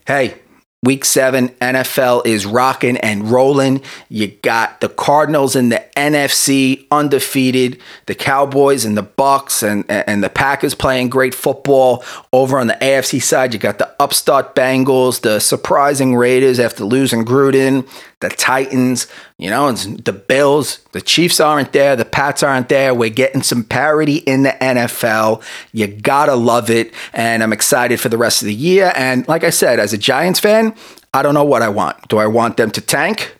hey, 0.07 0.39
Week 0.85 1.03
seven, 1.03 1.49
NFL 1.61 2.27
is 2.27 2.45
rocking 2.45 2.95
and 2.97 3.31
rolling. 3.31 3.81
You 4.07 4.27
got 4.27 4.81
the 4.81 4.87
Cardinals 4.87 5.55
in 5.55 5.69
the 5.69 5.83
NFC 5.97 6.85
undefeated, 6.91 7.81
the 8.05 8.13
Cowboys 8.13 8.85
and 8.85 8.95
the 8.95 9.03
Bucs 9.03 9.67
and, 9.67 9.83
and 9.89 10.23
the 10.23 10.29
Packers 10.29 10.75
playing 10.75 11.09
great 11.09 11.33
football. 11.33 12.03
Over 12.31 12.59
on 12.59 12.67
the 12.67 12.75
AFC 12.75 13.19
side, 13.19 13.51
you 13.53 13.59
got 13.59 13.79
the 13.79 13.95
upstart 13.99 14.53
Bengals, 14.53 15.21
the 15.21 15.39
surprising 15.39 16.15
Raiders 16.15 16.59
after 16.59 16.85
losing 16.85 17.25
Gruden, 17.25 17.87
the 18.21 18.29
Titans, 18.29 19.07
you 19.37 19.49
know, 19.49 19.71
the 19.71 20.13
Bills, 20.13 20.79
the 20.93 21.01
Chiefs 21.01 21.39
aren't 21.39 21.73
there, 21.73 21.95
the 21.95 22.05
Pats 22.05 22.43
aren't 22.43 22.69
there. 22.69 22.93
We're 22.93 23.09
getting 23.09 23.43
some 23.43 23.63
parity 23.63 24.17
in 24.17 24.43
the 24.43 24.51
NFL. 24.61 25.43
You 25.73 25.87
gotta 25.87 26.35
love 26.35 26.69
it. 26.69 26.93
And 27.13 27.43
I'm 27.43 27.53
excited 27.53 27.99
for 27.99 28.09
the 28.09 28.17
rest 28.17 28.41
of 28.41 28.47
the 28.47 28.53
year. 28.53 28.93
And 28.95 29.27
like 29.27 29.43
I 29.43 29.49
said, 29.49 29.79
as 29.79 29.93
a 29.93 29.97
Giants 29.97 30.39
fan, 30.39 30.73
I 31.13 31.21
don't 31.21 31.33
know 31.33 31.43
what 31.43 31.61
I 31.61 31.69
want. 31.69 32.07
Do 32.07 32.17
I 32.17 32.27
want 32.27 32.57
them 32.57 32.71
to 32.71 32.81
tank? 32.81 33.37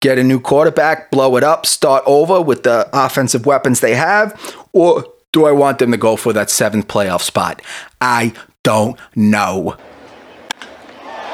Get 0.00 0.18
a 0.18 0.24
new 0.24 0.40
quarterback, 0.40 1.10
blow 1.10 1.36
it 1.36 1.44
up, 1.44 1.64
start 1.64 2.02
over 2.06 2.40
with 2.40 2.62
the 2.62 2.88
offensive 2.92 3.46
weapons 3.46 3.80
they 3.80 3.94
have? 3.94 4.56
Or 4.72 5.06
do 5.32 5.46
I 5.46 5.52
want 5.52 5.78
them 5.78 5.90
to 5.90 5.96
go 5.96 6.16
for 6.16 6.32
that 6.32 6.50
seventh 6.50 6.88
playoff 6.88 7.22
spot? 7.22 7.62
I 8.00 8.34
don't 8.62 8.98
know. 9.16 9.76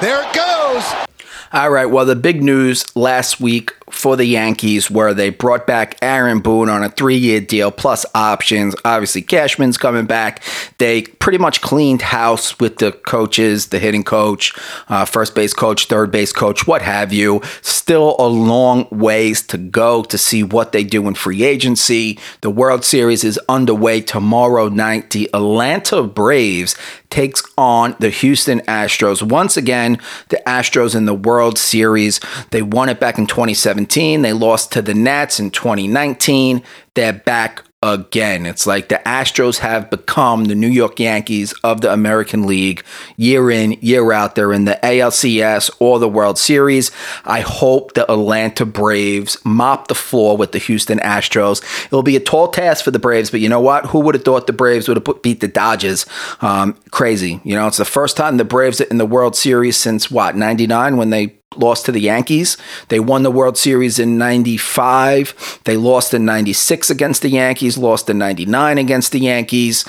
There 0.01 0.23
it 0.23 0.33
goes. 0.33 1.10
All 1.53 1.71
right. 1.71 1.87
Well, 1.87 2.07
the 2.07 2.15
big 2.15 2.43
news 2.43 2.85
last 2.95 3.41
week 3.41 3.75
for 3.91 4.17
the 4.17 4.25
Yankees 4.25 4.91
where 4.91 5.15
they 5.15 5.31
brought 5.31 5.67
back 5.67 5.97
Aaron 6.03 6.41
Boone 6.41 6.69
on 6.69 6.83
a 6.83 6.89
three 6.89 7.17
year 7.17 7.41
deal 7.41 7.71
plus 7.71 8.07
options. 8.15 8.75
Obviously, 8.85 9.23
Cashman's 9.23 9.77
coming 9.77 10.07
back. 10.07 10.43
They 10.79 11.03
pretty 11.03 11.39
much 11.39 11.61
cleaned 11.61 12.03
house 12.03 12.59
with 12.59 12.79
the 12.79 12.93
coaches, 12.93 13.69
the 13.69 13.79
hitting 13.79 14.05
coach, 14.05 14.53
uh, 14.89 15.05
first 15.05 15.35
base 15.35 15.55
coach, 15.55 15.87
third 15.87 16.11
base 16.11 16.33
coach, 16.33 16.67
what 16.67 16.83
have 16.83 17.13
you. 17.13 17.41
Still 17.63 18.17
a 18.19 18.27
long 18.27 18.87
ways 18.91 19.43
to 19.49 19.59
go 19.59 20.03
to 20.05 20.19
see 20.19 20.43
what 20.43 20.73
they 20.73 20.85
do 20.85 21.07
in 21.09 21.15
free 21.15 21.45
agency. 21.45 22.19
The 22.41 22.51
World 22.51 22.85
Series 22.85 23.25
is 23.25 23.39
underway 23.49 24.01
tomorrow 24.01 24.69
night. 24.69 25.11
The 25.11 25.29
Atlanta 25.35 26.03
Braves 26.03 26.77
takes 27.11 27.43
on 27.59 27.97
the 27.99 28.09
Houston 28.09 28.61
Astros. 28.61 29.23
Once 29.23 29.57
again, 29.57 29.99
the 30.29 30.41
Astros 30.47 30.95
in 30.95 31.05
the 31.05 31.15
World 31.15 31.59
Series. 31.59 32.21
They 32.51 32.63
won 32.63 32.89
it 32.89 33.01
back 33.01 33.19
in 33.19 33.27
2017. 33.27 33.80
2017. 33.87 34.23
They 34.23 34.33
lost 34.33 34.73
to 34.73 34.83
the 34.83 34.95
Nats 34.95 35.41
in 35.41 35.51
2019. 35.51 36.63
They're 36.95 37.13
back 37.13 37.65
again. 37.83 38.45
It's 38.45 38.67
like 38.67 38.91
the 38.91 39.01
Astros 39.07 39.59
have 39.59 39.89
become 39.89 40.45
the 40.45 40.55
New 40.55 40.69
York 40.69 41.01
Yankees 41.01 41.55
of 41.65 41.81
the 41.81 41.91
American 41.91 42.47
League 42.47 42.85
year 43.17 43.51
in, 43.51 43.73
year 43.81 44.13
out. 44.13 44.35
They're 44.35 44.53
in 44.53 44.67
the 44.67 44.79
ALCS 44.83 45.71
or 45.79 45.99
the 45.99 46.09
World 46.09 46.39
Series. 46.39 46.91
I 47.25 47.41
hope 47.41 47.95
the 47.95 48.11
Atlanta 48.11 48.67
Braves 48.67 49.39
mop 49.45 49.89
the 49.89 49.95
floor 49.95 50.37
with 50.37 50.53
the 50.53 50.59
Houston 50.59 50.99
Astros. 50.99 51.63
It'll 51.87 52.03
be 52.03 52.17
a 52.17 52.21
tall 52.21 52.49
task 52.49 52.85
for 52.85 52.91
the 52.91 52.99
Braves, 52.99 53.31
but 53.31 53.41
you 53.41 53.49
know 53.49 53.61
what? 53.61 53.87
Who 53.87 54.01
would 54.01 54.15
have 54.15 54.25
thought 54.25 54.47
the 54.47 54.53
Braves 54.53 54.87
would 54.87 54.99
have 54.99 55.23
beat 55.23 55.41
the 55.41 55.49
Dodgers? 55.49 56.05
Um, 56.43 56.75
crazy. 56.91 57.41
You 57.45 57.55
know, 57.55 57.67
it's 57.67 57.79
the 57.79 57.87
first 57.87 58.15
time 58.15 58.37
the 58.37 58.45
Braves 58.45 58.83
are 58.83 58.85
in 58.85 58.99
the 58.99 59.07
World 59.07 59.37
Series 59.37 59.79
since 59.79 60.11
what, 60.11 60.37
99 60.37 60.99
when 60.99 61.09
they 61.09 61.40
lost 61.57 61.87
to 61.87 61.93
the 61.93 62.01
Yankees. 62.01 62.57
They 62.89 63.01
won 63.01 63.25
the 63.25 63.31
World 63.31 63.59
Series 63.59 63.99
in 63.99 64.19
95. 64.19 65.61
They 65.65 65.77
lost 65.77 66.15
in 66.15 66.25
96 66.25 66.91
against 66.91 67.23
the 67.23 67.29
Yankees, 67.29 67.77
lost 67.77 68.09
in 68.09 68.19
99 68.19 68.79
against 68.79 69.11
the 69.11 69.19
Yankees. 69.19 69.85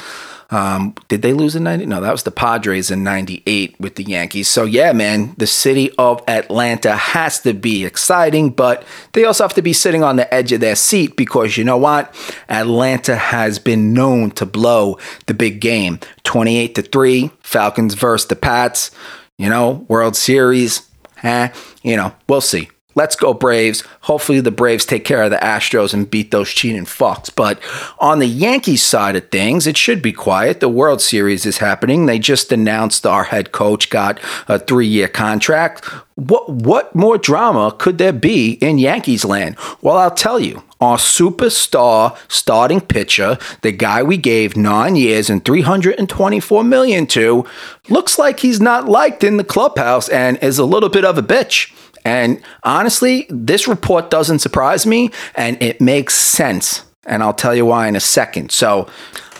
Um, 0.49 0.95
did 1.07 1.21
they 1.21 1.31
lose 1.31 1.55
in 1.55 1.63
90? 1.63 1.85
No, 1.85 2.01
that 2.01 2.11
was 2.11 2.23
the 2.23 2.31
Padres 2.31 2.91
in 2.91 3.03
98 3.03 3.79
with 3.79 3.95
the 3.95 4.03
Yankees. 4.03 4.49
So, 4.49 4.65
yeah, 4.65 4.91
man, 4.91 5.33
the 5.37 5.47
city 5.47 5.91
of 5.97 6.21
Atlanta 6.27 6.95
has 6.95 7.39
to 7.41 7.53
be 7.53 7.85
exciting, 7.85 8.49
but 8.49 8.83
they 9.13 9.23
also 9.23 9.43
have 9.43 9.53
to 9.53 9.61
be 9.61 9.71
sitting 9.71 10.03
on 10.03 10.17
the 10.17 10.33
edge 10.33 10.51
of 10.51 10.59
their 10.59 10.75
seat 10.75 11.15
because 11.15 11.57
you 11.57 11.63
know 11.63 11.77
what? 11.77 12.13
Atlanta 12.49 13.15
has 13.15 13.59
been 13.59 13.93
known 13.93 14.31
to 14.31 14.45
blow 14.45 14.97
the 15.27 15.33
big 15.33 15.61
game 15.61 15.99
28 16.23 16.75
to 16.75 16.81
3, 16.81 17.31
Falcons 17.39 17.93
versus 17.93 18.27
the 18.27 18.35
Pats, 18.35 18.91
you 19.37 19.47
know, 19.47 19.85
World 19.87 20.17
Series 20.17 20.90
eh, 21.23 21.49
you 21.83 21.95
know, 21.95 22.13
we'll 22.27 22.41
see. 22.41 22.69
Let's 22.95 23.15
go 23.15 23.33
Braves. 23.33 23.83
Hopefully 24.01 24.41
the 24.41 24.51
Braves 24.51 24.85
take 24.85 25.05
care 25.05 25.23
of 25.23 25.31
the 25.31 25.37
Astros 25.37 25.93
and 25.93 26.09
beat 26.09 26.31
those 26.31 26.49
cheating 26.51 26.85
fucks. 26.85 27.33
But 27.33 27.59
on 27.99 28.19
the 28.19 28.27
Yankees 28.27 28.83
side 28.83 29.15
of 29.15 29.29
things, 29.29 29.67
it 29.67 29.77
should 29.77 30.01
be 30.01 30.11
quiet. 30.11 30.59
The 30.59 30.69
World 30.69 31.01
Series 31.01 31.45
is 31.45 31.59
happening. 31.59 32.05
They 32.05 32.19
just 32.19 32.51
announced 32.51 33.05
our 33.05 33.25
head 33.25 33.51
coach 33.51 33.89
got 33.89 34.19
a 34.47 34.59
three-year 34.59 35.07
contract. 35.07 35.85
What 36.15 36.49
what 36.49 36.93
more 36.95 37.17
drama 37.17 37.73
could 37.77 37.97
there 37.97 38.13
be 38.13 38.53
in 38.53 38.77
Yankees 38.77 39.25
land? 39.25 39.57
Well, 39.81 39.97
I'll 39.97 40.11
tell 40.11 40.39
you. 40.39 40.63
Our 40.81 40.97
superstar 40.97 42.17
starting 42.27 42.81
pitcher, 42.81 43.37
the 43.61 43.71
guy 43.71 44.01
we 44.01 44.17
gave 44.17 44.57
nine 44.57 44.95
years 44.95 45.29
and 45.29 45.45
324 45.45 46.63
million 46.63 47.05
to, 47.07 47.45
looks 47.87 48.17
like 48.17 48.39
he's 48.39 48.59
not 48.59 48.89
liked 48.89 49.23
in 49.23 49.37
the 49.37 49.43
clubhouse 49.43 50.09
and 50.09 50.39
is 50.39 50.57
a 50.57 50.65
little 50.65 50.89
bit 50.89 51.05
of 51.05 51.19
a 51.19 51.23
bitch. 51.23 51.71
And 52.03 52.41
honestly, 52.63 53.27
this 53.29 53.67
report 53.67 54.09
doesn't 54.09 54.39
surprise 54.39 54.85
me 54.85 55.11
and 55.35 55.61
it 55.61 55.81
makes 55.81 56.15
sense. 56.15 56.83
And 57.05 57.23
I'll 57.23 57.33
tell 57.33 57.55
you 57.55 57.65
why 57.65 57.87
in 57.87 57.95
a 57.95 57.99
second. 57.99 58.51
So, 58.51 58.87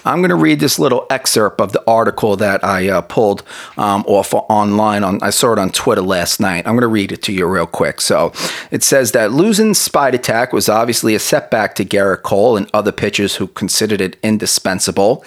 I'm 0.04 0.20
going 0.20 0.30
to 0.30 0.36
read 0.36 0.60
this 0.60 0.80
little 0.80 1.06
excerpt 1.10 1.62
of 1.62 1.74
the 1.74 1.84
article 1.88 2.36
that 2.38 2.64
I 2.64 2.90
uh, 2.90 3.02
pulled 3.02 3.44
um, 3.78 4.04
off 4.08 4.34
online. 4.34 5.04
On 5.04 5.22
I 5.22 5.30
saw 5.30 5.54
it 5.54 5.60
on 5.60 5.70
Twitter 5.70 6.02
last 6.02 6.40
night. 6.40 6.66
I'm 6.66 6.74
going 6.74 6.82
to 6.82 6.88
read 6.88 7.12
it 7.12 7.22
to 7.24 7.34
you 7.34 7.46
real 7.46 7.68
quick. 7.68 8.02
So 8.02 8.34
it 8.72 8.84
says 8.84 9.12
that 9.12 9.32
losing 9.32 9.74
Spider 9.74 10.18
Tack 10.18 10.54
was 10.54 10.70
obviously 10.70 11.14
a 11.14 11.20
setback 11.20 11.76
to 11.76 11.86
Gerrit 11.86 12.24
Cole 12.24 12.58
and 12.58 12.70
other 12.74 12.92
pitchers 12.92 13.36
who 13.36 13.48
considered 13.48 14.02
it 14.02 14.18
indispensable. 14.24 15.24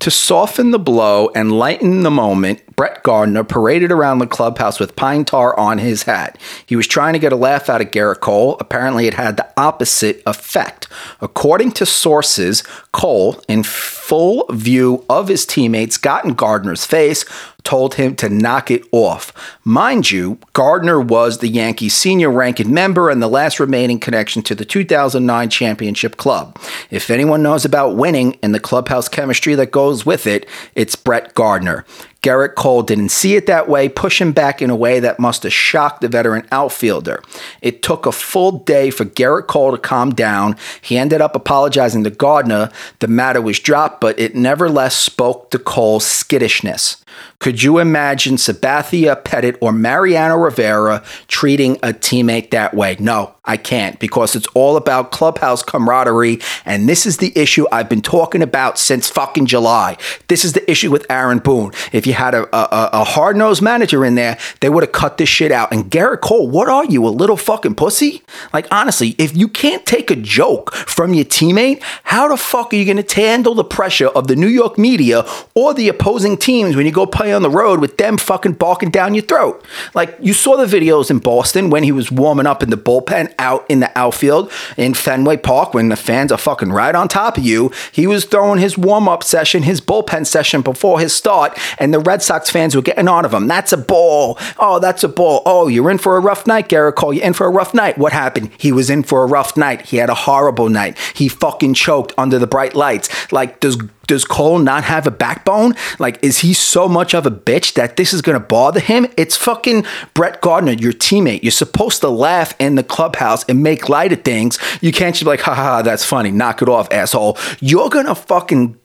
To 0.00 0.10
soften 0.10 0.72
the 0.72 0.80
blow 0.80 1.30
and 1.34 1.52
lighten 1.52 2.02
the 2.02 2.10
moment, 2.10 2.61
Brett 2.82 3.04
Gardner 3.04 3.44
paraded 3.44 3.92
around 3.92 4.18
the 4.18 4.26
clubhouse 4.26 4.80
with 4.80 4.96
pine 4.96 5.24
tar 5.24 5.56
on 5.56 5.78
his 5.78 6.02
hat. 6.02 6.36
He 6.66 6.74
was 6.74 6.88
trying 6.88 7.12
to 7.12 7.20
get 7.20 7.32
a 7.32 7.36
laugh 7.36 7.68
out 7.68 7.80
of 7.80 7.92
Gerrit 7.92 8.18
Cole. 8.18 8.56
Apparently, 8.58 9.06
it 9.06 9.14
had 9.14 9.36
the 9.36 9.48
opposite 9.56 10.20
effect. 10.26 10.88
According 11.20 11.70
to 11.74 11.86
sources, 11.86 12.64
Cole, 12.90 13.40
in 13.46 13.62
full 13.62 14.46
view 14.50 15.04
of 15.08 15.28
his 15.28 15.46
teammates, 15.46 15.96
got 15.96 16.24
in 16.24 16.34
Gardner's 16.34 16.84
face, 16.84 17.24
told 17.64 17.94
him 17.94 18.16
to 18.16 18.28
knock 18.28 18.70
it 18.70 18.84
off. 18.92 19.32
Mind 19.64 20.10
you, 20.10 20.38
Gardner 20.52 21.00
was 21.00 21.38
the 21.38 21.48
Yankees' 21.48 21.94
senior 21.94 22.30
ranking 22.30 22.72
member 22.72 23.10
and 23.10 23.22
the 23.22 23.28
last 23.28 23.60
remaining 23.60 24.00
connection 24.00 24.42
to 24.42 24.54
the 24.54 24.64
2009 24.64 25.50
championship 25.50 26.16
club. 26.16 26.58
If 26.90 27.10
anyone 27.10 27.42
knows 27.42 27.64
about 27.64 27.96
winning 27.96 28.38
and 28.42 28.54
the 28.54 28.60
clubhouse 28.60 29.08
chemistry 29.08 29.54
that 29.54 29.70
goes 29.70 30.06
with 30.06 30.26
it, 30.26 30.48
it's 30.74 30.96
Brett 30.96 31.34
Gardner. 31.34 31.84
Gerrit 32.22 32.54
Cole 32.54 32.84
didn't 32.84 33.08
see 33.08 33.34
it 33.34 33.46
that 33.46 33.68
way, 33.68 33.88
push 33.88 34.20
him 34.20 34.30
back 34.30 34.62
in 34.62 34.70
a 34.70 34.76
way 34.76 35.00
that 35.00 35.18
must 35.18 35.42
have 35.42 35.52
shocked 35.52 36.00
the 36.00 36.08
veteran 36.08 36.46
outfielder. 36.52 37.20
It 37.60 37.82
took 37.82 38.06
a 38.06 38.12
full 38.12 38.60
day 38.60 38.90
for 38.90 39.04
Gerrit 39.04 39.48
Cole 39.48 39.72
to 39.72 39.78
calm 39.78 40.10
down. 40.14 40.56
He 40.80 40.96
ended 40.96 41.20
up 41.20 41.34
apologizing 41.34 42.04
to 42.04 42.10
Gardner. 42.10 42.70
The 43.00 43.08
matter 43.08 43.42
was 43.42 43.58
dropped, 43.58 44.00
but 44.00 44.18
it 44.20 44.36
nevertheless 44.36 44.94
spoke 44.94 45.50
to 45.50 45.58
Cole's 45.58 46.06
skittishness. 46.06 47.01
Could 47.38 47.62
you 47.62 47.78
imagine 47.78 48.36
Sabathia 48.36 49.20
Pettitte, 49.22 49.58
or 49.60 49.72
Mariano 49.72 50.36
Rivera 50.36 51.02
treating 51.28 51.76
a 51.76 51.88
teammate 51.88 52.50
that 52.50 52.74
way? 52.74 52.96
No, 53.00 53.34
I 53.44 53.56
can't 53.56 53.98
because 53.98 54.36
it's 54.36 54.46
all 54.54 54.76
about 54.76 55.10
clubhouse 55.10 55.62
camaraderie. 55.62 56.38
And 56.64 56.88
this 56.88 57.06
is 57.06 57.16
the 57.16 57.32
issue 57.34 57.66
I've 57.72 57.88
been 57.88 58.02
talking 58.02 58.42
about 58.42 58.78
since 58.78 59.08
fucking 59.08 59.46
July. 59.46 59.96
This 60.28 60.44
is 60.44 60.52
the 60.52 60.70
issue 60.70 60.92
with 60.92 61.04
Aaron 61.10 61.40
Boone. 61.40 61.72
If 61.90 62.06
you 62.06 62.12
had 62.12 62.34
a, 62.34 62.44
a, 62.56 63.00
a 63.00 63.04
hard 63.04 63.36
nosed 63.36 63.62
manager 63.62 64.04
in 64.04 64.14
there, 64.14 64.38
they 64.60 64.68
would 64.68 64.84
have 64.84 64.92
cut 64.92 65.18
this 65.18 65.28
shit 65.28 65.50
out. 65.50 65.72
And 65.72 65.90
Gerrit 65.90 66.20
Cole, 66.20 66.48
what 66.48 66.68
are 66.68 66.84
you, 66.84 67.04
a 67.04 67.10
little 67.10 67.36
fucking 67.36 67.74
pussy? 67.74 68.22
Like, 68.52 68.68
honestly, 68.70 69.16
if 69.18 69.36
you 69.36 69.48
can't 69.48 69.84
take 69.84 70.12
a 70.12 70.16
joke 70.16 70.72
from 70.72 71.12
your 71.12 71.24
teammate, 71.24 71.82
how 72.04 72.28
the 72.28 72.36
fuck 72.36 72.72
are 72.72 72.76
you 72.76 72.84
going 72.84 73.02
to 73.02 73.20
handle 73.20 73.56
the 73.56 73.64
pressure 73.64 74.08
of 74.08 74.28
the 74.28 74.36
New 74.36 74.46
York 74.46 74.78
media 74.78 75.24
or 75.54 75.74
the 75.74 75.88
opposing 75.88 76.36
teams 76.36 76.76
when 76.76 76.86
you 76.86 76.92
go 76.92 77.01
play 77.06 77.32
on 77.32 77.42
the 77.42 77.50
road 77.50 77.80
with 77.80 77.96
them 77.96 78.18
fucking 78.18 78.52
barking 78.52 78.90
down 78.90 79.14
your 79.14 79.24
throat? 79.24 79.64
Like, 79.94 80.16
you 80.20 80.32
saw 80.32 80.56
the 80.56 80.66
videos 80.66 81.10
in 81.10 81.18
Boston 81.18 81.70
when 81.70 81.82
he 81.82 81.92
was 81.92 82.10
warming 82.10 82.46
up 82.46 82.62
in 82.62 82.70
the 82.70 82.76
bullpen 82.76 83.34
out 83.38 83.64
in 83.68 83.80
the 83.80 83.96
outfield 83.98 84.50
in 84.76 84.94
Fenway 84.94 85.38
Park 85.38 85.74
when 85.74 85.88
the 85.88 85.96
fans 85.96 86.32
are 86.32 86.38
fucking 86.38 86.70
right 86.70 86.94
on 86.94 87.08
top 87.08 87.38
of 87.38 87.44
you. 87.44 87.70
He 87.90 88.06
was 88.06 88.24
throwing 88.24 88.58
his 88.60 88.76
warm 88.76 89.08
up 89.08 89.22
session, 89.22 89.62
his 89.62 89.80
bullpen 89.80 90.26
session 90.26 90.62
before 90.62 91.00
his 91.00 91.14
start, 91.14 91.58
and 91.78 91.92
the 91.92 92.00
Red 92.00 92.22
Sox 92.22 92.50
fans 92.50 92.74
were 92.74 92.82
getting 92.82 93.08
on 93.08 93.24
of 93.24 93.34
him. 93.34 93.46
That's 93.46 93.72
a 93.72 93.76
ball. 93.76 94.38
Oh, 94.58 94.78
that's 94.78 95.04
a 95.04 95.08
ball. 95.08 95.42
Oh, 95.46 95.68
you're 95.68 95.90
in 95.90 95.98
for 95.98 96.16
a 96.16 96.20
rough 96.20 96.46
night, 96.46 96.68
Gerrit 96.68 96.96
Cole. 96.96 97.12
You're 97.12 97.24
in 97.24 97.32
for 97.32 97.46
a 97.46 97.50
rough 97.50 97.74
night. 97.74 97.98
What 97.98 98.12
happened? 98.12 98.50
He 98.58 98.72
was 98.72 98.90
in 98.90 99.02
for 99.02 99.22
a 99.22 99.26
rough 99.26 99.56
night. 99.56 99.82
He 99.82 99.96
had 99.98 100.10
a 100.10 100.14
horrible 100.14 100.68
night. 100.68 100.98
He 101.14 101.28
fucking 101.28 101.74
choked 101.74 102.12
under 102.18 102.38
the 102.38 102.46
bright 102.46 102.74
lights. 102.74 103.32
Like, 103.32 103.60
does 103.60 103.76
does 104.12 104.26
Cole 104.26 104.58
not 104.58 104.84
have 104.84 105.06
a 105.06 105.10
backbone? 105.10 105.72
Like, 105.98 106.22
is 106.22 106.40
he 106.40 106.52
so 106.52 106.86
much 106.86 107.14
of 107.14 107.24
a 107.24 107.30
bitch 107.30 107.72
that 107.74 107.96
this 107.96 108.12
is 108.12 108.20
going 108.20 108.38
to 108.38 108.46
bother 108.46 108.78
him? 108.78 109.06
It's 109.16 109.38
fucking 109.38 109.86
Brett 110.12 110.42
Gardner, 110.42 110.72
your 110.72 110.92
teammate. 110.92 111.42
You're 111.42 111.50
supposed 111.50 112.02
to 112.02 112.10
laugh 112.10 112.54
in 112.60 112.74
the 112.74 112.82
clubhouse 112.82 113.42
and 113.44 113.62
make 113.62 113.88
light 113.88 114.12
of 114.12 114.22
things. 114.22 114.58
You 114.82 114.92
can't 114.92 115.14
just 115.14 115.24
be 115.24 115.30
like, 115.30 115.40
ha 115.40 115.54
ha, 115.54 115.62
ha 115.62 115.82
that's 115.82 116.04
funny. 116.04 116.30
Knock 116.30 116.60
it 116.60 116.68
off, 116.68 116.92
asshole. 116.92 117.38
You're 117.60 117.88
going 117.88 118.04
to 118.04 118.14
fucking 118.14 118.78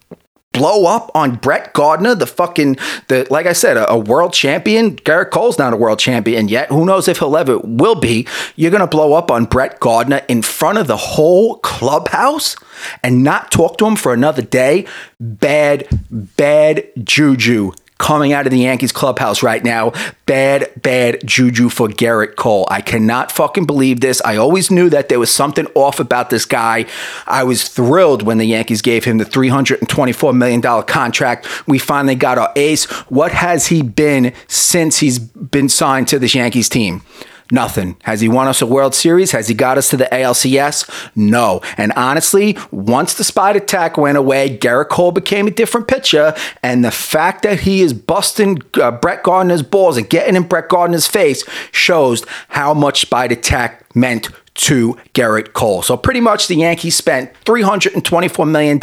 blow 0.58 0.86
up 0.86 1.12
on 1.16 1.36
Brett 1.36 1.74
Gardner, 1.74 2.16
the 2.16 2.28
fucking 2.28 2.78
the 3.08 3.28
like 3.30 3.46
I 3.46 3.54
said, 3.54 3.78
a, 3.78 3.92
a, 3.92 3.98
world 3.98 4.34
champion. 4.34 4.96
Gerrit 4.98 5.32
Cole's 5.32 5.58
not 5.58 5.74
a 5.74 5.78
world 5.78 6.00
champion 6.00 6.48
yet. 6.48 6.70
Who 6.70 6.86
knows 6.86 7.08
if 7.08 7.20
he'll 7.20 7.38
ever 7.38 7.60
will 7.60 7.96
be? 7.96 8.28
You're 8.56 8.72
gonna 8.72 8.88
blow 8.88 9.14
up 9.14 9.32
on 9.32 9.46
Brett 9.46 9.80
Gardner 9.80 10.22
in 10.28 10.42
front 10.42 10.78
of 10.78 10.88
the 10.88 10.98
whole 10.98 11.58
clubhouse 11.60 12.56
and 13.04 13.24
not 13.24 13.52
talk 13.52 13.78
to 13.78 13.86
him 13.86 13.96
for 13.96 14.14
another 14.14 14.42
day. 14.42 14.86
Bad, 15.20 15.88
bad 16.12 16.86
juju 17.04 17.72
coming 17.98 18.34
out 18.34 18.46
of 18.46 18.52
the 18.52 18.60
Yankees 18.60 18.92
clubhouse 18.92 19.44
right 19.44 19.64
now. 19.64 19.94
Bad, 20.26 20.72
bad 20.82 21.26
juju 21.26 21.70
for 21.70 21.88
Gerrit 21.88 22.36
Cole. 22.36 22.68
I 22.70 22.82
cannot 22.82 23.32
fucking 23.32 23.66
believe 23.66 24.02
this. 24.02 24.22
I 24.24 24.38
always 24.38 24.70
knew 24.70 24.90
that 24.90 25.10
there 25.10 25.20
was 25.20 25.34
something 25.34 25.68
off 25.74 26.00
about 26.00 26.30
this 26.30 26.46
guy. 26.46 26.86
I 27.26 27.44
was 27.44 27.68
thrilled 27.68 28.24
when 28.24 28.38
the 28.38 28.46
Yankees 28.46 28.82
gave 28.82 29.06
him 29.06 29.18
the 29.18 29.26
$324 29.26 30.36
million 30.36 30.62
contract. 30.62 31.68
We 31.68 31.80
finally 31.80 32.16
got 32.16 32.38
our 32.38 32.52
ace. 32.56 32.86
What 33.10 33.32
has 33.32 33.68
he 33.68 33.82
been 33.82 34.34
since 34.48 35.00
he's 35.00 35.20
been 35.20 35.70
signed 35.70 36.08
to 36.10 36.20
this 36.20 36.36
Yankees 36.36 36.70
team? 36.70 37.02
Nothing. 37.52 37.96
Has 38.04 38.22
he 38.22 38.28
won 38.28 38.48
us 38.48 38.62
a 38.62 38.66
World 38.66 38.94
Series? 38.94 39.32
Has 39.32 39.48
he 39.48 39.54
got 39.54 39.78
us 39.78 39.90
to 39.90 39.98
the 39.98 40.06
ALCS? 40.12 40.90
No. 41.16 41.62
And 41.78 41.94
honestly, 41.94 42.58
once 42.72 43.14
the 43.14 43.24
Spider 43.24 43.60
tack 43.60 43.98
went 43.98 44.18
away, 44.18 44.58
Gerrit 44.58 44.90
Cole 44.90 45.12
became 45.12 45.48
a 45.48 45.52
different 45.52 45.88
pitcher. 45.88 46.36
And 46.62 46.84
the 46.84 46.92
fact 46.92 47.44
that 47.44 47.62
he 47.62 47.82
is 47.82 47.94
busting 47.94 48.62
uh, 48.82 48.92
Brett 48.92 49.24
Gardner's 49.24 49.62
balls 49.62 49.98
and 49.98 50.10
getting 50.10 50.36
in 50.36 50.44
Brett 50.44 50.68
Gardner's 50.68 51.08
face 51.08 51.44
shows 51.72 52.26
how 52.50 52.74
much 52.74 53.02
Spider 53.02 53.36
tack 53.36 53.96
meant 53.96 54.30
to 54.58 54.98
Gerrit 55.14 55.54
Cole. 55.54 55.82
So 55.82 55.96
pretty 55.96 56.20
much 56.20 56.48
the 56.48 56.56
Yankees 56.56 56.96
spent 56.96 57.34
$324 57.46 58.50
million 58.50 58.80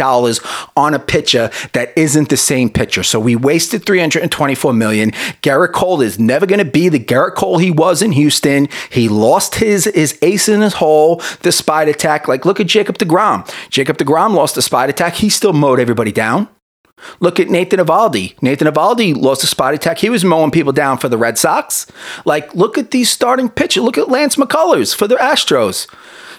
on 0.76 0.94
a 0.94 0.98
pitcher 0.98 1.50
that 1.72 1.92
isn't 1.96 2.28
the 2.28 2.36
same 2.36 2.70
pitcher. 2.70 3.02
So 3.02 3.20
we 3.20 3.36
wasted 3.36 3.84
$324 3.84 4.76
million. 4.76 5.10
Gerrit 5.42 5.72
Cole 5.72 6.00
is 6.00 6.18
never 6.18 6.46
going 6.46 6.58
to 6.58 6.64
be 6.64 6.88
the 6.88 7.00
Gerrit 7.00 7.34
Cole 7.34 7.58
he 7.58 7.70
was 7.70 8.02
in 8.02 8.12
Houston. 8.12 8.68
He 8.90 9.08
lost 9.08 9.56
his, 9.56 9.84
his 9.86 10.18
ace 10.22 10.48
in 10.48 10.60
his 10.60 10.74
hole, 10.74 11.22
the 11.42 11.52
Spider 11.52 11.92
tack. 11.92 12.28
Like 12.28 12.44
look 12.44 12.60
at 12.60 12.66
Jacob 12.66 12.98
DeGrom. 12.98 13.48
Jacob 13.70 13.98
DeGrom 13.98 14.34
lost 14.34 14.54
the 14.54 14.62
Spider 14.62 14.92
tack. 14.92 15.14
He 15.14 15.28
still 15.28 15.52
mowed 15.52 15.80
everybody 15.80 16.12
down. 16.12 16.48
Look 17.20 17.40
at 17.40 17.48
Nathan 17.48 17.80
Eovaldi. 17.80 18.40
Nathan 18.42 18.66
Eovaldi 18.66 19.16
lost 19.16 19.44
a 19.44 19.46
spot 19.46 19.74
attack. 19.74 19.98
He 19.98 20.10
was 20.10 20.24
mowing 20.24 20.50
people 20.50 20.72
down 20.72 20.98
for 20.98 21.08
the 21.08 21.18
Red 21.18 21.38
Sox. 21.38 21.86
Like, 22.24 22.54
look 22.54 22.78
at 22.78 22.90
these 22.90 23.10
starting 23.10 23.48
pitchers. 23.48 23.82
Look 23.82 23.98
at 23.98 24.08
Lance 24.08 24.36
McCullers 24.36 24.94
for 24.94 25.06
the 25.06 25.16
Astros. 25.16 25.86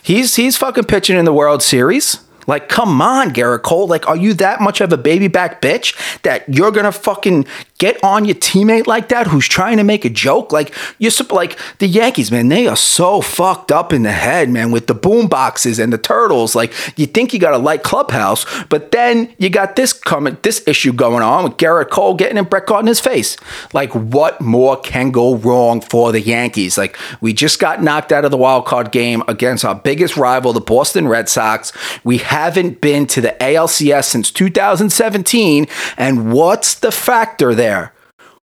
He's 0.02 0.36
he's 0.36 0.58
fucking 0.58 0.84
pitching 0.84 1.18
in 1.18 1.26
the 1.26 1.34
World 1.34 1.64
Series. 1.64 2.20
Like, 2.48 2.70
come 2.70 3.02
on, 3.02 3.32
Gerrit 3.32 3.64
Cole. 3.64 3.88
Like, 3.88 4.08
are 4.08 4.16
you 4.16 4.34
that 4.36 4.62
much 4.62 4.82
of 4.82 4.94
a 4.94 4.98
baby 4.98 5.28
back 5.28 5.62
bitch 5.62 6.22
that 6.22 6.48
you're 6.48 6.72
gonna 6.72 6.92
fucking 6.92 7.46
get 7.78 8.02
on 8.04 8.24
your 8.26 8.36
teammate 8.36 8.88
like 8.88 9.10
that 9.10 9.28
who's 9.28 9.48
trying 9.48 9.78
to 9.78 9.84
make 9.84 10.06
a 10.06 10.10
joke? 10.10 10.52
Like, 10.52 10.74
you're 10.98 11.12
like 11.30 11.60
the 11.80 11.88
Yankees, 11.88 12.32
man. 12.32 12.48
They 12.48 12.68
are 12.68 12.76
so 12.76 13.22
fucked 13.22 13.72
up 13.72 13.92
in 13.92 14.04
the 14.04 14.12
head, 14.12 14.50
man, 14.50 14.72
with 14.72 14.88
the 14.88 14.94
boom 14.94 15.28
boxes 15.28 15.80
and 15.80 15.92
the 15.92 15.98
turtles. 15.98 16.56
Like, 16.56 16.74
you 16.98 17.06
think 17.06 17.34
you 17.34 17.40
got 17.40 17.54
a 17.54 17.58
light 17.58 17.84
clubhouse, 17.84 18.46
but 18.66 18.92
then 18.92 19.34
you 19.38 19.50
got 19.50 19.76
this 19.76 19.92
coming, 19.92 20.38
this 20.42 20.66
issue 20.68 20.94
going 20.94 21.24
on 21.24 21.44
with 21.44 21.58
Gerrit 21.58 21.90
Cole 21.90 22.14
getting 22.14 22.38
in 22.38 22.46
Brett 22.46 22.66
Gardner's 22.66 23.00
face. 23.00 23.36
Like, 23.74 23.94
what 23.94 24.40
more 24.40 24.78
can 24.78 25.12
go 25.12 25.36
wrong 25.36 25.82
for 25.82 26.12
the 26.12 26.22
Yankees? 26.22 26.78
Like, 26.78 26.98
we 27.20 27.34
just 27.34 27.60
got 27.60 27.84
knocked 27.84 28.12
out 28.12 28.24
of 28.24 28.32
the 28.32 28.38
wild 28.38 28.66
card 28.66 28.92
game 28.92 29.24
against 29.28 29.66
our 29.66 29.76
biggest 29.76 30.16
rival, 30.16 30.54
the 30.54 30.62
Boston 30.62 31.08
Red 31.08 31.28
Sox. 31.28 31.74
We 32.04 32.20
haven't 32.20 32.80
been 32.80 33.06
to 33.08 33.22
the 33.22 33.36
ALCS 33.42 34.06
since 34.06 34.32
2017. 34.32 35.68
And 35.98 36.32
what's 36.32 36.76
the 36.76 36.92
factor 36.92 37.54
there? 37.54 37.65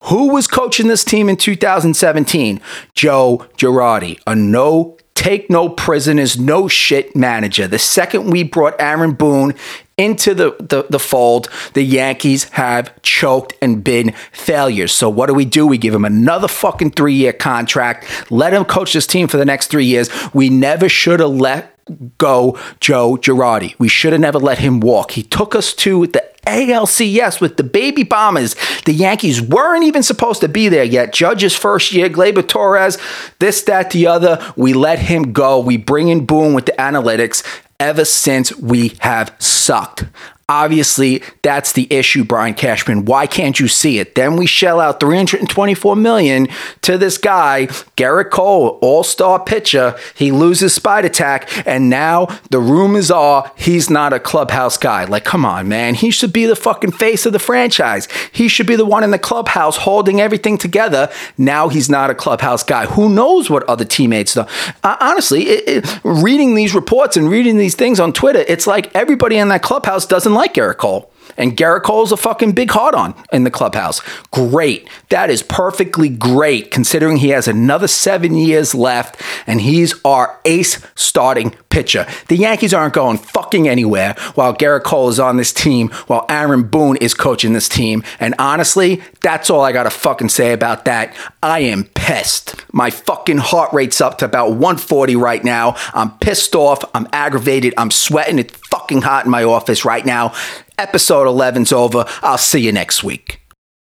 Who 0.04 0.34
was 0.34 0.48
coaching 0.48 0.88
this 0.88 1.04
team 1.04 1.30
in 1.30 1.38
2017? 1.38 2.62
Joe 2.94 3.48
Girardi, 3.58 4.20
a 4.28 4.36
no 4.36 4.98
take 5.16 5.50
no 5.50 5.70
prisoners, 5.70 6.38
no 6.38 6.68
shit 6.68 7.16
manager. 7.16 7.68
The 7.68 7.80
second 7.80 8.30
we 8.30 8.44
brought 8.44 8.76
Aaron 8.80 9.14
Boone 9.14 9.56
into 9.98 10.34
the, 10.36 10.56
the, 10.60 10.86
the, 10.90 11.00
fold, 11.00 11.50
the 11.74 11.82
Yankees 11.82 12.44
have 12.46 13.02
choked 13.02 13.54
and 13.62 13.84
been 13.84 14.12
failures. 14.32 14.94
So 14.94 15.10
what 15.10 15.28
do 15.28 15.34
we 15.34 15.46
do? 15.46 15.66
We 15.66 15.78
give 15.78 15.96
him 15.96 16.06
another 16.06 16.48
fucking 16.48 16.92
three 16.92 17.14
year 17.14 17.34
contract, 17.34 18.06
let 18.30 18.54
him 18.54 18.66
coach 18.66 18.94
this 18.94 19.08
team 19.08 19.28
for 19.28 19.38
the 19.38 19.46
next 19.46 19.68
three 19.68 19.86
years. 19.86 20.10
We 20.34 20.50
never 20.50 20.90
should 20.90 21.22
have 21.22 21.32
let 21.32 21.75
go 22.18 22.60
Joe 22.80 23.18
Girardi. 23.18 23.76
We 23.80 23.88
should 23.88 24.14
have 24.14 24.22
never 24.22 24.40
let 24.40 24.60
him 24.60 24.80
walk. 24.80 25.12
He 25.12 25.24
took 25.24 25.56
us 25.56 25.74
to 25.76 26.08
the 26.08 26.24
ALCS 26.48 27.42
with 27.42 27.58
the 27.58 27.64
baby 27.64 28.04
bombers. 28.04 28.56
The 28.86 28.94
Yankees 28.94 29.42
weren't 29.42 29.84
even 29.84 30.04
supposed 30.04 30.42
to 30.42 30.48
be 30.48 30.70
there 30.70 30.84
yet. 30.84 31.14
Judge's 31.14 31.56
first 31.56 31.92
year, 31.92 32.10
Gleyber 32.10 32.48
Torres, 32.48 32.98
this, 33.40 33.62
that, 33.64 33.92
the 33.92 34.08
other. 34.08 34.40
We 34.56 34.74
let 34.74 35.00
him 35.00 35.34
go. 35.34 35.60
We 35.60 35.78
bring 35.78 36.10
in 36.10 36.26
Boone 36.26 36.54
with 36.54 36.66
the 36.66 36.74
analytics. 36.74 37.44
Ever 37.78 38.06
since 38.06 38.56
we 38.56 38.94
have 39.00 39.36
sucked. 39.38 40.06
Obviously, 40.48 41.24
that's 41.42 41.72
the 41.72 41.88
issue, 41.90 42.24
Brian 42.24 42.54
Cashman. 42.54 43.06
Why 43.06 43.26
can't 43.26 43.60
you 43.60 43.68
see 43.68 43.98
it? 43.98 44.14
Then 44.14 44.36
we 44.36 44.46
shell 44.46 44.80
out 44.80 45.00
324 45.00 45.96
million 45.96 46.48
to 46.84 47.00
this 47.00 47.18
guy, 47.18 47.66
Gerrit 47.98 48.30
Cole, 48.30 48.78
all-star 48.80 49.40
pitcher. 49.40 49.98
He 50.14 50.32
loses 50.32 50.72
Spider 50.72 51.10
Tack, 51.10 51.50
and 51.66 51.90
now 51.90 52.28
the 52.52 52.60
rumors 52.60 53.10
are 53.10 53.52
he's 53.56 53.90
not 53.90 54.14
a 54.14 54.20
clubhouse 54.20 54.78
guy. 54.78 55.06
Like, 55.06 55.26
come 55.26 55.46
on, 55.46 55.68
man. 55.68 55.96
He 55.96 56.12
should 56.12 56.32
be 56.32 56.46
the 56.46 56.56
fucking 56.56 56.92
face 56.92 57.26
of 57.26 57.34
the 57.34 57.40
franchise. 57.40 58.08
He 58.32 58.48
should 58.48 58.68
be 58.68 58.76
the 58.76 58.86
one 58.86 59.04
in 59.04 59.10
the 59.10 59.18
clubhouse 59.18 59.78
holding 59.78 60.22
everything 60.22 60.60
together. 60.60 61.12
Now 61.40 61.70
he's 61.70 61.90
not 61.90 62.12
a 62.12 62.16
clubhouse 62.16 62.62
guy. 62.62 62.86
Who 62.86 63.10
knows 63.10 63.50
what 63.50 63.64
other 63.64 63.84
teammates 63.84 64.36
do? 64.36 64.42
Uh, 64.84 64.96
honestly, 65.00 65.48
it, 65.48 65.86
it, 65.86 66.00
reading 66.04 66.54
these 66.54 66.76
reports 66.76 67.18
and 67.18 67.32
reading 67.32 67.58
these 67.58 67.74
things 67.74 68.00
on 68.00 68.14
Twitter, 68.14 68.46
it's 68.48 68.68
like 68.68 68.94
everybody 68.96 69.38
in 69.38 69.48
that 69.48 69.64
clubhouse 69.64 70.06
doesn't 70.06 70.35
like 70.36 70.54
Gerrit 70.54 70.78
Cole. 70.78 71.12
And 71.38 71.58
Gerrit 71.58 71.84
Cole's 71.84 72.12
a 72.12 72.18
fucking 72.18 72.54
big 72.54 72.72
hot 72.72 72.96
on 72.96 73.14
in 73.32 73.44
the 73.44 73.52
clubhouse. 73.52 74.02
Great. 74.32 74.88
That 75.10 75.30
is 75.30 75.44
perfectly 75.44 76.10
great 76.10 76.72
considering 76.72 77.18
he 77.18 77.30
has 77.30 77.48
another 77.48 77.88
seven 77.88 78.36
years 78.36 78.74
left 78.74 79.22
and 79.48 79.62
he's 79.62 79.94
our 80.06 80.40
ace 80.46 80.86
starting 80.96 81.56
pitcher. 81.70 82.08
The 82.30 82.38
Yankees 82.38 82.74
aren't 82.74 82.94
going 82.94 83.18
fucking 83.18 83.68
anywhere 83.68 84.16
while 84.36 84.56
Gerrit 84.56 84.84
Cole 84.84 85.10
is 85.10 85.20
on 85.20 85.36
this 85.36 85.52
team, 85.52 85.90
while 86.08 86.26
Aaron 86.30 86.64
Boone 86.64 86.96
is 86.98 87.14
coaching 87.14 87.52
this 87.52 87.68
team. 87.68 88.04
And 88.20 88.34
honestly, 88.40 89.02
that's 89.22 89.50
all 89.50 89.62
I 89.62 89.74
gotta 89.74 89.90
fucking 89.90 90.30
say 90.30 90.54
about 90.54 90.86
that. 90.86 91.14
I 91.44 91.60
am 91.60 91.84
pissed. 91.84 92.56
My 92.74 92.90
fucking 92.90 93.40
heart 93.40 93.74
rate's 93.74 94.00
up 94.00 94.20
to 94.20 94.26
about 94.26 94.52
140 94.52 95.16
right 95.18 95.44
now. 95.44 95.76
I'm 95.94 96.12
pissed 96.20 96.56
off. 96.56 96.84
I'm 96.94 97.08
aggravated. 97.12 97.74
I'm 97.78 97.92
sweating. 97.92 98.40
It's 98.40 98.56
fucking 98.56 99.02
hot 99.02 99.26
in 99.26 99.32
my 99.32 99.44
office 99.44 99.84
right 99.84 100.06
now. 100.06 100.34
Episode 100.78 101.28
11's 101.28 101.72
over. 101.72 102.06
I'll 102.22 102.38
see 102.38 102.60
you 102.60 102.72
next 102.72 103.04
week. 103.04 103.45